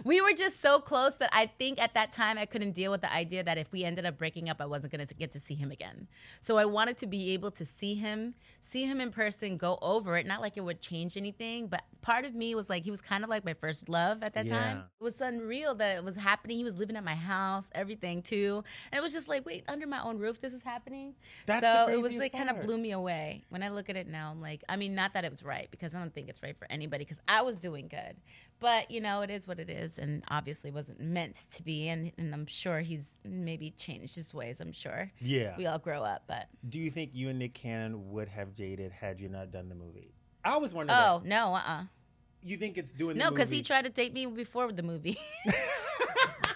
We 0.04 0.20
were 0.20 0.32
just 0.32 0.60
so 0.60 0.80
close 0.80 1.16
that 1.16 1.30
I 1.32 1.46
think 1.58 1.80
at 1.80 1.94
that 1.94 2.10
time 2.10 2.38
I 2.38 2.46
couldn't 2.46 2.72
deal 2.72 2.90
with 2.90 3.02
the 3.02 3.12
idea 3.12 3.44
that 3.44 3.58
if 3.58 3.70
we 3.70 3.84
ended 3.84 4.06
up 4.06 4.18
breaking 4.18 4.48
up, 4.48 4.60
I 4.60 4.66
wasn't 4.66 4.92
gonna 4.92 5.06
get 5.06 5.30
to 5.32 5.38
see 5.38 5.54
him 5.54 5.70
again. 5.70 6.08
So 6.40 6.56
I 6.56 6.64
wanted 6.64 6.96
to 6.98 7.06
be 7.06 7.30
able 7.34 7.50
to 7.52 7.64
see 7.64 7.94
him, 7.94 8.34
see 8.62 8.84
him 8.86 9.00
in 9.00 9.10
person, 9.12 9.56
go 9.58 9.78
over 9.82 10.16
it. 10.16 10.26
Not 10.26 10.40
like 10.40 10.56
it 10.56 10.62
would 10.62 10.80
change 10.80 11.16
anything, 11.16 11.66
but 11.66 11.82
part 12.00 12.24
of 12.24 12.34
me 12.34 12.54
was 12.54 12.68
like, 12.70 12.82
he 12.82 12.90
was 12.90 13.00
kind 13.00 13.22
of 13.24 13.30
like 13.30 13.44
my 13.44 13.54
first 13.54 13.88
love 13.88 14.22
at 14.22 14.34
that 14.34 14.46
Yeah. 14.46 14.58
time. 14.58 14.84
It 15.00 15.04
was 15.04 15.20
unreal 15.20 15.74
that 15.76 15.96
it 15.98 16.04
was 16.04 16.16
happening. 16.16 16.56
He 16.56 16.64
was 16.64 16.76
living 16.76 16.96
at 16.96 17.04
my 17.04 17.14
house, 17.14 17.68
everything 17.74 18.22
too, 18.22 18.64
and 18.90 18.98
it 18.98 19.02
was 19.02 19.12
just 19.12 19.28
like, 19.28 19.44
wait, 19.46 19.64
under 19.68 19.86
my 19.86 20.02
own 20.02 20.18
roof, 20.18 20.40
this 20.40 20.52
is 20.54 20.62
happening. 20.62 21.14
That's 21.46 21.64
so 21.64 21.88
it 21.88 22.00
was 22.00 22.12
craziest 22.30 22.34
like 22.34 22.46
kind 22.48 22.58
of 22.58 22.66
blew 22.66 22.78
me 22.78 22.92
away. 22.92 23.44
When 23.48 23.62
I 23.62 23.68
look 23.68 23.90
at 23.90 23.96
it 23.96 24.06
now, 24.06 24.30
I'm 24.30 24.40
like, 24.40 24.62
I 24.68 24.76
mean, 24.76 24.94
not 24.94 25.14
that 25.14 25.24
it 25.24 25.30
was 25.30 25.42
right 25.42 25.68
because 25.70 25.94
I 25.94 25.98
don't 25.98 26.14
think 26.14 26.28
it's 26.28 26.42
right 26.42 26.56
for 26.56 26.66
anybody 26.70 27.04
because 27.04 27.20
I 27.28 27.42
was 27.42 27.56
doing 27.56 27.88
good, 27.88 28.16
but 28.60 28.90
you 28.90 29.00
know, 29.00 29.22
it 29.22 29.30
is 29.30 29.46
what 29.46 29.58
it 29.58 29.68
is, 29.68 29.98
and 29.98 30.24
obviously 30.28 30.70
wasn't 30.70 31.00
meant 31.00 31.42
to 31.54 31.62
be. 31.62 31.88
And, 31.88 32.12
and 32.18 32.32
I'm 32.32 32.46
sure 32.46 32.80
he's 32.80 33.20
maybe 33.24 33.70
changed 33.70 34.14
his 34.14 34.32
ways. 34.32 34.60
I'm 34.60 34.72
sure. 34.72 35.10
Yeah. 35.20 35.54
We 35.56 35.66
all 35.66 35.78
grow 35.78 36.02
up, 36.02 36.22
but 36.26 36.48
Do 36.68 36.78
you 36.78 36.90
think 36.90 37.10
you 37.14 37.28
and 37.28 37.38
Nick 37.38 37.54
Cannon 37.54 38.10
would 38.12 38.28
have 38.28 38.54
dated 38.54 38.92
had 38.92 39.20
you 39.20 39.28
not 39.28 39.50
done 39.50 39.68
the 39.68 39.74
movie? 39.74 40.14
I 40.44 40.56
was 40.56 40.74
wondering. 40.74 40.98
oh 40.98 41.20
that. 41.20 41.28
no, 41.28 41.54
uh, 41.54 41.62
uh 41.66 41.82
you 42.44 42.56
think 42.56 42.76
it's 42.76 42.92
doing 42.92 43.16
no, 43.16 43.30
because 43.30 43.50
he 43.50 43.62
tried 43.62 43.82
to 43.82 43.90
date 43.90 44.12
me 44.12 44.26
before 44.26 44.70
the 44.72 44.82
movie. 44.82 45.18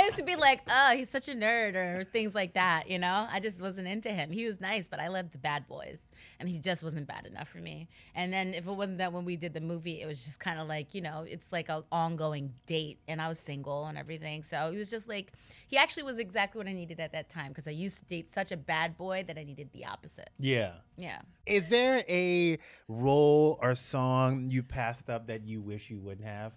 And 0.00 0.06
I 0.06 0.06
used 0.06 0.16
to 0.16 0.24
be 0.24 0.36
like, 0.36 0.62
oh, 0.66 0.94
he's 0.96 1.10
such 1.10 1.28
a 1.28 1.32
nerd 1.32 1.74
or 1.74 2.04
things 2.04 2.34
like 2.34 2.54
that, 2.54 2.88
you 2.88 2.98
know? 2.98 3.28
I 3.30 3.38
just 3.38 3.60
wasn't 3.60 3.86
into 3.86 4.08
him. 4.08 4.30
He 4.30 4.46
was 4.46 4.58
nice, 4.58 4.88
but 4.88 4.98
I 4.98 5.08
loved 5.08 5.42
bad 5.42 5.68
boys. 5.68 6.08
And 6.38 6.48
he 6.48 6.58
just 6.58 6.82
wasn't 6.82 7.06
bad 7.06 7.26
enough 7.26 7.48
for 7.48 7.58
me. 7.58 7.86
And 8.14 8.32
then 8.32 8.54
if 8.54 8.66
it 8.66 8.72
wasn't 8.72 8.96
that 8.96 9.12
when 9.12 9.26
we 9.26 9.36
did 9.36 9.52
the 9.52 9.60
movie, 9.60 10.00
it 10.00 10.06
was 10.06 10.24
just 10.24 10.40
kind 10.40 10.58
of 10.58 10.66
like, 10.66 10.94
you 10.94 11.02
know, 11.02 11.26
it's 11.28 11.52
like 11.52 11.68
an 11.68 11.82
ongoing 11.92 12.54
date. 12.64 12.98
And 13.08 13.20
I 13.20 13.28
was 13.28 13.38
single 13.38 13.84
and 13.84 13.98
everything. 13.98 14.42
So 14.42 14.70
it 14.72 14.78
was 14.78 14.88
just 14.88 15.06
like, 15.06 15.34
he 15.66 15.76
actually 15.76 16.04
was 16.04 16.18
exactly 16.18 16.58
what 16.58 16.66
I 16.66 16.72
needed 16.72 16.98
at 16.98 17.12
that 17.12 17.28
time 17.28 17.48
because 17.48 17.68
I 17.68 17.72
used 17.72 17.98
to 17.98 18.04
date 18.06 18.30
such 18.30 18.52
a 18.52 18.56
bad 18.56 18.96
boy 18.96 19.26
that 19.28 19.36
I 19.36 19.44
needed 19.44 19.68
the 19.74 19.84
opposite. 19.84 20.30
Yeah. 20.38 20.76
Yeah. 20.96 21.20
Is 21.44 21.68
there 21.68 22.04
a 22.08 22.58
role 22.88 23.58
or 23.60 23.74
song 23.74 24.48
you 24.48 24.62
passed 24.62 25.10
up 25.10 25.26
that 25.26 25.44
you 25.44 25.60
wish 25.60 25.90
you 25.90 26.00
wouldn't 26.00 26.26
have? 26.26 26.54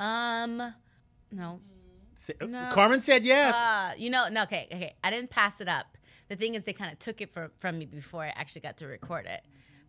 Um, 0.00 0.74
no. 1.30 1.60
No. 2.40 2.68
Carmen 2.72 3.00
said 3.00 3.24
yes. 3.24 3.54
Uh, 3.54 3.92
you 3.96 4.10
know, 4.10 4.28
no, 4.28 4.42
okay, 4.44 4.68
okay. 4.72 4.94
I 5.02 5.10
didn't 5.10 5.30
pass 5.30 5.60
it 5.60 5.68
up. 5.68 5.96
The 6.28 6.36
thing 6.36 6.54
is, 6.54 6.64
they 6.64 6.72
kind 6.72 6.92
of 6.92 6.98
took 6.98 7.20
it 7.20 7.30
for, 7.30 7.50
from 7.60 7.78
me 7.78 7.86
before 7.86 8.22
I 8.24 8.32
actually 8.34 8.62
got 8.62 8.76
to 8.78 8.86
record 8.86 9.26
it. 9.26 9.42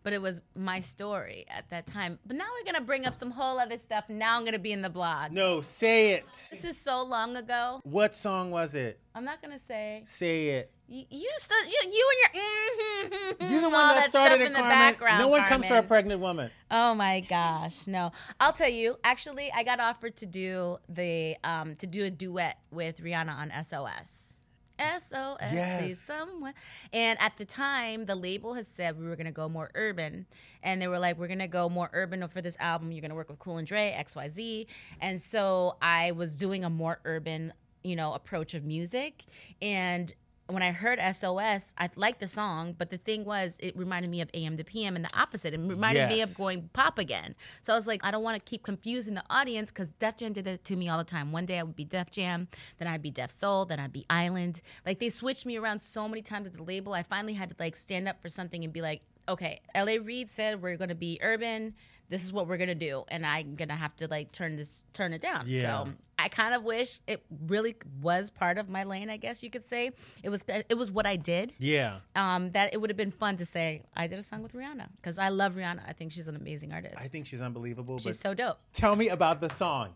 But 0.04 0.12
it 0.12 0.22
was 0.22 0.40
my 0.54 0.80
story 0.80 1.44
at 1.50 1.68
that 1.70 1.86
time. 1.86 2.18
But 2.24 2.36
now 2.36 2.44
we're 2.56 2.72
gonna 2.72 2.84
bring 2.84 3.04
up 3.04 3.14
some 3.14 3.32
whole 3.32 3.58
other 3.58 3.76
stuff. 3.76 4.04
Now 4.08 4.36
I'm 4.38 4.44
gonna 4.44 4.58
be 4.58 4.72
in 4.72 4.80
the 4.80 4.88
blog. 4.88 5.32
no, 5.32 5.60
say 5.60 6.12
it. 6.12 6.24
This 6.50 6.64
is 6.64 6.80
so 6.80 7.02
long 7.02 7.36
ago. 7.36 7.80
What 7.82 8.14
song 8.14 8.50
was 8.52 8.74
it? 8.74 9.00
I'm 9.14 9.24
not 9.24 9.42
gonna 9.42 9.58
say. 9.58 10.04
Say 10.06 10.48
it. 10.50 10.72
You, 10.90 11.04
you, 11.10 11.18
you, 11.20 11.90
you 11.90 12.06
and 12.32 12.34
your 12.34 12.42
mm-hmm, 12.42 13.52
You're 13.52 13.60
the 13.60 13.68
one 13.68 13.88
that, 13.88 13.94
that 13.94 14.08
started 14.08 14.40
in 14.40 14.54
the 14.54 14.58
background. 14.58 15.18
no 15.18 15.28
one 15.28 15.44
comes 15.44 15.66
for 15.66 15.74
a 15.74 15.82
pregnant 15.82 16.20
woman. 16.20 16.50
Oh 16.70 16.94
my 16.94 17.20
gosh, 17.20 17.86
no! 17.86 18.10
I'll 18.40 18.54
tell 18.54 18.70
you. 18.70 18.96
Actually, 19.04 19.52
I 19.54 19.64
got 19.64 19.80
offered 19.80 20.16
to 20.16 20.26
do 20.26 20.78
the 20.88 21.36
um 21.44 21.74
to 21.76 21.86
do 21.86 22.04
a 22.04 22.10
duet 22.10 22.58
with 22.70 23.02
Rihanna 23.02 23.34
on 23.36 23.52
SOS. 23.62 24.36
SOS, 24.78 25.38
Yes. 25.52 25.82
please 25.82 26.00
someone. 26.00 26.54
And 26.92 27.20
at 27.20 27.36
the 27.36 27.44
time, 27.44 28.06
the 28.06 28.14
label 28.14 28.54
has 28.54 28.66
said 28.68 28.98
we 28.98 29.06
were 29.06 29.16
gonna 29.16 29.30
go 29.32 29.48
more 29.48 29.70
urban, 29.74 30.24
and 30.62 30.80
they 30.80 30.88
were 30.88 30.98
like, 30.98 31.18
"We're 31.18 31.28
gonna 31.28 31.48
go 31.48 31.68
more 31.68 31.90
urban 31.92 32.26
for 32.28 32.40
this 32.40 32.56
album. 32.60 32.92
You're 32.92 33.02
gonna 33.02 33.14
work 33.14 33.28
with 33.28 33.38
Cool 33.40 33.58
and 33.58 33.66
Dre, 33.66 33.90
X 33.90 34.16
Y 34.16 34.28
Z." 34.30 34.66
And 35.02 35.20
so 35.20 35.76
I 35.82 36.12
was 36.12 36.36
doing 36.36 36.64
a 36.64 36.70
more 36.70 37.00
urban, 37.04 37.52
you 37.84 37.94
know, 37.94 38.14
approach 38.14 38.54
of 38.54 38.64
music, 38.64 39.24
and 39.60 40.14
when 40.48 40.62
I 40.62 40.72
heard 40.72 40.98
SOS, 40.98 41.74
I 41.76 41.90
liked 41.94 42.20
the 42.20 42.28
song, 42.28 42.74
but 42.76 42.88
the 42.90 42.96
thing 42.96 43.24
was, 43.24 43.56
it 43.60 43.76
reminded 43.76 44.10
me 44.10 44.22
of 44.22 44.30
AM 44.32 44.56
to 44.56 44.64
PM 44.64 44.96
and 44.96 45.04
the 45.04 45.10
opposite. 45.18 45.52
It 45.52 45.60
reminded 45.60 46.08
me 46.08 46.22
of 46.22 46.34
going 46.34 46.70
pop 46.72 46.98
again. 46.98 47.34
So 47.60 47.74
I 47.74 47.76
was 47.76 47.86
like, 47.86 48.02
I 48.02 48.10
don't 48.10 48.22
want 48.22 48.42
to 48.42 48.50
keep 48.50 48.62
confusing 48.62 49.14
the 49.14 49.24
audience 49.28 49.70
because 49.70 49.92
Def 49.92 50.16
Jam 50.16 50.32
did 50.32 50.46
that 50.46 50.64
to 50.64 50.76
me 50.76 50.88
all 50.88 50.96
the 50.96 51.04
time. 51.04 51.32
One 51.32 51.44
day 51.44 51.58
I 51.58 51.62
would 51.62 51.76
be 51.76 51.84
Def 51.84 52.10
Jam, 52.10 52.48
then 52.78 52.88
I'd 52.88 53.02
be 53.02 53.10
Def 53.10 53.30
Soul, 53.30 53.66
then 53.66 53.78
I'd 53.78 53.92
be 53.92 54.06
Island. 54.08 54.62
Like 54.86 55.00
they 55.00 55.10
switched 55.10 55.44
me 55.44 55.58
around 55.58 55.82
so 55.82 56.08
many 56.08 56.22
times 56.22 56.46
at 56.46 56.54
the 56.54 56.62
label. 56.62 56.94
I 56.94 57.02
finally 57.02 57.34
had 57.34 57.50
to 57.50 57.56
like 57.58 57.76
stand 57.76 58.08
up 58.08 58.22
for 58.22 58.30
something 58.30 58.64
and 58.64 58.72
be 58.72 58.80
like, 58.80 59.02
okay, 59.28 59.60
LA 59.76 59.96
Reid 60.02 60.30
said 60.30 60.62
we're 60.62 60.78
gonna 60.78 60.94
be 60.94 61.18
urban. 61.20 61.74
This 62.08 62.24
is 62.24 62.32
what 62.32 62.46
we're 62.48 62.56
gonna 62.56 62.74
do, 62.74 63.04
and 63.08 63.26
I'm 63.26 63.54
gonna 63.54 63.76
have 63.76 63.94
to 63.96 64.08
like 64.08 64.32
turn 64.32 64.56
this, 64.56 64.82
turn 64.92 65.12
it 65.12 65.20
down. 65.20 65.44
Yeah. 65.46 65.84
So 65.84 65.90
I 66.18 66.28
kind 66.28 66.54
of 66.54 66.64
wish 66.64 67.00
it 67.06 67.22
really 67.46 67.76
was 68.00 68.30
part 68.30 68.58
of 68.58 68.68
my 68.68 68.84
lane. 68.84 69.10
I 69.10 69.18
guess 69.18 69.42
you 69.42 69.50
could 69.50 69.64
say 69.64 69.92
it 70.22 70.30
was. 70.30 70.42
It 70.68 70.76
was 70.76 70.90
what 70.90 71.06
I 71.06 71.16
did. 71.16 71.52
Yeah. 71.58 71.98
Um, 72.16 72.50
that 72.52 72.72
it 72.72 72.80
would 72.80 72.90
have 72.90 72.96
been 72.96 73.10
fun 73.10 73.36
to 73.36 73.46
say 73.46 73.82
I 73.94 74.06
did 74.06 74.18
a 74.18 74.22
song 74.22 74.42
with 74.42 74.52
Rihanna 74.54 74.88
because 74.96 75.18
I 75.18 75.28
love 75.28 75.54
Rihanna. 75.54 75.82
I 75.86 75.92
think 75.92 76.12
she's 76.12 76.28
an 76.28 76.36
amazing 76.36 76.72
artist. 76.72 76.96
I 76.98 77.08
think 77.08 77.26
she's 77.26 77.40
unbelievable. 77.40 77.98
she's 77.98 78.18
so 78.18 78.34
dope. 78.34 78.58
tell 78.72 78.96
me 78.96 79.08
about 79.08 79.40
the 79.40 79.50
song. 79.54 79.90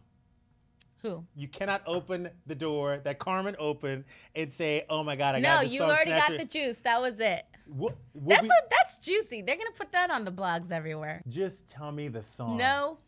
Who? 1.03 1.25
You 1.35 1.49
cannot 1.49 1.83
open 1.87 2.31
the 2.47 2.55
door 2.55 3.01
that 3.05 3.19
Carmen 3.19 3.57
opened 3.59 4.05
and 4.37 4.53
say, 4.53 4.85
"Oh 4.89 5.03
my 5.03 5.17
God, 5.17 5.35
I 5.35 5.41
No, 5.41 5.49
got 5.49 5.61
the 5.63 5.67
juice. 5.67 5.71
No, 5.71 5.73
you 5.73 5.79
song 5.81 5.91
already 5.91 6.11
got 6.13 6.39
the 6.39 6.45
juice. 6.45 6.79
That 6.81 7.01
was 7.01 7.19
it. 7.21 7.45
What, 7.67 7.97
what 8.13 8.29
That's 8.37 8.43
we- 8.45 8.49
a, 8.49 8.69
that's 8.71 8.99
juicy. 8.99 9.43
They're 9.43 9.57
gonna 9.57 9.71
put 9.77 9.91
that 9.93 10.11
on 10.11 10.25
the 10.25 10.33
blogs 10.33 10.71
everywhere. 10.71 11.23
just 11.29 11.69
tell 11.69 11.91
me 11.93 12.09
the 12.09 12.23
song. 12.23 12.57
No, 12.57 12.99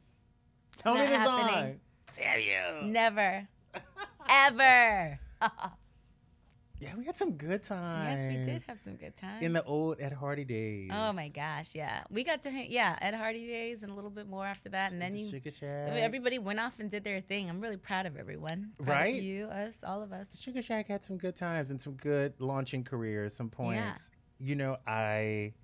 tell 0.76 0.94
me 0.94 1.00
not 1.02 1.10
the 1.10 1.16
happening. 1.18 1.80
song. 2.16 2.24
Damn 2.24 2.40
you. 2.40 2.86
never, 2.92 3.48
ever. 4.28 5.18
Yeah, 6.84 6.96
we 6.98 7.04
had 7.06 7.16
some 7.16 7.32
good 7.32 7.62
times. 7.62 8.22
Yes, 8.24 8.26
we 8.26 8.44
did 8.44 8.62
have 8.68 8.78
some 8.78 8.96
good 8.96 9.16
times. 9.16 9.42
in 9.42 9.52
the 9.54 9.62
old 9.64 10.00
Ed 10.00 10.12
Hardy 10.12 10.44
days. 10.44 10.90
Oh 10.92 11.12
my 11.12 11.28
gosh, 11.28 11.74
yeah. 11.74 12.04
We 12.10 12.24
got 12.24 12.42
to 12.42 12.50
hang, 12.50 12.70
yeah, 12.70 12.98
Ed 13.00 13.14
Hardy 13.14 13.46
days 13.46 13.82
and 13.82 13.90
a 13.90 13.94
little 13.94 14.10
bit 14.10 14.28
more 14.28 14.44
after 14.44 14.68
that, 14.70 14.92
and 14.92 15.00
then 15.00 15.16
you. 15.16 15.30
Sugar 15.30 15.50
Shack. 15.50 15.92
everybody 15.92 16.38
went 16.38 16.60
off 16.60 16.78
and 16.78 16.90
did 16.90 17.02
their 17.02 17.20
thing. 17.22 17.48
I'm 17.48 17.60
really 17.60 17.78
proud 17.78 18.04
of 18.06 18.16
everyone. 18.18 18.72
Proud 18.78 18.88
of 18.88 18.88
Right? 18.88 19.14
you, 19.22 19.46
us, 19.46 19.82
all 19.82 20.02
of 20.02 20.12
us. 20.12 20.38
Sugar 20.38 20.60
Shack 20.62 20.88
had 20.88 21.02
some 21.02 21.16
good 21.16 21.36
times 21.36 21.70
and 21.70 21.80
some 21.80 21.94
good 21.94 22.34
launching 22.38 22.84
careers, 22.84 23.34
some 23.34 23.48
points. 23.48 24.10
You 24.38 24.56
know, 24.56 24.76
I 24.86 25.54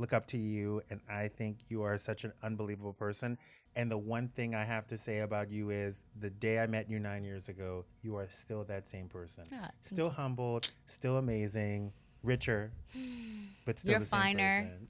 look 0.00 0.12
up 0.14 0.26
to 0.26 0.38
you 0.38 0.80
and 0.90 0.98
I 1.08 1.28
think 1.28 1.58
you 1.68 1.82
are 1.82 1.98
such 1.98 2.24
an 2.24 2.32
unbelievable 2.42 2.94
person. 2.94 3.36
And 3.76 3.90
the 3.90 3.98
one 3.98 4.28
thing 4.28 4.54
I 4.54 4.64
have 4.64 4.88
to 4.88 4.98
say 4.98 5.20
about 5.20 5.50
you 5.50 5.70
is 5.70 6.02
the 6.18 6.30
day 6.30 6.58
I 6.58 6.66
met 6.66 6.90
you 6.90 6.98
nine 6.98 7.22
years 7.22 7.48
ago, 7.48 7.84
you 8.02 8.16
are 8.16 8.26
still 8.30 8.64
that 8.64 8.88
same 8.88 9.06
person. 9.08 9.44
Ah, 9.52 9.70
still 9.82 10.10
humbled, 10.10 10.70
still 10.86 11.18
amazing, 11.18 11.92
richer, 12.24 12.72
but 13.66 13.78
still 13.78 13.92
You're 13.92 14.00
the 14.00 14.06
same 14.06 14.20
finer. 14.20 14.62
person. 14.62 14.88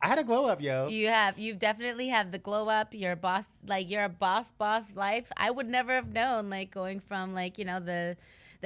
I 0.00 0.06
had 0.06 0.18
a 0.20 0.24
glow 0.24 0.46
up, 0.46 0.62
yo. 0.62 0.86
You 0.86 1.08
have 1.08 1.36
you 1.38 1.54
definitely 1.54 2.08
have 2.08 2.30
the 2.30 2.38
glow 2.38 2.68
up. 2.68 2.94
You're 2.94 3.12
a 3.12 3.16
boss, 3.16 3.46
like 3.66 3.90
you're 3.90 4.04
a 4.04 4.08
boss, 4.08 4.52
boss 4.52 4.94
life. 4.94 5.30
I 5.36 5.50
would 5.50 5.68
never 5.68 5.92
have 5.92 6.12
known, 6.12 6.48
like 6.48 6.70
going 6.70 7.00
from 7.00 7.34
like 7.34 7.58
you 7.58 7.64
know 7.64 7.80
the 7.80 8.16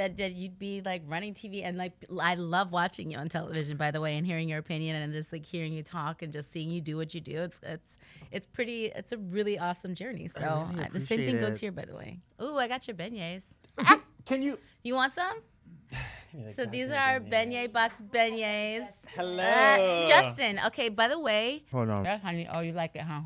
that 0.01 0.17
that 0.17 0.33
you'd 0.33 0.59
be 0.59 0.81
like 0.81 1.03
running 1.07 1.35
TV 1.35 1.63
and 1.63 1.77
like 1.77 1.93
I 2.21 2.35
love 2.35 2.73
watching 2.73 3.11
you 3.11 3.19
on 3.19 3.29
television, 3.29 3.77
by 3.77 3.91
the 3.91 4.01
way, 4.01 4.17
and 4.17 4.27
hearing 4.27 4.49
your 4.49 4.59
opinion 4.59 4.97
and 4.97 5.13
just 5.13 5.31
like 5.33 5.45
hearing 5.45 5.75
you 5.75 5.83
talk 5.83 6.23
and 6.23 6.33
just 6.33 6.51
seeing 6.51 6.71
you 6.71 6.81
do 6.81 6.97
what 6.97 7.13
you 7.15 7.21
do. 7.21 7.39
It's 7.43 7.61
it's 7.63 7.99
it's 8.33 8.47
pretty. 8.47 8.87
It's 8.87 9.13
a 9.13 9.19
really 9.19 9.59
awesome 9.59 9.95
journey. 9.95 10.29
So 10.29 10.67
really 10.71 10.85
uh, 10.85 10.89
the 10.93 11.01
same 11.01 11.19
thing 11.19 11.29
appreciate 11.37 11.51
goes 11.51 11.61
here, 11.61 11.73
by 11.73 11.85
the 11.85 11.95
way. 11.95 12.19
Ooh, 12.43 12.57
I 12.57 12.67
got 12.67 12.89
your 12.89 12.97
beignets. 12.97 13.49
Can 14.25 14.43
you? 14.43 14.59
You 14.83 14.95
want 14.95 15.15
some? 15.15 15.37
So 16.55 16.65
these 16.65 16.91
are 16.93 17.03
our 17.11 17.21
beignet 17.21 17.73
box 17.73 18.01
beignets. 18.01 18.87
Hello. 19.17 19.43
Uh, 19.43 20.07
Justin. 20.07 20.61
Okay, 20.69 20.89
by 20.89 21.09
the 21.09 21.19
way. 21.19 21.65
Hold 21.73 21.91
on. 21.91 22.05
Yeah, 22.05 22.19
honey. 22.19 22.49
Oh, 22.55 22.61
you 22.61 22.73
like 22.73 22.95
it, 22.95 23.03
huh? 23.03 23.23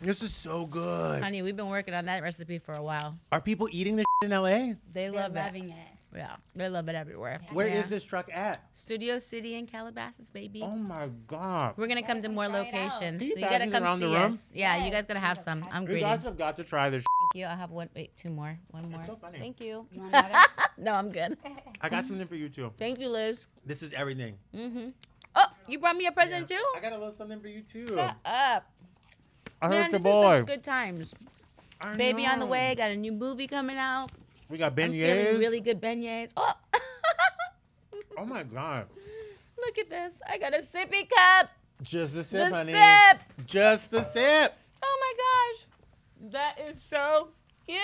This 0.00 0.22
is 0.22 0.34
so 0.34 0.66
good. 0.66 1.22
Honey, 1.22 1.40
we've 1.42 1.56
been 1.56 1.68
working 1.68 1.94
on 1.94 2.06
that 2.06 2.20
recipe 2.22 2.58
for 2.58 2.74
a 2.74 2.82
while. 2.82 3.16
Are 3.30 3.40
people 3.40 3.68
eating 3.70 3.94
this 3.96 4.06
in 4.24 4.30
LA? 4.30 4.74
They 4.92 5.08
love 5.08 5.36
it. 5.36 5.38
loving 5.38 5.70
it. 5.70 5.97
Yeah, 6.14 6.36
they 6.56 6.68
love 6.70 6.88
it 6.88 6.94
everywhere. 6.94 7.40
Where 7.52 7.66
is 7.66 7.72
Yeah. 7.74 7.82
this 7.86 8.04
truck 8.04 8.30
at? 8.32 8.62
Studio 8.72 9.18
City 9.18 9.54
in 9.56 9.66
Calabasas, 9.66 10.30
baby. 10.30 10.62
Oh 10.62 10.70
my 10.74 11.08
God. 11.26 11.74
We're 11.76 11.86
gonna 11.86 12.02
come 12.02 12.22
to 12.22 12.28
more 12.30 12.46
try 12.46 12.54
it 12.54 12.58
out. 12.60 12.64
locations. 12.74 13.18
Can 13.18 13.26
you 13.28 13.34
So 13.34 13.38
you 13.40 13.44
gotta 13.50 13.64
these 13.64 13.72
come 13.74 13.84
around 13.84 14.00
the 14.00 14.06
see 14.08 14.14
room? 14.16 14.32
us. 14.32 14.52
Yeah, 14.54 14.76
you 14.78 14.84
Yes, 14.84 14.92
guys 14.94 15.06
gotta 15.06 15.20
have 15.20 15.38
some. 15.38 15.64
I'm 15.70 15.84
greedy. 15.84 16.00
You 16.00 16.06
greedy. 16.06 16.16
guys 16.16 16.22
have 16.22 16.38
got 16.38 16.56
to 16.56 16.64
try 16.64 16.88
this. 16.88 17.04
Thank 17.04 17.42
you. 17.42 17.46
I 17.46 17.54
have 17.56 17.70
one. 17.70 17.90
Wait, 17.94 18.16
two 18.16 18.30
more. 18.30 18.58
One 18.70 18.90
more. 18.90 19.04
so 19.06 19.16
funny. 19.16 19.38
Thank 19.38 19.60
you. 19.60 19.86
You 19.92 20.00
want 20.00 20.14
another? 20.14 20.34
No, 20.78 20.92
I'm 20.94 21.10
good. 21.10 21.36
I 21.80 21.88
got 21.88 22.06
something 22.06 22.26
for 22.28 22.36
you 22.36 22.48
too. 22.48 22.70
Thank 22.78 23.00
you, 23.00 23.08
Liz. 23.08 23.46
This 23.66 23.82
is 23.82 23.92
everything. 23.92 24.38
Mm-hmm. 24.54 24.90
Oh, 25.34 25.46
you 25.66 25.78
brought 25.80 25.96
me 25.96 26.06
a 26.06 26.12
present 26.12 26.48
too? 26.48 26.62
I 26.76 26.80
got 26.80 26.92
a 26.92 26.96
little 26.98 27.12
something 27.12 27.40
for 27.40 27.48
you 27.48 27.60
too. 27.62 27.88
Shut 27.96 28.16
up. 28.24 28.64
I 29.60 29.68
Man, 29.68 29.82
heard 29.82 29.88
the 29.92 29.98
this 29.98 30.02
boy. 30.02 30.32
is 30.32 30.38
such 30.38 30.46
good 30.46 30.62
times. 30.64 31.14
I 31.80 31.96
Baby 31.96 32.26
on 32.26 32.38
the 32.38 32.44
know. 32.44 32.50
way, 32.50 32.74
got 32.76 32.90
a 32.92 32.96
new 32.96 33.12
movie 33.12 33.46
coming 33.48 33.76
out. 33.76 34.10
We 34.48 34.58
got 34.58 34.74
beignets. 34.74 35.38
really 35.38 35.60
good 35.60 35.80
beignets. 35.80 36.30
Oh, 36.36 36.52
oh 38.16 38.24
my 38.24 38.42
god. 38.42 38.86
look 39.64 39.78
at 39.78 39.90
this. 39.90 40.20
I 40.28 40.38
got 40.38 40.54
a 40.54 40.58
sippy 40.58 41.08
cup. 41.08 41.50
Just 41.82 42.14
the 42.14 42.24
sip, 42.24 42.50
The 42.50 42.56
honey. 42.56 42.72
sip. 42.72 43.46
Just 43.46 43.90
the 43.90 44.02
sip. 44.02 44.54
Oh 44.82 44.98
my 45.00 45.14
gosh. 45.16 46.32
That 46.32 46.58
is 46.68 46.80
so 46.82 47.28
cute. 47.66 47.78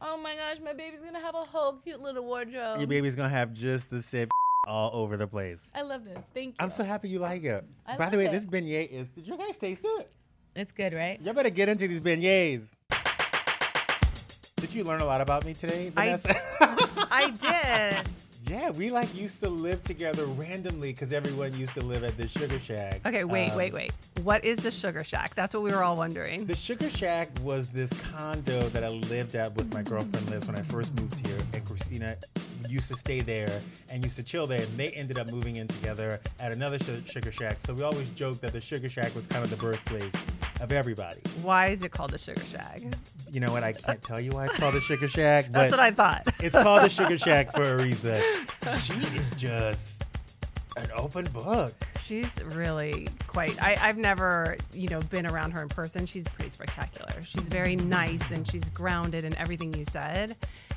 Oh 0.00 0.16
my 0.22 0.36
gosh, 0.36 0.58
my 0.62 0.72
baby's 0.74 1.02
gonna 1.02 1.20
have 1.20 1.34
a 1.34 1.44
whole 1.44 1.72
cute 1.74 2.00
little 2.00 2.24
wardrobe. 2.24 2.78
Your 2.78 2.86
baby's 2.86 3.16
gonna 3.16 3.28
have 3.28 3.52
just 3.52 3.90
the 3.90 4.00
sip 4.00 4.30
all 4.66 4.90
over 4.94 5.16
the 5.16 5.26
place. 5.26 5.66
I 5.74 5.82
love 5.82 6.04
this. 6.04 6.24
Thank 6.34 6.50
you. 6.50 6.54
I'm 6.60 6.70
so 6.70 6.84
happy 6.84 7.08
you 7.08 7.18
like 7.18 7.42
it. 7.44 7.64
I 7.86 7.96
By 7.96 8.10
the 8.10 8.16
way, 8.18 8.26
it. 8.26 8.32
this 8.32 8.46
beignet 8.46 8.90
is. 8.90 9.08
Did 9.10 9.26
you 9.26 9.36
guys 9.36 9.58
taste 9.58 9.84
it? 9.84 10.12
It's 10.54 10.72
good, 10.72 10.92
right? 10.92 11.20
Y'all 11.22 11.34
better 11.34 11.50
get 11.50 11.68
into 11.68 11.88
these 11.88 12.00
beignets. 12.00 12.74
Did 14.60 14.74
you 14.74 14.84
learn 14.84 15.00
a 15.00 15.04
lot 15.06 15.20
about 15.20 15.44
me 15.44 15.54
today, 15.54 15.92
I- 15.96 16.16
Vanessa? 16.16 16.36
I 17.10 17.30
did. 17.30 18.06
yeah, 18.50 18.70
we 18.70 18.90
like 18.90 19.14
used 19.16 19.40
to 19.42 19.48
live 19.48 19.82
together 19.84 20.24
randomly 20.26 20.92
because 20.92 21.12
everyone 21.12 21.56
used 21.56 21.74
to 21.74 21.80
live 21.82 22.02
at 22.04 22.16
the 22.16 22.26
Sugar 22.28 22.58
Shack. 22.58 23.00
Okay, 23.06 23.24
wait, 23.24 23.50
Um, 23.50 23.56
wait, 23.56 23.72
wait. 23.72 23.92
What 24.22 24.44
is 24.44 24.58
the 24.58 24.70
Sugar 24.70 25.04
Shack? 25.04 25.34
That's 25.34 25.54
what 25.54 25.62
we 25.62 25.70
were 25.70 25.82
all 25.82 25.96
wondering. 25.96 26.44
The 26.46 26.56
Sugar 26.56 26.90
Shack 26.90 27.28
was 27.42 27.68
this 27.68 27.90
condo 28.12 28.68
that 28.70 28.84
I 28.84 28.88
lived 28.88 29.34
at 29.34 29.54
with 29.56 29.72
my 29.72 29.82
girlfriend 29.82 30.28
Liz 30.30 30.44
when 30.46 30.56
I 30.56 30.62
first 30.62 30.92
moved 31.00 31.24
here, 31.26 31.38
and 31.52 31.64
Christina 31.64 32.16
used 32.68 32.88
to 32.88 32.96
stay 32.96 33.20
there 33.20 33.60
and 33.90 34.02
used 34.04 34.16
to 34.16 34.22
chill 34.22 34.46
there. 34.46 34.60
And 34.60 34.72
they 34.76 34.90
ended 34.90 35.18
up 35.18 35.30
moving 35.30 35.56
in 35.56 35.68
together 35.68 36.20
at 36.40 36.52
another 36.52 36.78
Su- 36.78 37.02
Sugar 37.06 37.32
Shack. 37.32 37.58
So 37.64 37.72
we 37.74 37.82
always 37.82 38.10
joked 38.10 38.40
that 38.42 38.52
the 38.52 38.60
Sugar 38.60 38.88
Shack 38.88 39.14
was 39.14 39.26
kind 39.26 39.42
of 39.44 39.50
the 39.50 39.56
birthplace 39.56 40.12
of 40.60 40.72
everybody. 40.72 41.20
Why 41.42 41.68
is 41.68 41.82
it 41.82 41.90
called 41.92 42.10
the 42.10 42.18
Sugar 42.18 42.40
Shack? 42.42 42.80
You 43.30 43.40
know 43.40 43.52
what? 43.52 43.62
I 43.62 43.72
can't 43.72 44.00
tell 44.02 44.20
you 44.20 44.32
why 44.32 44.46
it's 44.46 44.58
called 44.58 44.74
the 44.74 44.80
Sugar 44.80 45.08
Shack, 45.08 45.46
but 45.52 45.52
That's 45.52 45.70
what 45.72 45.80
I 45.80 45.90
thought. 45.90 46.26
it's 46.40 46.54
called 46.56 46.82
the 46.82 46.88
Sugar 46.88 47.18
Shack 47.18 47.52
for 47.52 47.62
a 47.74 47.76
reason. 47.82 48.22
She 48.82 48.92
is 48.92 49.30
just 49.36 50.04
an 50.76 50.90
open 50.94 51.24
book. 51.26 51.72
She's 51.98 52.30
really 52.44 53.08
quite. 53.26 53.60
I, 53.62 53.78
I've 53.80 53.96
never, 53.96 54.56
you 54.74 54.88
know, 54.88 55.00
been 55.00 55.26
around 55.26 55.52
her 55.52 55.62
in 55.62 55.68
person. 55.68 56.04
She's 56.04 56.28
pretty 56.28 56.50
spectacular. 56.50 57.22
She's 57.22 57.48
very 57.48 57.76
nice 57.76 58.30
and 58.30 58.46
she's 58.46 58.68
grounded 58.70 59.24
in 59.24 59.34
everything 59.38 59.72
you 59.72 59.84
said, 59.88 60.36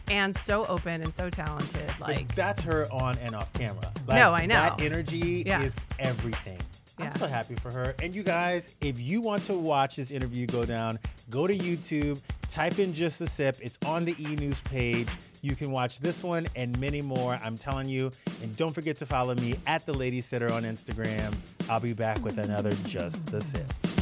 and 0.10 0.34
so 0.36 0.66
open 0.68 1.02
and 1.02 1.14
so 1.14 1.30
talented. 1.30 1.94
But 2.00 2.08
Like, 2.08 2.34
that's 2.36 2.64
her 2.64 2.88
on 2.94 3.18
and 3.20 3.36
off 3.36 3.52
camera. 3.54 3.92
No, 4.08 4.32
I 4.32 4.46
know. 4.46 4.56
That 4.56 4.80
energy 4.82 5.44
Yeah. 5.46 5.64
is 5.64 5.76
everything. 6.00 6.60
I'm 7.02 7.16
so 7.16 7.28
happy 7.28 7.56
for 7.56 7.72
her. 7.72 7.96
And 8.02 8.14
you 8.14 8.24
guys, 8.24 8.76
if 8.82 9.00
you 9.00 9.22
want 9.22 9.44
to 9.46 9.54
watch 9.54 9.96
this 9.96 10.12
interview 10.12 10.48
go 10.48 10.66
down, 10.66 11.00
go 11.30 11.48
to 11.48 11.58
YouTube, 11.58 12.20
type 12.50 12.80
in 12.80 12.94
just 12.94 13.22
a 13.22 13.28
sip. 13.28 13.58
It's 13.62 13.78
on 13.86 14.06
the 14.06 14.16
e 14.20 14.36
news 14.36 14.62
page. 14.62 15.08
You 15.42 15.56
can 15.56 15.72
watch 15.72 16.00
this 16.00 16.24
one 16.24 16.48
and 16.56 16.78
many 16.80 17.02
more. 17.02 17.40
I'm 17.44 17.58
telling 17.58 17.90
you. 17.90 18.12
And 18.44 18.56
don't 18.58 18.74
forget 18.74 18.96
to 18.98 19.06
follow 19.06 19.36
me 19.36 19.56
at 19.68 19.86
the 19.86 19.94
Lady 19.94 20.22
Sitter 20.22 20.52
on 20.52 20.64
Instagram. 20.64 21.34
I'll 21.70 21.80
be 21.80 21.94
back 21.94 22.24
with 22.24 22.38
another 22.38 22.74
Just 22.86 23.28
the 23.28 23.42
Sip. 23.42 24.01